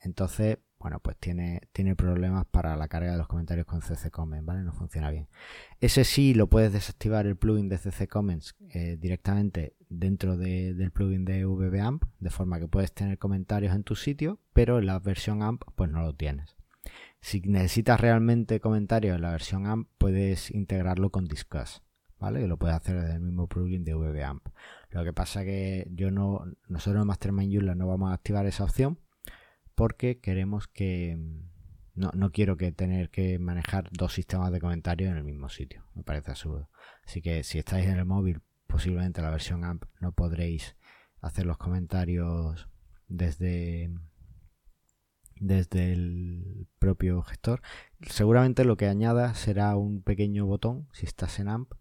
Entonces, 0.01 0.59
bueno, 0.79 1.01
pues 1.01 1.17
tiene, 1.19 1.63
tiene 1.73 1.97
problemas 1.97 2.47
para 2.47 2.77
la 2.77 2.89
carga 2.89 3.13
de 3.13 3.19
los 3.19 3.27
comentarios 3.27 3.67
con 3.67 3.83
CC 3.83 4.11
Comments, 4.11 4.47
¿vale? 4.47 4.63
No 4.63 4.73
funciona 4.73 5.11
bien. 5.11 5.29
Ese 5.81 6.05
sí 6.05 6.35
lo 6.35 6.49
puedes 6.49 6.73
desactivar 6.73 7.27
el 7.27 7.37
plugin 7.37 7.69
de 7.69 7.79
CC 7.79 8.07
Comments 8.07 8.55
eh, 8.73 8.97
directamente 8.99 9.75
dentro 9.89 10.37
del 10.37 10.91
plugin 10.91 11.25
de 11.25 11.45
VBAMP, 11.45 12.05
de 12.21 12.31
forma 12.31 12.59
que 12.59 12.69
puedes 12.69 12.93
tener 12.93 13.19
comentarios 13.19 13.75
en 13.75 13.85
tu 13.85 13.97
sitio, 13.97 14.41
pero 14.53 14.79
en 14.79 14.87
la 14.87 14.99
versión 14.99 15.43
AMP 15.43 15.63
pues 15.75 15.91
no 15.91 16.03
lo 16.03 16.15
tienes. 16.15 16.57
Si 17.21 17.41
necesitas 17.41 18.01
realmente 18.01 18.61
comentarios 18.61 19.17
en 19.17 19.23
la 19.23 19.33
versión 19.33 19.67
AMP, 19.67 19.89
puedes 19.99 20.51
integrarlo 20.51 21.11
con 21.11 21.27
Discuss, 21.27 21.83
¿vale? 22.19 22.41
Que 22.41 22.47
lo 22.47 22.59
puedes 22.59 22.77
hacer 22.77 23.01
desde 23.01 23.15
el 23.15 23.21
mismo 23.21 23.49
plugin 23.49 23.85
de 23.85 23.95
VBAMP. 23.95 24.47
Lo 24.91 25.05
que 25.05 25.13
pasa 25.13 25.45
que 25.45 25.89
yo 25.91 26.11
no, 26.11 26.45
nosotros 26.69 27.03
en 27.03 27.09
Mastermind 27.09 27.53
Joomla 27.53 27.75
no 27.75 27.89
vamos 27.89 28.11
a 28.11 28.15
activar 28.15 28.47
esa 28.47 28.65
opción 28.65 28.99
porque 29.75 30.19
queremos 30.19 30.67
que... 30.69 31.17
No, 31.95 32.13
no 32.15 32.31
quiero 32.31 32.57
que 32.57 32.71
tener 32.71 33.11
que 33.11 33.41
manejar 33.41 33.89
dos 33.91 34.13
sistemas 34.13 34.53
de 34.53 34.61
comentarios 34.61 35.11
en 35.11 35.17
el 35.17 35.25
mismo 35.25 35.49
sitio. 35.49 35.85
Me 35.95 36.05
parece 36.05 36.31
absurdo. 36.31 36.71
Así 37.05 37.21
que 37.21 37.43
si 37.43 37.59
estáis 37.59 37.87
en 37.87 37.99
el 37.99 38.05
móvil, 38.05 38.41
posiblemente 38.69 39.21
la 39.21 39.31
versión 39.31 39.65
AMP 39.65 39.85
no 40.01 40.13
podréis 40.13 40.77
hacer 41.21 41.47
los 41.47 41.59
comentarios 41.59 42.69
desde 43.09 43.91
desde 45.41 45.93
el 45.93 46.69
propio 46.79 47.23
gestor. 47.23 47.63
Seguramente 48.03 48.65
lo 48.65 48.77
que 48.77 48.87
añada 48.87 49.35
será 49.35 49.77
un 49.77 50.03
pequeño 50.03 50.47
botón 50.47 50.89
si 50.93 51.07
estás 51.07 51.39
en 51.41 51.49
AMP 51.49 51.73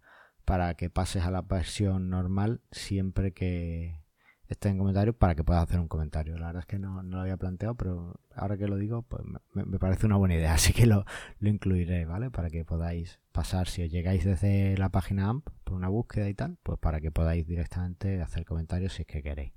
para 0.46 0.76
que 0.76 0.90
pases 0.90 1.24
a 1.24 1.32
la 1.32 1.42
versión 1.42 2.10
normal 2.10 2.62
siempre 2.72 3.34
que, 3.34 4.02
esté 4.48 4.70
en 4.70 4.78
comentarios 4.78 5.16
para 5.16 5.36
que 5.36 5.44
puedas 5.44 5.64
hacer 5.64 5.80
un 5.80 5.88
comentario. 5.88 6.38
La 6.38 6.48
verdad 6.48 6.62
es 6.62 6.66
que 6.66 6.80
no, 6.80 7.02
lo 7.04 7.20
había 7.20 7.38
planteado, 7.38 7.76
pero 7.76 8.20
ahora 8.36 8.58
que 8.58 8.68
lo 8.68 8.78
digo, 8.78 9.04
pues 9.04 9.24
me, 9.54 9.80
parece 9.80 10.06
una 10.06 10.18
buena 10.18 10.36
idea, 10.36 10.54
así 10.56 10.74
que 10.74 10.86
lo, 10.86 11.06
incluiré, 11.42 12.06
¿vale? 12.06 12.32
Para 12.32 12.50
que 12.50 12.66
podáis 12.66 13.20
pasar, 13.32 13.68
si 13.68 13.84
os 13.84 13.92
llegáis 13.92 14.26
desde 14.26 14.78
la 14.78 14.90
página 14.90 15.30
AMP 15.30 15.50
por 15.64 15.76
una 15.76 15.90
búsqueda 15.90 16.30
y 16.30 16.34
tal, 16.34 16.58
pues 16.64 16.80
para 16.80 17.02
que 17.02 17.12
podáis 17.12 17.46
directamente 17.48 18.22
hacer 18.22 18.46
comentarios 18.46 18.94
si 18.94 19.04
es 19.04 19.08
que 19.08 19.22
queréis. 19.22 19.54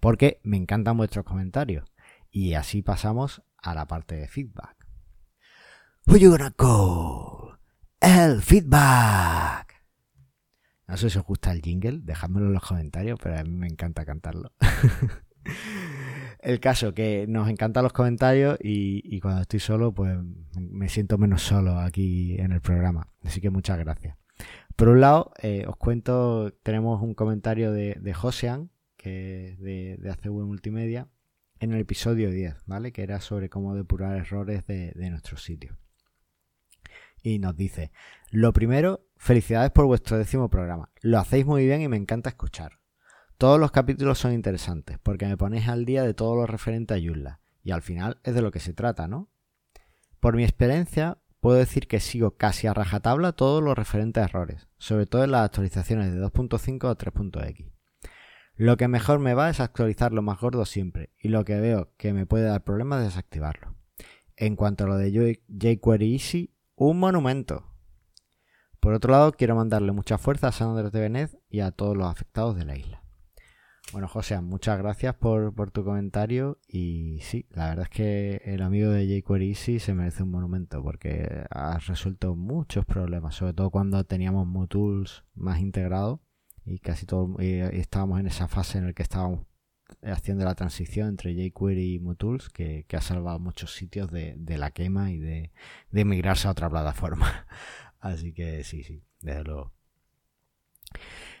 Porque 0.00 0.40
me 0.42 0.56
encantan 0.56 0.96
vuestros 0.96 1.24
comentarios. 1.24 1.84
Y 2.30 2.54
así 2.54 2.82
pasamos 2.82 3.42
a 3.58 3.74
la 3.74 3.86
parte 3.86 4.16
de 4.16 4.26
feedback. 4.26 4.88
Who 6.06 6.16
you 6.16 6.30
gonna 6.30 6.50
call? 6.50 7.58
El 8.00 8.42
feedback. 8.42 9.71
No 10.88 10.96
sé 10.96 11.10
si 11.10 11.18
os 11.18 11.24
gusta 11.24 11.52
el 11.52 11.62
jingle, 11.62 12.00
dejadmelo 12.02 12.46
en 12.46 12.54
los 12.54 12.62
comentarios, 12.62 13.18
pero 13.22 13.38
a 13.38 13.44
mí 13.44 13.50
me 13.50 13.66
encanta 13.66 14.04
cantarlo. 14.04 14.52
El 16.42 16.58
caso 16.58 16.92
que 16.92 17.26
nos 17.28 17.48
encantan 17.48 17.84
los 17.84 17.92
comentarios 17.92 18.58
y, 18.60 19.20
cuando 19.20 19.42
estoy 19.42 19.60
solo, 19.60 19.92
pues 19.94 20.18
me 20.56 20.88
siento 20.88 21.16
menos 21.16 21.42
solo 21.42 21.78
aquí 21.78 22.36
en 22.40 22.50
el 22.50 22.60
programa. 22.60 23.12
Así 23.22 23.40
que 23.40 23.50
muchas 23.50 23.78
gracias. 23.78 24.16
Por 24.74 24.88
un 24.88 25.00
lado, 25.00 25.32
eh, 25.40 25.64
os 25.68 25.76
cuento, 25.76 26.52
tenemos 26.64 27.00
un 27.00 27.14
comentario 27.14 27.70
de, 27.70 27.96
de 28.00 28.12
Josean, 28.12 28.70
que 28.96 29.56
de, 29.60 29.98
de 29.98 30.10
ACV 30.10 30.44
Multimedia, 30.44 31.08
en 31.60 31.72
el 31.72 31.80
episodio 31.80 32.30
10, 32.30 32.56
¿vale? 32.66 32.90
Que 32.90 33.04
era 33.04 33.20
sobre 33.20 33.48
cómo 33.48 33.76
depurar 33.76 34.16
errores 34.16 34.66
de, 34.66 34.92
de 34.96 35.10
nuestro 35.10 35.36
sitio. 35.36 35.78
Y 37.22 37.38
nos 37.38 37.56
dice, 37.56 37.92
lo 38.30 38.52
primero, 38.52 39.06
felicidades 39.16 39.70
por 39.70 39.86
vuestro 39.86 40.18
décimo 40.18 40.50
programa. 40.50 40.90
Lo 41.00 41.18
hacéis 41.18 41.46
muy 41.46 41.64
bien 41.64 41.80
y 41.82 41.88
me 41.88 41.96
encanta 41.96 42.30
escuchar. 42.30 42.80
Todos 43.38 43.58
los 43.58 43.72
capítulos 43.72 44.18
son 44.18 44.32
interesantes 44.32 44.98
porque 45.02 45.26
me 45.26 45.36
ponéis 45.36 45.68
al 45.68 45.84
día 45.84 46.02
de 46.02 46.14
todo 46.14 46.36
lo 46.36 46.46
referente 46.46 46.94
a 46.94 46.98
Joomla 46.98 47.40
y 47.62 47.70
al 47.72 47.82
final 47.82 48.20
es 48.24 48.34
de 48.34 48.42
lo 48.42 48.50
que 48.50 48.60
se 48.60 48.74
trata, 48.74 49.08
¿no? 49.08 49.28
Por 50.20 50.36
mi 50.36 50.44
experiencia, 50.44 51.18
puedo 51.40 51.58
decir 51.58 51.88
que 51.88 51.98
sigo 51.98 52.36
casi 52.36 52.68
a 52.68 52.74
rajatabla 52.74 53.32
todo 53.32 53.60
lo 53.60 53.74
referente 53.74 54.20
a 54.20 54.24
errores, 54.24 54.68
sobre 54.78 55.06
todo 55.06 55.24
en 55.24 55.32
las 55.32 55.44
actualizaciones 55.44 56.12
de 56.12 56.20
2.5 56.20 56.88
a 56.88 56.96
3.x. 56.96 57.66
Lo 58.54 58.76
que 58.76 58.86
mejor 58.86 59.18
me 59.18 59.34
va 59.34 59.50
es 59.50 59.58
actualizar 59.58 60.12
lo 60.12 60.22
más 60.22 60.38
gordo 60.38 60.64
siempre 60.64 61.10
y 61.18 61.28
lo 61.28 61.44
que 61.44 61.58
veo 61.58 61.92
que 61.96 62.12
me 62.12 62.26
puede 62.26 62.44
dar 62.44 62.62
problemas 62.62 63.00
es 63.00 63.06
desactivarlo. 63.06 63.74
En 64.36 64.56
cuanto 64.56 64.84
a 64.84 64.86
lo 64.86 64.96
de 64.96 65.40
jQuery 65.48 66.12
Easy, 66.12 66.54
un 66.76 66.98
monumento. 66.98 67.64
Por 68.80 68.94
otro 68.94 69.12
lado, 69.12 69.32
quiero 69.32 69.54
mandarle 69.54 69.92
mucha 69.92 70.18
fuerza 70.18 70.48
a 70.48 70.52
San 70.52 70.74
de 70.74 71.00
Benet 71.00 71.38
y 71.48 71.60
a 71.60 71.70
todos 71.70 71.96
los 71.96 72.08
afectados 72.08 72.56
de 72.56 72.64
la 72.64 72.76
isla. 72.76 73.02
Bueno, 73.92 74.08
José, 74.08 74.40
muchas 74.40 74.78
gracias 74.78 75.14
por, 75.16 75.70
tu 75.70 75.84
comentario 75.84 76.58
y 76.66 77.18
sí, 77.20 77.46
la 77.50 77.68
verdad 77.68 77.84
es 77.84 77.90
que 77.90 78.42
el 78.46 78.62
amigo 78.62 78.90
de 78.90 79.06
jQuery 79.06 79.50
Easy 79.50 79.78
se 79.80 79.92
merece 79.92 80.22
un 80.22 80.30
monumento 80.30 80.82
porque 80.82 81.44
ha 81.50 81.78
resuelto 81.78 82.34
muchos 82.34 82.86
problemas, 82.86 83.34
sobre 83.34 83.52
todo 83.52 83.70
cuando 83.70 84.02
teníamos 84.04 84.46
MoTools 84.46 85.24
más 85.34 85.60
integrados 85.60 86.20
y 86.64 86.78
casi 86.78 87.04
todo 87.04 87.36
y 87.38 87.58
estábamos 87.58 88.18
en 88.18 88.28
esa 88.28 88.48
fase 88.48 88.78
en 88.78 88.86
la 88.86 88.92
que 88.94 89.02
estábamos 89.02 89.40
haciendo 90.02 90.44
la 90.44 90.54
transición 90.54 91.08
entre 91.08 91.34
jQuery 91.34 91.94
y 91.94 91.98
MoTools 91.98 92.48
que, 92.50 92.86
ha 92.92 93.00
salvado 93.00 93.38
muchos 93.38 93.74
sitios 93.74 94.10
de, 94.10 94.36
la 94.46 94.70
quema 94.70 95.10
y 95.10 95.18
de, 95.18 95.52
de 95.90 96.04
migrarse 96.04 96.48
a 96.48 96.52
otra 96.52 96.70
plataforma. 96.70 97.46
Así 98.00 98.32
que 98.32 98.64
sí, 98.64 98.82
sí, 98.82 99.04
desde 99.20 99.44
luego. 99.44 99.72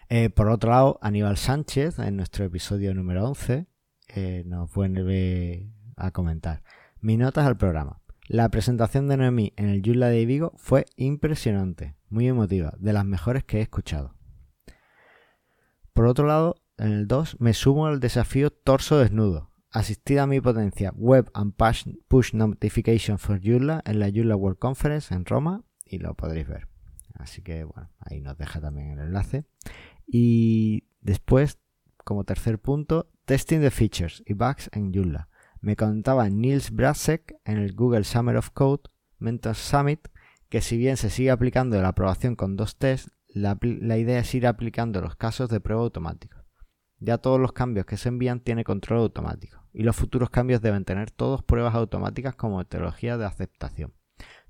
Eh, 0.08 0.30
por 0.30 0.48
otro 0.48 0.70
lado, 0.70 0.98
Aníbal 1.02 1.36
Sánchez, 1.36 1.98
en 1.98 2.16
nuestro 2.16 2.44
episodio 2.44 2.94
número 2.94 3.26
11, 3.26 3.66
eh, 4.08 4.42
nos 4.46 4.72
vuelve 4.72 5.70
a 5.96 6.10
comentar. 6.10 6.62
Mis 7.00 7.18
notas 7.18 7.46
al 7.46 7.56
programa. 7.56 8.00
La 8.28 8.48
presentación 8.48 9.08
de 9.08 9.16
Noemí 9.16 9.52
en 9.56 9.68
el 9.68 9.82
Yula 9.82 10.08
de 10.08 10.24
Vigo 10.24 10.52
fue 10.56 10.86
impresionante, 10.96 11.96
muy 12.08 12.28
emotiva, 12.28 12.74
de 12.78 12.92
las 12.92 13.04
mejores 13.04 13.42
que 13.44 13.58
he 13.58 13.62
escuchado. 13.62 14.14
Por 15.92 16.06
otro 16.06 16.26
lado, 16.26 16.56
en 16.78 16.92
el 16.92 17.06
2 17.06 17.36
me 17.40 17.54
sumo 17.54 17.86
al 17.86 18.00
desafío 18.00 18.50
torso 18.50 18.98
desnudo. 18.98 19.50
Asistida 19.70 20.24
a 20.24 20.26
mi 20.26 20.40
potencia 20.40 20.92
Web 20.96 21.30
and 21.34 21.54
Push 21.54 22.34
Notification 22.34 23.18
for 23.18 23.40
Yula 23.40 23.82
en 23.86 24.00
la 24.00 24.08
Yula 24.08 24.36
World 24.36 24.58
Conference 24.58 25.14
en 25.14 25.24
Roma 25.24 25.64
y 25.86 25.98
lo 25.98 26.14
podréis 26.14 26.48
ver. 26.48 26.68
Así 27.14 27.42
que 27.42 27.64
bueno, 27.64 27.90
ahí 28.00 28.20
nos 28.20 28.36
deja 28.36 28.60
también 28.60 28.90
el 28.90 29.00
enlace. 29.00 29.44
Y 30.06 30.84
después, 31.00 31.58
como 32.04 32.24
tercer 32.24 32.58
punto, 32.58 33.10
testing 33.24 33.60
the 33.60 33.70
features 33.70 34.22
y 34.26 34.34
bugs 34.34 34.68
en 34.72 34.92
Joomla. 34.92 35.28
Me 35.60 35.76
contaba 35.76 36.28
Niels 36.28 36.70
Brasek 36.70 37.36
en 37.44 37.58
el 37.58 37.74
Google 37.74 38.04
Summer 38.04 38.36
of 38.36 38.50
Code 38.50 38.82
Mentor 39.18 39.54
Summit 39.54 40.08
que 40.48 40.60
si 40.60 40.76
bien 40.76 40.98
se 40.98 41.08
sigue 41.08 41.30
aplicando 41.30 41.80
la 41.80 41.88
aprobación 41.88 42.36
con 42.36 42.56
dos 42.56 42.76
tests, 42.76 43.10
la, 43.28 43.58
la 43.62 43.96
idea 43.96 44.18
es 44.18 44.34
ir 44.34 44.46
aplicando 44.46 45.00
los 45.00 45.16
casos 45.16 45.48
de 45.48 45.60
prueba 45.60 45.80
automáticos. 45.80 46.41
Ya 47.04 47.18
todos 47.18 47.40
los 47.40 47.52
cambios 47.52 47.84
que 47.84 47.96
se 47.96 48.08
envían 48.08 48.38
tienen 48.38 48.62
control 48.62 49.00
automático 49.00 49.66
y 49.72 49.82
los 49.82 49.96
futuros 49.96 50.30
cambios 50.30 50.60
deben 50.62 50.84
tener 50.84 51.10
todos 51.10 51.42
pruebas 51.42 51.74
automáticas 51.74 52.36
como 52.36 52.58
metodología 52.58 53.18
de 53.18 53.24
aceptación. 53.24 53.92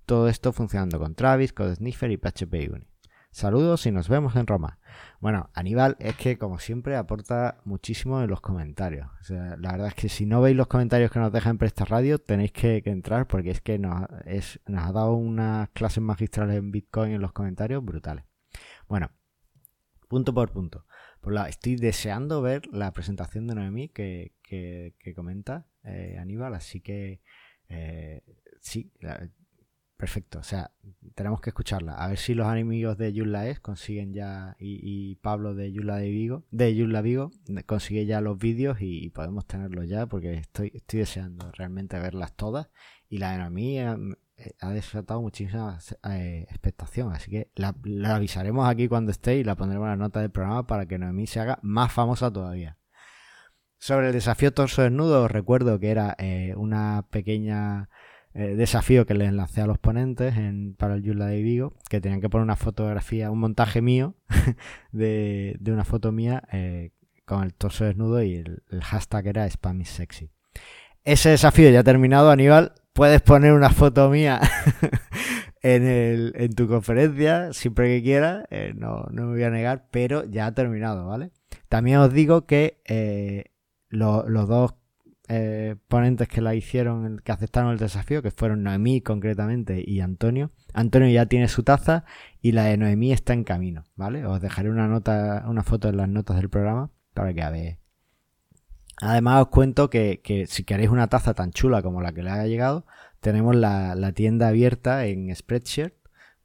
Todo 0.05 0.29
esto 0.29 0.53
funcionando 0.53 0.99
con 0.99 1.15
Travis, 1.15 1.55
CodeSniffer 1.55 2.11
y 2.11 2.19
PHP 2.19 2.55
Unit. 2.71 2.89
Saludos 3.31 3.87
y 3.87 3.91
nos 3.91 4.11
vemos 4.11 4.37
en 4.37 4.47
Roma. 4.47 4.79
Bueno, 5.19 5.49
Aníbal 5.55 5.97
es 5.99 6.15
que 6.17 6.37
como 6.37 6.59
siempre 6.59 6.97
aporta 6.97 7.63
muchísimo 7.65 8.21
en 8.21 8.29
los 8.29 8.43
comentarios. 8.43 9.09
la 9.31 9.73
verdad 9.73 9.87
es 9.87 9.95
que 9.95 10.11
si 10.11 10.27
no 10.27 10.43
veis 10.43 10.55
los 10.55 10.67
comentarios 10.67 11.11
que 11.11 11.21
nos 11.21 11.33
deja 11.33 11.49
en 11.49 11.57
Presta 11.57 11.87
Radio, 11.87 12.19
tenéis 12.19 12.53
que, 12.53 12.83
entrar 12.85 13.27
porque 13.27 13.51
es 13.51 13.63
que 13.63 13.79
nos 13.79 14.03
ha 14.03 14.93
dado 14.93 15.15
unas 15.15 15.71
clases 15.71 16.03
magistrales 16.03 16.59
en 16.59 16.71
Bitcoin 16.71 17.13
en 17.13 17.23
los 17.23 17.33
comentarios 17.33 17.83
brutales. 17.83 18.25
Bueno, 18.87 19.11
punto 20.09 20.35
por 20.35 20.53
punto. 20.53 20.85
Por 21.23 21.33
la, 21.33 21.49
estoy 21.49 21.77
deseando 21.77 22.43
ver 22.43 22.67
la 22.73 22.93
presentación 22.93 23.47
de 23.47 23.55
Noemí 23.55 23.89
que, 23.89 24.35
comenta 25.17 25.67
eh, 25.85 26.19
Aníbal, 26.21 26.55
así 26.55 26.81
que 26.81 27.23
eh, 27.69 28.23
sí, 28.61 28.93
Perfecto, 30.03 30.41
o 30.41 30.43
sea, 30.43 30.73
tenemos 31.15 31.41
que 31.41 31.51
escucharla. 31.51 31.95
A 31.95 32.09
ver 32.09 32.19
si 32.19 32.35
los 32.35 32.51
enemigos 32.51 32.99
de 32.99 33.13
Yula 33.13 33.47
Es 33.47 33.61
consiguen 33.61 34.13
ya, 34.13 34.57
y, 34.59 35.15
Pablo 35.23 35.55
de 35.55 35.71
Yula 35.73 35.97
de 35.97 36.11
Vigo, 36.11 36.45
de 36.51 36.75
Yula 36.75 37.03
Vigo, 37.03 37.31
consigue 37.67 38.05
ya 38.05 38.21
los 38.21 38.37
vídeos 38.37 38.79
y, 38.81 39.11
podemos 39.11 39.47
tenerlos 39.47 39.89
ya, 39.89 40.07
porque 40.07 40.35
estoy, 40.35 40.73
estoy 40.75 40.99
deseando 40.99 41.53
realmente 41.53 42.01
verlas 42.01 42.35
todas. 42.35 42.69
Y 43.09 43.19
la 43.19 43.31
de 43.31 43.39
Noemí 43.39 43.79
ha, 44.61 44.71
desatado 44.71 45.21
muchísima 45.21 45.79
eh, 46.11 46.47
expectación, 46.49 47.13
así 47.13 47.31
que 47.31 47.51
la, 47.55 47.75
avisaremos 48.15 48.69
aquí 48.69 48.89
cuando 48.89 49.11
esté 49.11 49.37
y 49.37 49.45
la 49.45 49.57
pondremos 49.57 49.87
en 49.87 49.91
la 49.91 49.97
nota 49.97 50.21
del 50.21 50.31
programa 50.31 50.67
para 50.67 50.87
que 50.87 50.99
Noemí 50.99 51.27
se 51.27 51.41
haga 51.41 51.59
más 51.63 51.93
famosa 51.93 52.33
todavía. 52.33 52.79
Sobre 53.79 54.09
el 54.09 54.13
desafío 54.13 54.53
torso 54.53 54.83
desnudo, 54.83 55.25
os 55.25 55.31
recuerdo 55.31 55.81
que 55.81 55.91
era 55.91 56.15
eh, 56.19 56.55
una 56.57 57.07
pequeña 57.11 57.89
eh, 58.35 58.55
desafío 58.55 59.05
que 59.05 59.13
les 59.13 59.33
lancé 59.33 59.61
a 59.61 59.67
los 59.67 59.79
ponentes 59.79 60.37
en, 60.37 60.75
para 60.75 60.95
el 60.95 61.03
Yula 61.03 61.27
de 61.27 61.43
Vigo, 61.43 61.75
que 61.91 62.01
tenían 62.01 62.23
que 62.23 62.31
poner 62.31 62.45
una 62.45 62.57
fotografía, 62.57 63.31
un 63.31 63.41
montaje 63.41 63.83
mío 63.83 64.15
de, 64.93 65.59
una 65.67 65.85
foto 65.85 66.13
mía 66.13 66.43
eh, 66.51 66.93
con 67.27 67.43
el 67.43 67.53
torso 67.53 67.85
desnudo 67.85 68.23
y 68.23 68.37
el, 68.37 68.63
hashtag 68.83 69.27
era 69.27 69.51
Spam 69.51 69.85
sexy. 69.85 70.31
Ese 71.05 71.31
desafío 71.31 71.69
ya 71.71 71.81
ha 71.81 71.85
terminado, 71.85 72.31
Aníbal. 72.31 72.73
Puedes 72.93 73.23
poner 73.23 73.53
una 73.53 73.71
foto 73.71 74.11
mía 74.11 74.41
en, 75.63 75.87
el, 75.87 76.33
en 76.37 76.55
tu 76.55 76.69
conferencia 76.69 77.53
siempre 77.53 77.89
que 77.89 78.03
quieras, 78.03 78.45
eh, 78.51 78.73
no, 78.77 79.07
no, 79.11 79.27
me 79.27 79.33
voy 79.33 79.43
a 79.45 79.51
negar, 79.51 79.87
pero 79.91 80.25
ya 80.25 80.47
ha 80.47 80.55
terminado, 80.55 81.07
¿vale? 81.07 81.31
También 81.69 81.99
os 81.99 82.13
digo 82.13 82.47
que 82.47 82.81
los 83.89 84.49
dos 84.49 84.75
eh, 85.29 85.77
ponentes 85.89 86.29
que 86.29 86.43
la 86.43 86.55
hicieron, 86.55 87.21
que 87.25 87.33
aceptaron 87.33 87.73
el 87.73 87.79
desafío, 87.79 88.23
que 88.23 88.31
fueron 88.31 88.63
Noemí 88.63 89.01
concretamente 89.01 89.83
y 89.87 90.01
Antonio. 90.01 90.51
Antonio 90.75 91.09
ya 91.09 91.25
tiene 91.25 91.49
su 91.49 91.63
taza 91.63 92.05
y 92.43 92.53
la 92.53 92.65
de 92.65 92.77
Noemí 92.77 93.13
está 93.13 93.33
en 93.33 93.45
camino, 93.45 93.85
¿vale? 93.97 94.27
Os 94.27 94.43
dejaré 94.43 94.69
una 94.69 94.89
nota, 94.89 95.45
una 95.49 95.63
foto 95.63 95.89
en 95.89 95.97
las 95.97 96.09
notas 96.09 96.37
del 96.37 96.51
programa 96.51 96.91
para 97.15 97.33
que 97.33 97.41
veáis. 97.41 97.82
Además 99.01 99.43
os 99.43 99.49
cuento 99.49 99.91
que, 99.91 100.21
si 100.49 100.65
queréis 100.65 100.91
una 100.91 101.09
taza 101.09 101.35
tan 101.35 101.51
chula 101.51 101.83
como 101.83 102.03
la 102.03 102.13
que 102.13 102.23
le 102.23 102.31
haya 102.31 102.47
llegado, 102.47 102.87
tenemos 103.21 103.57
la, 103.57 103.95
la 103.95 104.13
tienda 104.13 104.49
abierta 104.49 105.07
en 105.07 105.35
Spreadshirt 105.35 105.95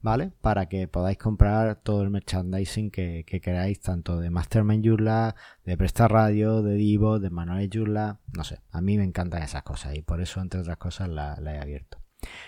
¿vale? 0.00 0.32
Para 0.40 0.66
que 0.66 0.88
podáis 0.88 1.18
comprar 1.18 1.76
todo 1.76 2.02
el 2.02 2.10
merchandising 2.10 2.90
que, 2.90 3.24
queráis, 3.24 3.80
tanto 3.80 4.20
de 4.20 4.30
Mastermind 4.30 4.84
Joomla, 4.86 5.34
de 5.64 5.76
Presta 5.76 6.08
Radio, 6.08 6.62
de 6.62 6.74
Divo, 6.74 7.18
de 7.18 7.30
Manuel 7.30 7.70
Joomla, 7.72 8.20
no 8.36 8.44
sé, 8.44 8.60
a 8.70 8.80
mí 8.80 8.96
me 8.96 9.04
encantan 9.04 9.42
esas 9.42 9.62
cosas 9.62 9.94
y 9.96 10.02
por 10.02 10.20
eso, 10.20 10.40
entre 10.40 10.60
otras 10.60 10.78
cosas, 10.78 11.08
la, 11.08 11.38
he 11.44 11.58
abierto. 11.58 11.98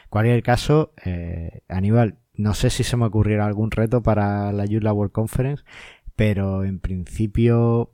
Cualquier 0.09 0.43
caso, 0.43 0.93
eh, 1.05 1.63
Aníbal, 1.69 2.19
no 2.35 2.55
sé 2.55 2.71
si 2.71 2.85
se 2.85 2.97
me 2.97 3.07
ocurrirá 3.07 3.47
algún 3.47 3.71
reto 3.71 4.03
para 4.03 4.53
la 4.53 4.67
Joomla 4.67 4.93
World 4.93 5.13
Conference, 5.13 5.65
pero 6.17 6.65
en 6.65 6.81
principio, 6.81 7.93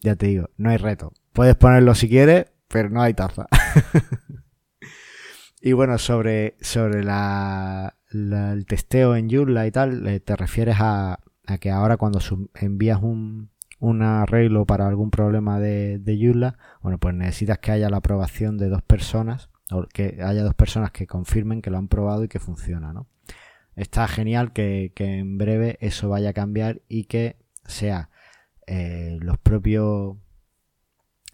ya 0.00 0.16
te 0.16 0.26
digo, 0.26 0.50
no 0.56 0.70
hay 0.70 0.76
reto. 0.76 1.12
Puedes 1.32 1.56
ponerlo 1.56 1.94
si 1.94 2.08
quieres, 2.08 2.46
pero 2.68 2.90
no 2.90 3.02
hay 3.02 3.14
taza. 3.14 3.46
y 5.60 5.72
bueno, 5.72 5.98
sobre, 5.98 6.56
sobre 6.60 7.04
la, 7.04 7.96
el 8.10 8.66
testeo 8.66 9.16
en 9.16 9.30
Joomla 9.30 9.66
y 9.66 9.70
tal, 9.70 10.06
eh, 10.06 10.20
te 10.20 10.36
refieres 10.36 10.76
a, 10.80 11.20
que 11.60 11.70
ahora 11.70 11.96
cuando 11.96 12.20
envías 12.54 13.00
un, 13.02 13.50
arreglo 14.02 14.66
para 14.66 14.86
algún 14.86 15.10
problema 15.10 15.58
de, 15.58 15.98
de 15.98 16.18
Joomla, 16.18 16.58
bueno, 16.82 16.98
pues 16.98 17.14
necesitas 17.14 17.58
que 17.58 17.72
haya 17.72 17.90
la 17.90 17.98
aprobación 17.98 18.58
de 18.58 18.68
dos 18.68 18.82
personas, 18.82 19.50
o 19.70 19.86
que 19.86 20.18
haya 20.22 20.42
dos 20.42 20.54
personas 20.54 20.90
que 20.90 21.06
confirmen 21.06 21.62
que 21.62 21.70
lo 21.70 21.78
han 21.78 21.88
probado 21.88 22.24
y 22.24 22.28
que 22.28 22.40
funciona, 22.40 22.92
¿no? 22.92 23.08
Está 23.76 24.08
genial 24.08 24.52
que, 24.52 24.92
en 24.96 25.38
breve 25.38 25.78
eso 25.80 26.08
vaya 26.08 26.30
a 26.30 26.34
cambiar 26.34 26.82
y 26.88 27.04
que 27.04 27.36
sea 27.64 28.10
eh, 28.66 29.18
los 29.20 29.38
propios 29.38 30.16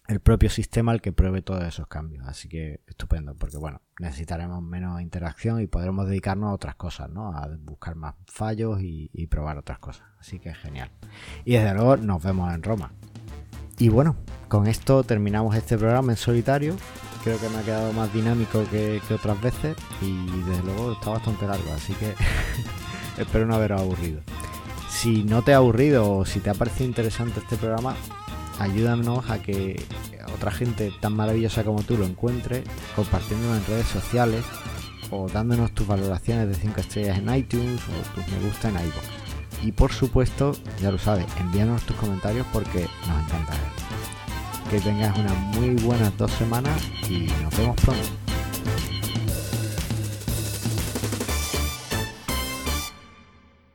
el 0.07 0.21
propio 0.21 0.49
sistema 0.49 0.93
el 0.93 1.01
que 1.01 1.11
pruebe 1.11 1.41
todos 1.41 1.63
esos 1.63 1.87
cambios. 1.87 2.25
Así 2.27 2.47
que 2.47 2.81
estupendo, 2.87 3.35
porque 3.35 3.57
bueno, 3.57 3.81
necesitaremos 3.99 4.63
menos 4.63 5.01
interacción 5.01 5.61
y 5.61 5.67
podremos 5.67 6.07
dedicarnos 6.07 6.49
a 6.49 6.53
otras 6.53 6.75
cosas, 6.75 7.09
¿no? 7.09 7.35
A 7.35 7.47
buscar 7.59 7.95
más 7.95 8.15
fallos 8.25 8.79
y, 8.81 9.27
probar 9.27 9.57
otras 9.57 9.79
cosas. 9.79 10.07
Así 10.19 10.39
que 10.39 10.53
genial. 10.53 10.89
Y 11.43 11.53
desde 11.53 11.73
luego 11.73 11.97
nos 11.97 12.23
vemos 12.23 12.53
en 12.53 12.63
Roma. 12.63 12.91
Y 13.77 13.89
bueno, 13.89 14.15
con 14.47 14.67
esto 14.67 15.03
terminamos 15.03 15.55
este 15.55 15.77
programa 15.77 16.13
en 16.13 16.17
solitario. 16.17 16.75
Creo 17.23 17.39
que 17.39 17.49
me 17.49 17.57
ha 17.57 17.63
quedado 17.63 17.91
más 17.91 18.11
dinámico 18.13 18.63
que, 18.71 19.01
otras 19.13 19.41
veces 19.41 19.75
y 20.01 20.41
desde 20.43 20.63
luego 20.63 20.93
está 20.93 21.09
bastante 21.09 21.45
largo, 21.45 21.73
así 21.73 21.93
que 21.95 22.13
espero 23.21 23.45
no 23.45 23.55
haber 23.55 23.73
aburrido. 23.73 24.21
Si 24.89 25.25
no 25.25 25.41
te 25.41 25.53
ha 25.53 25.57
aburrido 25.57 26.09
o 26.09 26.25
si 26.25 26.39
te 26.39 26.49
ha 26.49 26.53
parecido 26.53 26.85
interesante 26.85 27.39
este 27.39 27.57
programa, 27.57 27.95
ayúdanos 28.59 29.29
a 29.29 29.41
que 29.41 29.81
otra 30.33 30.51
gente 30.51 30.91
tan 30.99 31.13
maravillosa 31.15 31.63
como 31.63 31.83
tú 31.83 31.97
lo 31.97 32.05
encuentre, 32.05 32.63
compartiéndolo 32.95 33.55
en 33.55 33.65
redes 33.65 33.87
sociales 33.87 34.43
o 35.11 35.27
dándonos 35.27 35.71
tus 35.71 35.87
valoraciones 35.87 36.47
de 36.49 36.55
5 36.55 36.79
estrellas 36.79 37.17
en 37.17 37.33
iTunes 37.33 37.81
o 37.81 38.15
tus 38.15 38.27
me 38.27 38.47
gusta 38.47 38.69
en 38.69 38.75
iVoox. 38.75 39.17
Y 39.63 39.71
por 39.71 39.91
supuesto, 39.91 40.53
ya 40.81 40.91
lo 40.91 40.99
sabes, 40.99 41.25
envíanos 41.39 41.81
tus 41.83 41.95
comentarios 41.95 42.45
porque 42.53 42.87
nos 43.07 43.23
encanta 43.25 43.53
Que 44.69 44.79
tengas 44.79 45.17
unas 45.17 45.37
muy 45.55 45.69
buenas 45.83 46.15
dos 46.17 46.31
semanas 46.31 46.79
y 47.09 47.27
nos 47.41 47.57
vemos 47.57 47.75
pronto. 47.77 48.07